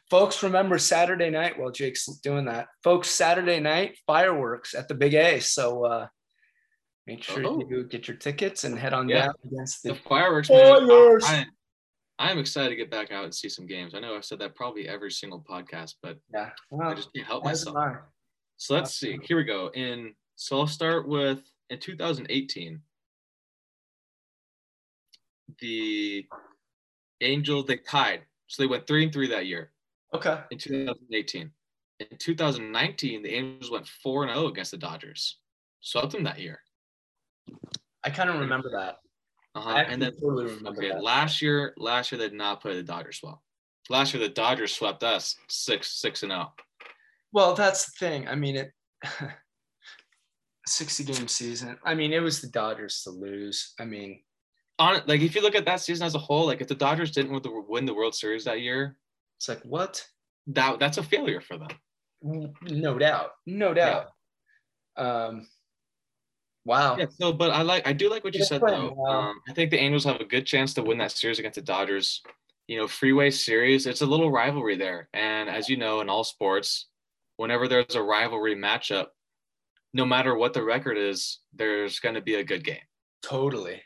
folks, 0.09 0.43
remember 0.43 0.77
Saturday 0.77 1.29
night 1.29 1.57
while 1.59 1.71
Jake's 1.71 2.05
doing 2.23 2.45
that. 2.45 2.67
Folks, 2.83 3.09
Saturday 3.09 3.59
night 3.59 3.97
fireworks 4.07 4.73
at 4.73 4.87
the 4.87 4.93
Big 4.95 5.13
A. 5.13 5.39
So 5.39 5.85
uh, 5.85 6.07
make 7.07 7.23
sure 7.23 7.45
Oh. 7.45 7.61
you 7.69 7.83
get 7.83 8.07
your 8.07 8.17
tickets 8.17 8.63
and 8.63 8.77
head 8.77 8.93
on 8.93 9.09
Yeah. 9.09 9.25
down 9.27 9.35
against 9.45 9.83
the 9.83 9.93
The 9.93 9.99
fireworks, 9.99 10.49
man. 10.49 10.89
I-. 11.23 11.45
I, 12.17 12.31
am 12.31 12.39
excited 12.39 12.69
to 12.69 12.75
get 12.75 12.89
back 12.89 13.11
out 13.11 13.25
and 13.25 13.33
see 13.35 13.49
some 13.49 13.65
games. 13.65 13.93
I 13.93 13.99
know 13.99 14.15
I've 14.15 14.23
said 14.25 14.39
that 14.39 14.55
probably 14.55 14.87
every 14.87 15.11
single 15.11 15.43
podcast, 15.47 15.95
but 16.01 16.17
yeah. 16.33 16.51
I 16.81 16.93
just 16.93 17.09
can't 17.13 17.27
help 17.27 17.43
myself. 17.43 17.75
So 18.57 18.73
let's 18.73 18.95
see. 18.95 19.19
Here 19.23 19.35
we 19.37 19.43
go. 19.43 19.69
In 19.73 20.13
so 20.37 20.59
I'll 20.59 20.67
start 20.67 21.07
with 21.07 21.39
in 21.69 21.79
2018. 21.79 22.81
The 25.59 26.25
Angels 27.21 27.65
they 27.65 27.77
tied, 27.77 28.23
so 28.47 28.63
they 28.63 28.67
went 28.67 28.87
three 28.87 29.03
and 29.03 29.13
three 29.13 29.27
that 29.29 29.45
year 29.45 29.71
Okay. 30.15 30.39
in 30.51 30.57
2018. 30.57 31.51
In 31.99 32.17
2019, 32.17 33.23
the 33.23 33.33
Angels 33.33 33.71
went 33.71 33.87
four 33.87 34.23
and 34.23 34.33
zero 34.33 34.47
against 34.47 34.71
the 34.71 34.77
Dodgers, 34.77 35.37
swept 35.79 36.11
them 36.11 36.23
that 36.23 36.39
year. 36.39 36.59
I 38.03 38.09
kind 38.09 38.29
of 38.29 38.39
remember 38.39 38.69
that. 38.71 38.97
Uh-huh. 39.55 39.85
And 39.87 40.01
then 40.01 40.11
totally 40.11 40.45
remember 40.45 40.81
okay, 40.81 40.89
that. 40.89 41.01
last 41.01 41.41
year, 41.41 41.73
last 41.77 42.11
year 42.11 42.19
they 42.19 42.27
did 42.27 42.37
not 42.37 42.61
play 42.61 42.75
the 42.75 42.83
Dodgers 42.83 43.21
well. 43.23 43.41
Last 43.89 44.13
year 44.13 44.21
the 44.21 44.33
Dodgers 44.33 44.73
swept 44.73 45.03
us 45.03 45.37
six 45.47 46.01
six 46.01 46.23
and 46.23 46.31
oh. 46.31 46.35
zero. 46.35 46.53
Well, 47.31 47.53
that's 47.53 47.85
the 47.85 47.91
thing. 47.97 48.27
I 48.27 48.35
mean, 48.35 48.55
it 48.57 48.71
60 50.67 51.03
game 51.03 51.27
season. 51.27 51.77
I 51.83 51.95
mean, 51.95 52.11
it 52.11 52.19
was 52.19 52.41
the 52.41 52.47
Dodgers 52.47 53.01
to 53.03 53.11
lose. 53.11 53.73
I 53.79 53.85
mean, 53.85 54.21
On 54.79 55.01
like 55.07 55.21
if 55.21 55.35
you 55.35 55.41
look 55.41 55.55
at 55.55 55.65
that 55.65 55.81
season 55.81 56.05
as 56.05 56.15
a 56.15 56.19
whole, 56.19 56.45
like 56.47 56.61
if 56.61 56.67
the 56.67 56.75
Dodgers 56.75 57.11
didn't 57.11 57.31
win 57.31 57.41
the, 57.41 57.63
win 57.67 57.85
the 57.85 57.93
World 57.93 58.15
Series 58.15 58.43
that 58.45 58.61
year, 58.61 58.97
it's 59.37 59.49
like 59.49 59.61
what? 59.63 60.05
that 60.47 60.79
that's 60.79 60.97
a 60.97 61.03
failure 61.03 61.41
for 61.41 61.57
them. 61.57 61.69
No 62.63 62.97
doubt. 62.97 63.31
No 63.45 63.73
doubt. 63.73 64.07
Um 64.97 65.47
wow. 66.65 66.97
Yeah. 66.97 67.05
So, 67.09 67.33
but 67.33 67.51
I 67.51 67.61
like 67.61 67.87
I 67.87 67.93
do 67.93 68.09
like 68.09 68.23
what 68.23 68.33
you 68.33 68.39
Yeah, 68.41 68.45
said 68.45 68.61
though. 68.61 68.95
Um, 69.05 69.39
I 69.49 69.53
think 69.53 69.71
the 69.71 69.77
Angels 69.79 70.03
have 70.05 70.21
a 70.21 70.25
good 70.25 70.45
chance 70.45 70.73
to 70.75 70.83
win 70.83 70.97
that 70.99 71.11
series 71.11 71.39
against 71.39 71.55
the 71.55 71.61
Dodgers. 71.61 72.21
You 72.67 72.77
know, 72.79 72.87
freeway 72.87 73.29
series. 73.29 73.85
It's 73.85 74.01
a 74.01 74.05
little 74.07 74.31
rivalry 74.31 74.75
there, 74.75 75.07
and 75.13 75.49
as 75.49 75.69
you 75.69 75.77
know, 75.77 76.01
in 76.01 76.09
all 76.09 76.23
sports, 76.23 76.87
whenever 77.37 77.67
there's 77.67 77.93
a 77.93 78.01
rivalry 78.01 78.55
matchup, 78.55 79.07
no 79.93 80.03
matter 80.03 80.35
what 80.35 80.53
the 80.53 80.63
record 80.63 80.97
is, 80.97 81.39
there's 81.53 81.99
going 81.99 82.15
to 82.15 82.21
be 82.21 82.35
a 82.35 82.43
good 82.43 82.63
game. 82.63 82.81
Totally. 83.21 83.83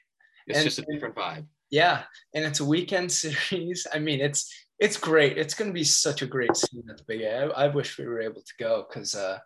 It's 0.48 0.60
And- 0.60 0.66
just 0.66 0.80
a 0.80 0.86
different 0.90 1.14
vibe. 1.16 1.46
Yeah, 1.72 2.04
and 2.34 2.46
it's 2.46 2.62
a 2.62 2.66
weekend 2.66 3.12
series. 3.24 3.86
I 3.94 4.00
mean, 4.00 4.22
it's 4.22 4.50
it's 4.80 4.98
great. 4.98 5.38
It's 5.38 5.54
going 5.54 5.70
to 5.70 5.74
be 5.74 5.84
such 5.84 6.22
a 6.22 6.28
great 6.28 6.56
scene 6.56 6.86
at 6.90 6.98
the 6.98 7.04
Big 7.08 7.22
A. 7.22 7.52
I, 7.54 7.66
I 7.66 7.68
wish 7.68 7.98
we 7.98 8.08
were 8.08 8.22
able 8.22 8.42
to 8.42 8.54
go 8.58 8.86
because 8.88 9.14
uh, 9.14 9.40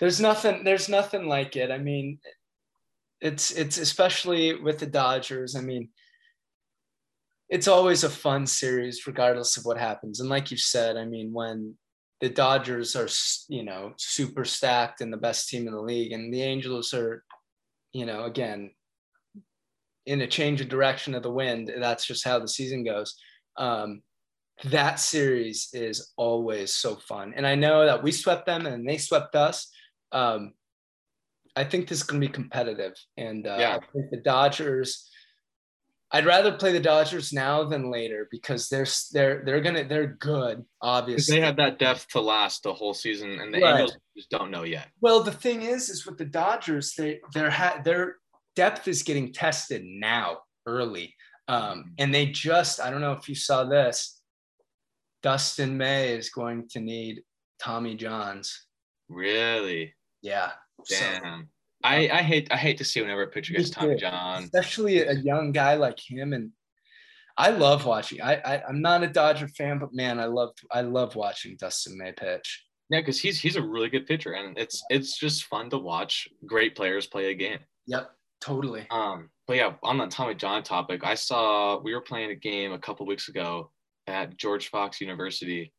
there's 0.00 0.20
nothing 0.20 0.64
there's 0.64 0.88
nothing 0.88 1.26
like 1.28 1.56
it. 1.56 1.70
I 1.70 1.78
mean, 1.78 2.18
it's 3.20 3.50
it's 3.50 3.78
especially 3.78 4.60
with 4.60 4.78
the 4.78 4.86
Dodgers. 4.86 5.54
I 5.56 5.60
mean, 5.60 5.90
it's 7.48 7.68
always 7.68 8.02
a 8.02 8.10
fun 8.10 8.46
series 8.46 9.06
regardless 9.06 9.56
of 9.56 9.64
what 9.64 9.78
happens. 9.78 10.20
And 10.20 10.28
like 10.28 10.50
you 10.50 10.56
said, 10.56 10.96
I 10.96 11.04
mean, 11.04 11.32
when 11.32 11.76
the 12.20 12.30
Dodgers 12.30 12.96
are 12.96 13.08
you 13.48 13.62
know 13.62 13.92
super 13.98 14.46
stacked 14.46 15.02
and 15.02 15.12
the 15.12 15.18
best 15.18 15.48
team 15.48 15.68
in 15.68 15.74
the 15.74 15.80
league, 15.80 16.12
and 16.12 16.32
the 16.32 16.42
Angels 16.42 16.94
are, 16.94 17.22
you 17.92 18.06
know, 18.06 18.24
again 18.24 18.70
in 20.06 20.20
a 20.20 20.26
change 20.26 20.60
of 20.60 20.68
direction 20.68 21.14
of 21.14 21.22
the 21.22 21.30
wind. 21.30 21.70
That's 21.78 22.04
just 22.06 22.24
how 22.24 22.38
the 22.38 22.48
season 22.48 22.84
goes. 22.84 23.14
Um, 23.56 24.02
that 24.64 25.00
series 25.00 25.68
is 25.72 26.12
always 26.16 26.74
so 26.74 26.96
fun. 26.96 27.34
And 27.36 27.46
I 27.46 27.54
know 27.54 27.84
that 27.86 28.02
we 28.02 28.12
swept 28.12 28.46
them 28.46 28.66
and 28.66 28.88
they 28.88 28.98
swept 28.98 29.34
us. 29.34 29.68
Um, 30.12 30.52
I 31.56 31.64
think 31.64 31.88
this 31.88 31.98
is 31.98 32.04
going 32.04 32.20
to 32.20 32.26
be 32.26 32.32
competitive. 32.32 32.94
And 33.16 33.46
uh, 33.46 33.56
Yeah. 33.58 33.76
I 33.76 33.78
think 33.92 34.10
the 34.10 34.20
Dodgers, 34.24 35.10
I'd 36.12 36.26
rather 36.26 36.52
play 36.52 36.72
the 36.72 36.80
Dodgers 36.80 37.32
now 37.32 37.64
than 37.64 37.90
later 37.90 38.28
because 38.30 38.68
they're 38.68 38.86
they're 39.12 39.42
they're 39.44 39.60
gonna 39.60 39.82
they're 39.82 40.16
good, 40.20 40.64
obviously. 40.80 41.36
they 41.36 41.44
have 41.44 41.56
that 41.56 41.80
depth 41.80 42.06
to 42.10 42.20
last 42.20 42.62
the 42.62 42.72
whole 42.72 42.94
season, 42.94 43.40
and 43.40 43.52
the 43.52 43.60
Right. 43.60 43.80
Angels 43.80 43.98
just 44.16 44.30
don't 44.30 44.52
know 44.52 44.62
yet. 44.62 44.88
Well, 45.00 45.24
the 45.24 45.32
thing 45.32 45.62
is, 45.62 45.88
is 45.88 46.06
with 46.06 46.18
the 46.18 46.24
Dodgers, 46.24 46.94
they 46.96 47.20
their 47.32 47.50
ha- 47.50 47.80
their 47.84 48.16
depth 48.54 48.86
is 48.86 49.02
getting 49.02 49.32
tested 49.32 49.82
now, 49.84 50.38
early, 50.66 51.14
um, 51.48 51.94
and 51.98 52.14
they 52.14 52.26
just 52.26 52.80
I 52.80 52.90
don't 52.90 53.00
know 53.00 53.12
if 53.14 53.28
you 53.28 53.34
saw 53.34 53.64
this. 53.64 54.13
Dustin 55.24 55.78
May 55.78 56.12
is 56.12 56.28
going 56.28 56.68
to 56.68 56.80
need 56.80 57.22
Tommy 57.58 57.94
Johns. 57.94 58.66
Really, 59.08 59.94
Yeah. 60.20 60.52
So, 60.84 60.96
damn. 60.96 61.48
I, 61.82 62.10
I 62.10 62.22
hate 62.22 62.52
I 62.52 62.56
hate 62.58 62.76
to 62.78 62.84
see 62.84 63.00
whenever 63.00 63.22
a 63.22 63.28
pitcher 63.28 63.54
gets 63.54 63.70
Tommy. 63.70 63.96
John. 63.96 64.44
especially 64.44 65.00
a 65.00 65.14
young 65.14 65.52
guy 65.52 65.74
like 65.74 65.98
him, 65.98 66.34
and 66.34 66.50
I 67.38 67.50
love 67.50 67.86
watching. 67.86 68.20
I, 68.20 68.34
I 68.34 68.62
I'm 68.68 68.82
not 68.82 69.02
a 69.02 69.06
Dodger 69.06 69.48
fan, 69.48 69.78
but 69.78 69.94
man, 69.94 70.20
I 70.20 70.26
love 70.26 70.50
I 70.70 70.82
love 70.82 71.16
watching 71.16 71.56
Dustin 71.58 71.96
May 71.96 72.12
pitch. 72.12 72.62
Yeah, 72.90 73.00
because 73.00 73.18
he's 73.18 73.40
he's 73.40 73.56
a 73.56 73.62
really 73.62 73.88
good 73.88 74.06
pitcher, 74.06 74.32
and 74.32 74.58
it's 74.58 74.82
it's 74.90 75.18
just 75.18 75.44
fun 75.44 75.70
to 75.70 75.78
watch 75.78 76.28
great 76.44 76.76
players 76.76 77.06
play 77.06 77.30
a 77.30 77.34
game. 77.34 77.60
Yep, 77.86 78.10
totally. 78.42 78.86
Um, 78.90 79.30
but 79.46 79.56
yeah, 79.56 79.72
on 79.82 79.96
the 79.96 80.06
Tommy 80.06 80.34
John 80.34 80.62
topic, 80.62 81.02
I 81.02 81.14
saw 81.14 81.80
we 81.80 81.94
were 81.94 82.02
playing 82.02 82.30
a 82.30 82.34
game 82.34 82.72
a 82.72 82.78
couple 82.78 83.06
weeks 83.06 83.28
ago 83.28 83.70
at 84.06 84.36
George 84.36 84.68
Fox 84.68 85.00
University, 85.00 85.72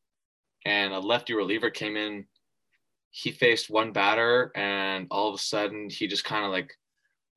and 0.65 0.93
a 0.93 0.99
lefty 0.99 1.34
reliever 1.34 1.69
came 1.69 1.95
in. 1.97 2.26
He 3.11 3.32
faced 3.32 3.69
one 3.69 3.91
batter, 3.91 4.51
and 4.55 5.07
all 5.11 5.30
of 5.30 5.36
a 5.36 5.38
sudden, 5.41 5.89
he 5.89 6.07
just 6.07 6.26
kind 6.26 6.45
of 6.45 6.51
like 6.51 6.73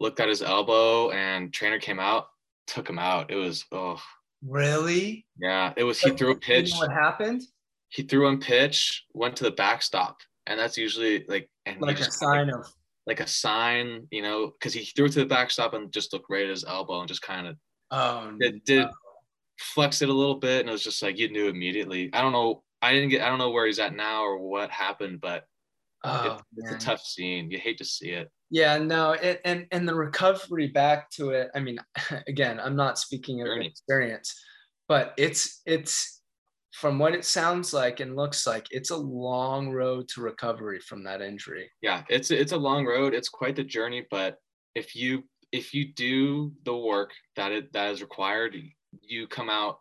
looked 0.00 0.20
at 0.20 0.28
his 0.28 0.42
elbow, 0.42 1.10
and 1.10 1.52
trainer 1.52 1.78
came 1.78 2.00
out, 2.00 2.26
took 2.66 2.88
him 2.88 2.98
out. 2.98 3.30
It 3.30 3.36
was 3.36 3.64
oh 3.72 4.00
Really? 4.46 5.26
yeah, 5.38 5.72
it 5.76 5.84
was 5.84 6.00
he 6.00 6.10
threw 6.10 6.28
a 6.28 6.30
You 6.30 6.34
know 6.34 6.40
pitch. 6.40 6.72
what 6.78 6.90
happened? 6.92 7.42
He 7.90 8.02
threw 8.02 8.24
one 8.24 8.38
pitch, 8.40 9.04
went 9.14 9.36
to 9.36 9.44
the 9.44 9.50
backstop, 9.50 10.18
and 10.46 10.58
that's 10.58 10.76
usually 10.76 11.24
like 11.28 11.48
and 11.66 11.80
Like 11.80 11.96
a 11.96 12.04
just 12.04 12.20
kinda, 12.20 12.34
sign 12.34 12.50
of 12.50 12.72
like 13.06 13.20
a 13.20 13.26
sign, 13.26 14.06
you 14.10 14.20
know, 14.22 14.48
because 14.48 14.74
he 14.74 14.84
threw 14.84 15.06
it 15.06 15.12
to 15.12 15.20
the 15.20 15.26
backstop 15.26 15.72
and 15.74 15.90
just 15.92 16.12
looked 16.12 16.26
right 16.28 16.44
at 16.44 16.50
his 16.50 16.64
elbow 16.64 17.00
and 17.00 17.08
just 17.08 17.22
kind 17.22 17.46
of 17.46 17.56
oh 17.90 18.34
it 18.40 18.64
did 18.64 18.86
flex 19.58 20.02
it 20.02 20.08
a 20.08 20.12
little 20.12 20.36
bit, 20.36 20.60
and 20.60 20.68
it 20.68 20.72
was 20.72 20.84
just 20.84 21.02
like 21.02 21.18
you 21.18 21.28
knew 21.30 21.48
immediately. 21.48 22.10
I 22.12 22.20
don't 22.20 22.32
know. 22.32 22.62
I 22.80 22.92
didn't 22.92 23.10
get. 23.10 23.22
I 23.22 23.28
don't 23.28 23.38
know 23.38 23.50
where 23.50 23.66
he's 23.66 23.78
at 23.78 23.94
now 23.94 24.22
or 24.22 24.38
what 24.38 24.70
happened, 24.70 25.20
but 25.20 25.44
Oh, 26.04 26.36
it, 26.36 26.42
it's 26.58 26.72
a 26.72 26.86
tough 26.86 27.00
scene. 27.02 27.50
You 27.50 27.58
hate 27.58 27.78
to 27.78 27.84
see 27.84 28.10
it. 28.10 28.30
Yeah, 28.50 28.78
no, 28.78 29.12
it, 29.12 29.40
and 29.44 29.66
and 29.72 29.86
the 29.86 29.94
recovery 29.94 30.68
back 30.68 31.10
to 31.10 31.30
it. 31.30 31.50
I 31.54 31.60
mean, 31.60 31.78
again, 32.28 32.60
I'm 32.60 32.76
not 32.76 32.98
speaking 32.98 33.40
of 33.42 33.48
Journey. 33.48 33.66
experience, 33.66 34.40
but 34.86 35.14
it's 35.16 35.60
it's 35.66 36.22
from 36.72 36.98
what 36.98 37.14
it 37.14 37.24
sounds 37.24 37.74
like 37.74 37.98
and 37.98 38.14
looks 38.14 38.46
like, 38.46 38.68
it's 38.70 38.90
a 38.90 38.96
long 38.96 39.70
road 39.70 40.06
to 40.08 40.20
recovery 40.20 40.78
from 40.78 41.02
that 41.02 41.20
injury. 41.20 41.68
Yeah, 41.82 42.04
it's 42.08 42.30
it's 42.30 42.52
a 42.52 42.56
long 42.56 42.86
road. 42.86 43.12
It's 43.12 43.28
quite 43.28 43.56
the 43.56 43.64
journey, 43.64 44.06
but 44.10 44.36
if 44.76 44.94
you 44.94 45.24
if 45.50 45.74
you 45.74 45.92
do 45.92 46.52
the 46.64 46.76
work 46.76 47.12
that 47.34 47.50
it 47.50 47.72
that 47.72 47.90
is 47.90 48.02
required, 48.02 48.56
you 49.02 49.26
come 49.26 49.50
out 49.50 49.80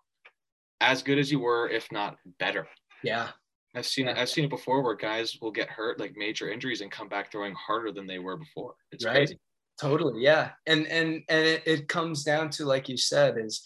as 0.81 1.01
good 1.03 1.17
as 1.17 1.31
you 1.31 1.39
were, 1.39 1.69
if 1.69 1.91
not 1.91 2.17
better. 2.39 2.67
Yeah, 3.03 3.29
I've 3.75 3.85
seen 3.85 4.07
it. 4.07 4.17
I've 4.17 4.29
seen 4.29 4.45
it 4.45 4.49
before 4.49 4.81
where 4.83 4.95
guys 4.95 5.37
will 5.41 5.51
get 5.51 5.69
hurt, 5.69 5.99
like 5.99 6.15
major 6.15 6.49
injuries, 6.49 6.81
and 6.81 6.91
come 6.91 7.09
back 7.09 7.31
throwing 7.31 7.55
harder 7.55 7.91
than 7.91 8.07
they 8.07 8.19
were 8.19 8.37
before. 8.37 8.75
It's 8.91 9.05
Right. 9.05 9.15
crazy. 9.15 9.39
totally. 9.79 10.21
Yeah, 10.23 10.51
and 10.65 10.87
and 10.87 11.23
and 11.29 11.45
it, 11.47 11.63
it 11.67 11.87
comes 11.87 12.23
down 12.23 12.49
to 12.51 12.65
like 12.65 12.89
you 12.89 12.97
said, 12.97 13.37
is 13.37 13.63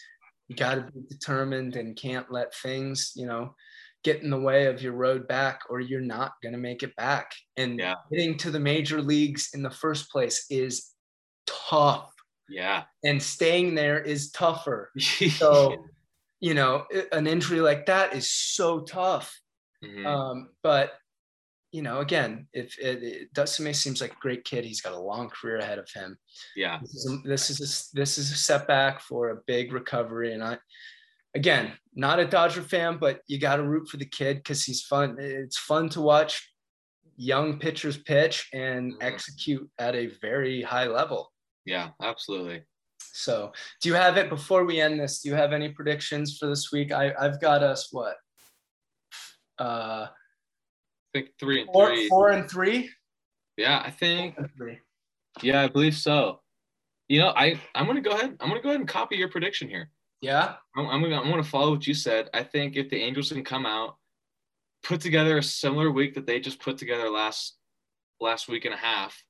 you 0.48 0.56
got 0.56 0.76
to 0.76 0.82
be 0.92 1.02
determined 1.10 1.76
and 1.78 1.96
can't 1.96 2.30
let 2.32 2.54
things, 2.54 3.14
you 3.16 3.26
know, 3.26 3.56
get 4.04 4.22
in 4.22 4.30
the 4.30 4.40
way 4.40 4.66
of 4.66 4.82
your 4.82 4.94
road 4.94 5.28
back, 5.28 5.62
or 5.70 5.80
you're 5.80 6.02
not 6.02 6.34
gonna 6.44 6.58
make 6.58 6.84
it 6.84 6.96
back. 6.98 7.32
And 7.56 7.80
Yeah. 7.80 7.96
getting 8.12 8.38
to 8.40 8.52
the 8.52 8.60
major 8.60 9.02
leagues 9.02 9.52
in 9.54 9.64
the 9.64 9.70
first 9.72 10.10
place 10.12 10.46
is 10.50 10.92
tough. 11.46 12.11
Yeah. 12.52 12.84
and 13.04 13.22
staying 13.22 13.76
there 13.76 14.00
is 14.00 14.32
tougher. 14.32 14.92
So, 15.40 15.86
you 16.40 16.54
know, 16.54 16.86
an 17.12 17.28
injury 17.28 17.62
like 17.62 17.86
that 17.86 18.14
is 18.14 18.30
so 18.32 18.82
tough. 18.82 19.40
Mhm. 19.84 20.06
Um, 20.06 20.50
but 20.64 20.94
you 21.72 21.82
know, 21.82 22.00
again, 22.02 22.48
if 22.52 22.78
it, 22.80 23.02
it 23.02 23.34
Dustin 23.34 23.74
seems 23.74 24.02
like 24.02 24.12
a 24.12 24.20
great 24.20 24.44
kid, 24.44 24.66
he's 24.66 24.82
got 24.82 24.92
a 24.92 25.00
long 25.00 25.30
career 25.30 25.58
ahead 25.60 25.80
of 25.80 25.90
him. 25.94 26.18
yeah. 26.56 26.80
This 26.82 26.94
is 26.96 27.10
a, 27.10 27.28
this 27.28 27.50
is 27.50 27.60
a, 27.62 27.96
this 27.96 28.18
is 28.18 28.32
a 28.32 28.36
setback 28.36 29.00
for 29.02 29.30
a 29.30 29.42
big 29.48 29.72
recovery, 29.72 30.34
and 30.34 30.44
I, 30.44 30.58
again, 31.34 31.72
not 31.96 32.20
a 32.20 32.26
Dodger 32.28 32.62
fan, 32.62 32.98
but 33.00 33.22
you 33.28 33.40
got 33.40 33.56
to 33.56 33.64
root 33.64 33.88
for 33.88 33.96
the 33.98 34.06
kid 34.06 34.38
because 34.38 34.66
he's 34.66 34.82
fun. 34.82 35.16
It's 35.20 35.58
fun 35.58 35.88
to 35.90 36.02
watch 36.02 36.52
young 37.16 37.58
pitchers 37.60 37.98
pitch 37.98 38.50
and 38.54 38.94
Mhm. 38.96 39.04
execute 39.04 39.70
at 39.80 39.96
a 39.96 40.08
very 40.08 40.62
high 40.64 40.88
level. 40.88 41.32
Yeah. 41.66 41.90
Absolutely. 42.02 42.64
So, 43.14 43.52
do 43.82 43.90
you 43.90 43.96
have 43.96 44.18
it 44.18 44.30
before 44.30 44.64
we 44.66 44.80
end 44.80 45.00
this? 45.00 45.22
Do 45.22 45.30
you 45.30 45.36
have 45.36 45.54
any 45.54 45.70
predictions 45.70 46.38
for 46.38 46.48
this 46.48 46.72
week? 46.72 46.92
I, 46.92 47.14
I've 47.20 47.42
got 47.42 47.64
us 47.64 47.90
what? 47.92 48.16
Uh, 49.60 50.08
I 50.08 50.10
think 51.14 51.30
three 51.40 51.62
and 51.62 51.70
four, 51.72 51.88
three. 51.88 52.08
four 52.08 52.30
and 52.30 52.50
three. 52.50 52.90
Yeah. 53.58 53.82
I 53.84 53.92
think 53.92 54.36
three. 54.58 54.80
Yeah, 55.42 55.62
I 55.62 55.68
believe 55.68 55.96
so. 55.96 56.42
You 57.08 57.20
know, 57.20 57.34
I 57.36 57.60
I'm 57.76 57.88
gonna 57.88 58.02
go 58.02 58.12
ahead. 58.12 58.38
I'm 58.40 58.48
gonna 58.48 58.62
go 58.62 58.70
ahead 58.70 58.80
and 58.80 58.88
copy 58.88 59.18
your 59.18 59.30
prediction 59.30 59.68
here. 59.68 59.90
Yeah. 60.22 60.56
I'm, 60.76 60.88
I'm 60.88 61.02
gonna 61.02 61.20
I'm 61.20 61.30
gonna 61.30 61.44
follow 61.44 61.72
what 61.72 61.86
you 61.88 61.94
said. 61.94 62.30
I 62.34 62.44
think 62.44 62.76
if 62.76 62.90
the 62.90 63.02
Angels 63.02 63.32
can 63.32 63.44
come 63.44 63.66
out, 63.66 63.98
put 64.84 65.02
together 65.02 65.38
a 65.38 65.44
similar 65.44 65.92
week 65.92 66.14
that 66.16 66.26
they 66.26 66.40
just 66.40 66.60
put 66.60 66.78
together 66.78 67.10
last 67.10 67.58
last 68.20 68.48
week 68.48 68.66
and 68.66 68.74
a 68.74 68.78
half, 68.78 69.22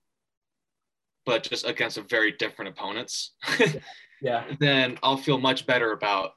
but 1.25 1.43
just 1.43 1.65
against 1.67 1.97
a 1.97 2.01
very 2.01 2.31
different 2.33 2.69
opponents, 2.69 3.33
Yeah. 4.21 4.43
then 4.59 4.97
I'll 5.01 5.17
feel 5.17 5.39
much 5.39 5.65
better 5.65 5.93
about 5.93 6.31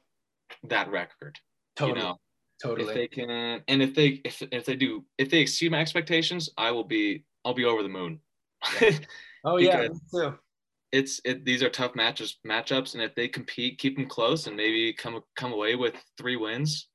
that 0.65 0.91
record. 0.91 1.39
Totally. 1.77 1.99
You 1.99 2.05
know, 2.05 2.21
totally. 2.63 2.89
if 2.89 2.95
they 2.95 3.09
can, 3.09 3.63
and 3.69 3.83
if 3.83 3.95
they 3.95 4.21
if 4.25 4.43
if 4.51 4.65
they 4.65 4.77
do, 4.77 5.05
if 5.19 5.29
they 5.31 5.39
exceed 5.39 5.71
my 5.71 5.81
expectations, 5.81 6.49
I 6.57 6.71
will 6.71 6.85
be 6.85 7.25
I'll 7.45 7.55
be 7.55 7.65
over 7.65 7.83
the 7.83 7.89
moon. 7.89 8.21
oh 9.45 9.59
yeah, 9.59 9.89
me 9.89 9.89
too. 10.11 10.39
it's 10.93 11.21
it 11.25 11.45
these 11.45 11.63
are 11.63 11.69
tough 11.69 11.95
matches 11.95 12.39
matchups 12.47 12.95
and 12.95 13.03
if 13.03 13.15
they 13.15 13.29
compete 13.29 13.77
keep 13.77 13.97
them 13.97 14.07
close 14.07 14.47
and 14.47 14.57
maybe 14.57 14.91
come 14.95 15.21
come 15.37 15.53
away 15.53 15.75
with 15.75 15.93
three 16.17 16.37
wins 16.37 16.89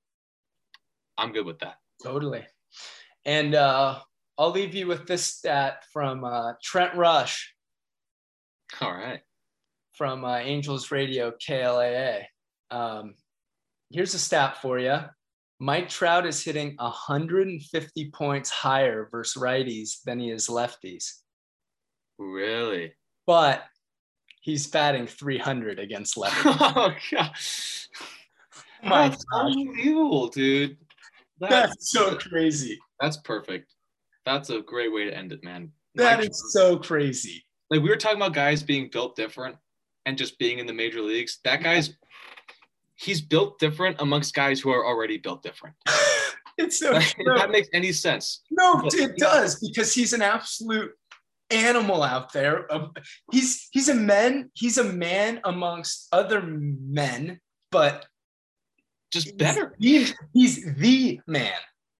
i'm 1.19 1.31
good 1.31 1.45
with 1.45 1.59
that 1.59 1.75
Totally. 2.01 2.45
And 3.25 3.55
uh, 3.55 3.99
I'll 4.37 4.51
leave 4.51 4.73
you 4.73 4.87
with 4.87 5.05
this 5.05 5.25
stat 5.25 5.83
from 5.91 6.23
uh, 6.23 6.53
Trent 6.63 6.95
Rush 6.95 7.53
all 8.81 8.93
right 8.93 9.21
from 9.93 10.23
uh, 10.23 10.37
Angels 10.37 10.91
Radio 10.91 11.31
KLAA. 11.31 12.23
Um, 12.71 13.15
here's 13.89 14.13
a 14.13 14.19
stat 14.19 14.57
for 14.61 14.79
you. 14.79 14.97
Mike 15.59 15.89
Trout 15.89 16.25
is 16.25 16.41
hitting 16.41 16.75
150 16.77 18.11
points 18.11 18.49
higher 18.49 19.09
versus 19.11 19.41
righties 19.41 20.01
than 20.05 20.19
he 20.19 20.29
is 20.31 20.47
lefties, 20.47 21.15
really 22.17 22.93
but 23.27 23.63
he's 24.41 24.67
batting 24.67 25.05
300 25.05 25.79
against 25.79 26.15
lefties. 26.17 26.55
oh 26.75 26.93
god 27.11 27.31
My 28.83 29.09
that's 29.09 29.23
gosh. 29.25 29.41
unbelievable 29.53 30.29
dude 30.29 30.77
that's, 31.39 31.51
That's 31.53 31.91
so 31.91 32.15
crazy. 32.17 32.79
that's 33.01 33.17
perfect 33.17 33.73
that's 34.25 34.49
a 34.49 34.61
great 34.61 34.93
way 34.93 35.05
to 35.05 35.15
end 35.15 35.31
it 35.33 35.43
man 35.43 35.71
That 35.95 36.19
Mike 36.19 36.29
is 36.29 36.51
so 36.53 36.77
crazy. 36.77 37.43
Like 37.69 37.81
we 37.81 37.89
were 37.89 37.95
talking 37.95 38.17
about 38.17 38.33
guys 38.33 38.63
being 38.63 38.89
built 38.91 39.15
different 39.15 39.55
and 40.05 40.17
just 40.17 40.37
being 40.39 40.59
in 40.59 40.65
the 40.65 40.73
major 40.73 41.01
leagues 41.01 41.39
that 41.43 41.61
guy's 41.63 41.95
he's 42.95 43.21
built 43.21 43.59
different 43.59 43.95
amongst 43.99 44.33
guys 44.33 44.59
who 44.59 44.69
are 44.71 44.85
already 44.85 45.17
built 45.17 45.43
different 45.43 45.75
It's 46.57 46.77
so 46.79 46.99
true. 46.99 47.23
that 47.37 47.51
makes 47.51 47.69
any 47.73 47.93
sense 47.93 48.41
No, 48.51 48.81
it 48.85 49.17
does 49.17 49.59
because 49.65 49.93
he's 49.93 50.11
an 50.11 50.21
absolute 50.21 50.91
animal 51.51 52.03
out 52.03 52.33
there. 52.33 52.71
Um, 52.71 52.93
He's 53.31 53.67
he's 53.71 53.89
a 53.89 53.95
man. 53.95 54.51
He's 54.53 54.77
a 54.77 54.83
man 54.83 55.39
amongst 55.45 56.07
other 56.11 56.41
men, 56.41 57.39
but 57.71 58.05
just 59.11 59.37
better 59.37 59.75
He's, 59.79 60.13
he's 60.33 60.75
the 60.75 61.19
man. 61.27 61.53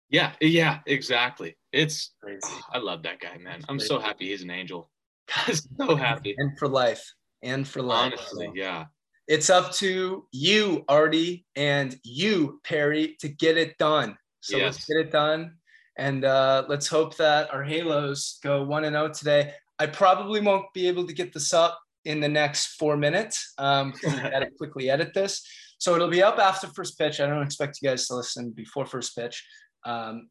Yeah, 0.10 0.34
yeah, 0.42 0.80
exactly. 0.86 1.56
It's 1.72 2.14
Crazy. 2.22 2.40
I 2.72 2.80
love 2.80 3.04
that 3.04 3.20
guy, 3.20 3.38
man. 3.38 3.62
I'm 3.70 3.80
so 3.80 4.00
happy 4.00 4.30
he's 4.30 4.42
an 4.42 4.50
angel. 4.50 4.90
I'm 5.36 5.56
so 5.56 5.96
happy. 5.96 6.36
And 6.38 6.58
for 6.58 6.68
life. 6.68 7.14
And 7.42 7.68
for 7.68 7.82
life. 7.82 8.14
Honestly, 8.14 8.48
So 8.48 8.54
yeah. 8.56 8.86
It's 9.28 9.50
up 9.52 9.72
to 9.74 10.26
you, 10.32 10.84
Arte, 10.90 11.46
and 11.56 11.96
you, 12.04 12.60
Perry, 12.64 13.16
to 13.20 13.30
get 13.30 13.58
it 13.58 13.78
done. 13.78 14.18
So 14.42 14.58
let's 14.66 14.86
get 14.86 14.98
it 14.98 15.12
done. 15.12 15.54
And 15.98 16.26
uh, 16.26 16.66
let's 16.68 16.88
hope 16.88 17.16
that 17.18 17.54
our 17.54 17.64
Halos 17.64 18.40
go 18.42 18.64
1 18.64 18.86
and 18.86 18.96
0 18.96 19.10
today. 19.10 19.54
I 19.78 19.86
probably 19.86 20.42
won't 20.42 20.66
be 20.74 20.88
able 20.88 21.06
to 21.06 21.14
get 21.14 21.32
this 21.34 21.54
up 21.54 21.80
in 22.06 22.20
the 22.22 22.28
next 22.28 22.78
four 22.80 22.98
minutes. 22.98 23.54
Um, 23.58 23.92
'cause 23.94 24.14
I 24.16 24.30
got 24.32 24.40
to 24.40 24.50
quickly 24.58 24.90
edit 24.90 25.14
this. 25.14 25.46
So 25.78 25.96
it'll 25.96 26.10
be 26.10 26.24
up 26.24 26.40
after 26.40 26.68
first 26.68 26.98
pitch. 26.98 27.20
I 27.20 27.28
don't 27.28 27.44
expect 27.44 27.80
you 27.82 27.90
guys 27.90 28.08
to 28.08 28.16
listen 28.16 28.50
before 28.52 28.86
first 28.86 29.16
pitch. 29.16 29.46
Um, 29.86 30.30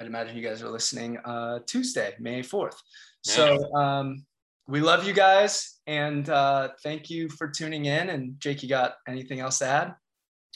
I'd 0.00 0.06
imagine 0.06 0.36
you 0.36 0.42
guys 0.42 0.62
are 0.62 0.70
listening 0.70 1.18
uh, 1.18 1.60
Tuesday, 1.66 2.14
May 2.18 2.40
4th. 2.42 2.76
So 3.22 3.72
um, 3.74 4.24
we 4.70 4.80
love 4.80 5.04
you 5.04 5.12
guys 5.12 5.80
and 5.86 6.30
uh, 6.30 6.68
thank 6.82 7.10
you 7.10 7.28
for 7.28 7.48
tuning 7.48 7.86
in. 7.86 8.10
And 8.10 8.38
Jake, 8.38 8.62
you 8.62 8.68
got 8.68 8.94
anything 9.08 9.40
else 9.40 9.58
to 9.58 9.66
add? 9.66 9.94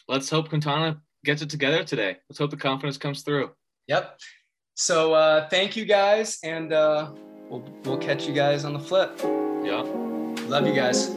Let's 0.09 0.31
hope 0.31 0.49
Quintana 0.49 1.01
gets 1.25 1.43
it 1.43 1.51
together 1.51 1.83
today. 1.83 2.17
Let's 2.29 2.39
hope 2.39 2.51
the 2.51 2.57
confidence 2.57 2.97
comes 2.97 3.23
through. 3.23 3.51
Yep. 3.89 4.21
So 4.77 5.15
uh, 5.15 5.49
thank 5.49 5.77
you 5.77 5.85
guys, 5.85 6.39
and 6.43 6.73
uh, 6.73 7.13
we'll 7.49 7.65
we'll 7.85 7.99
catch 7.99 8.27
you 8.27 8.35
guys 8.35 8.65
on 8.65 8.73
the 8.73 8.79
flip. 8.79 9.19
Yeah. 9.65 9.83
Love 10.49 10.67
you 10.67 10.75
guys. 10.75 11.15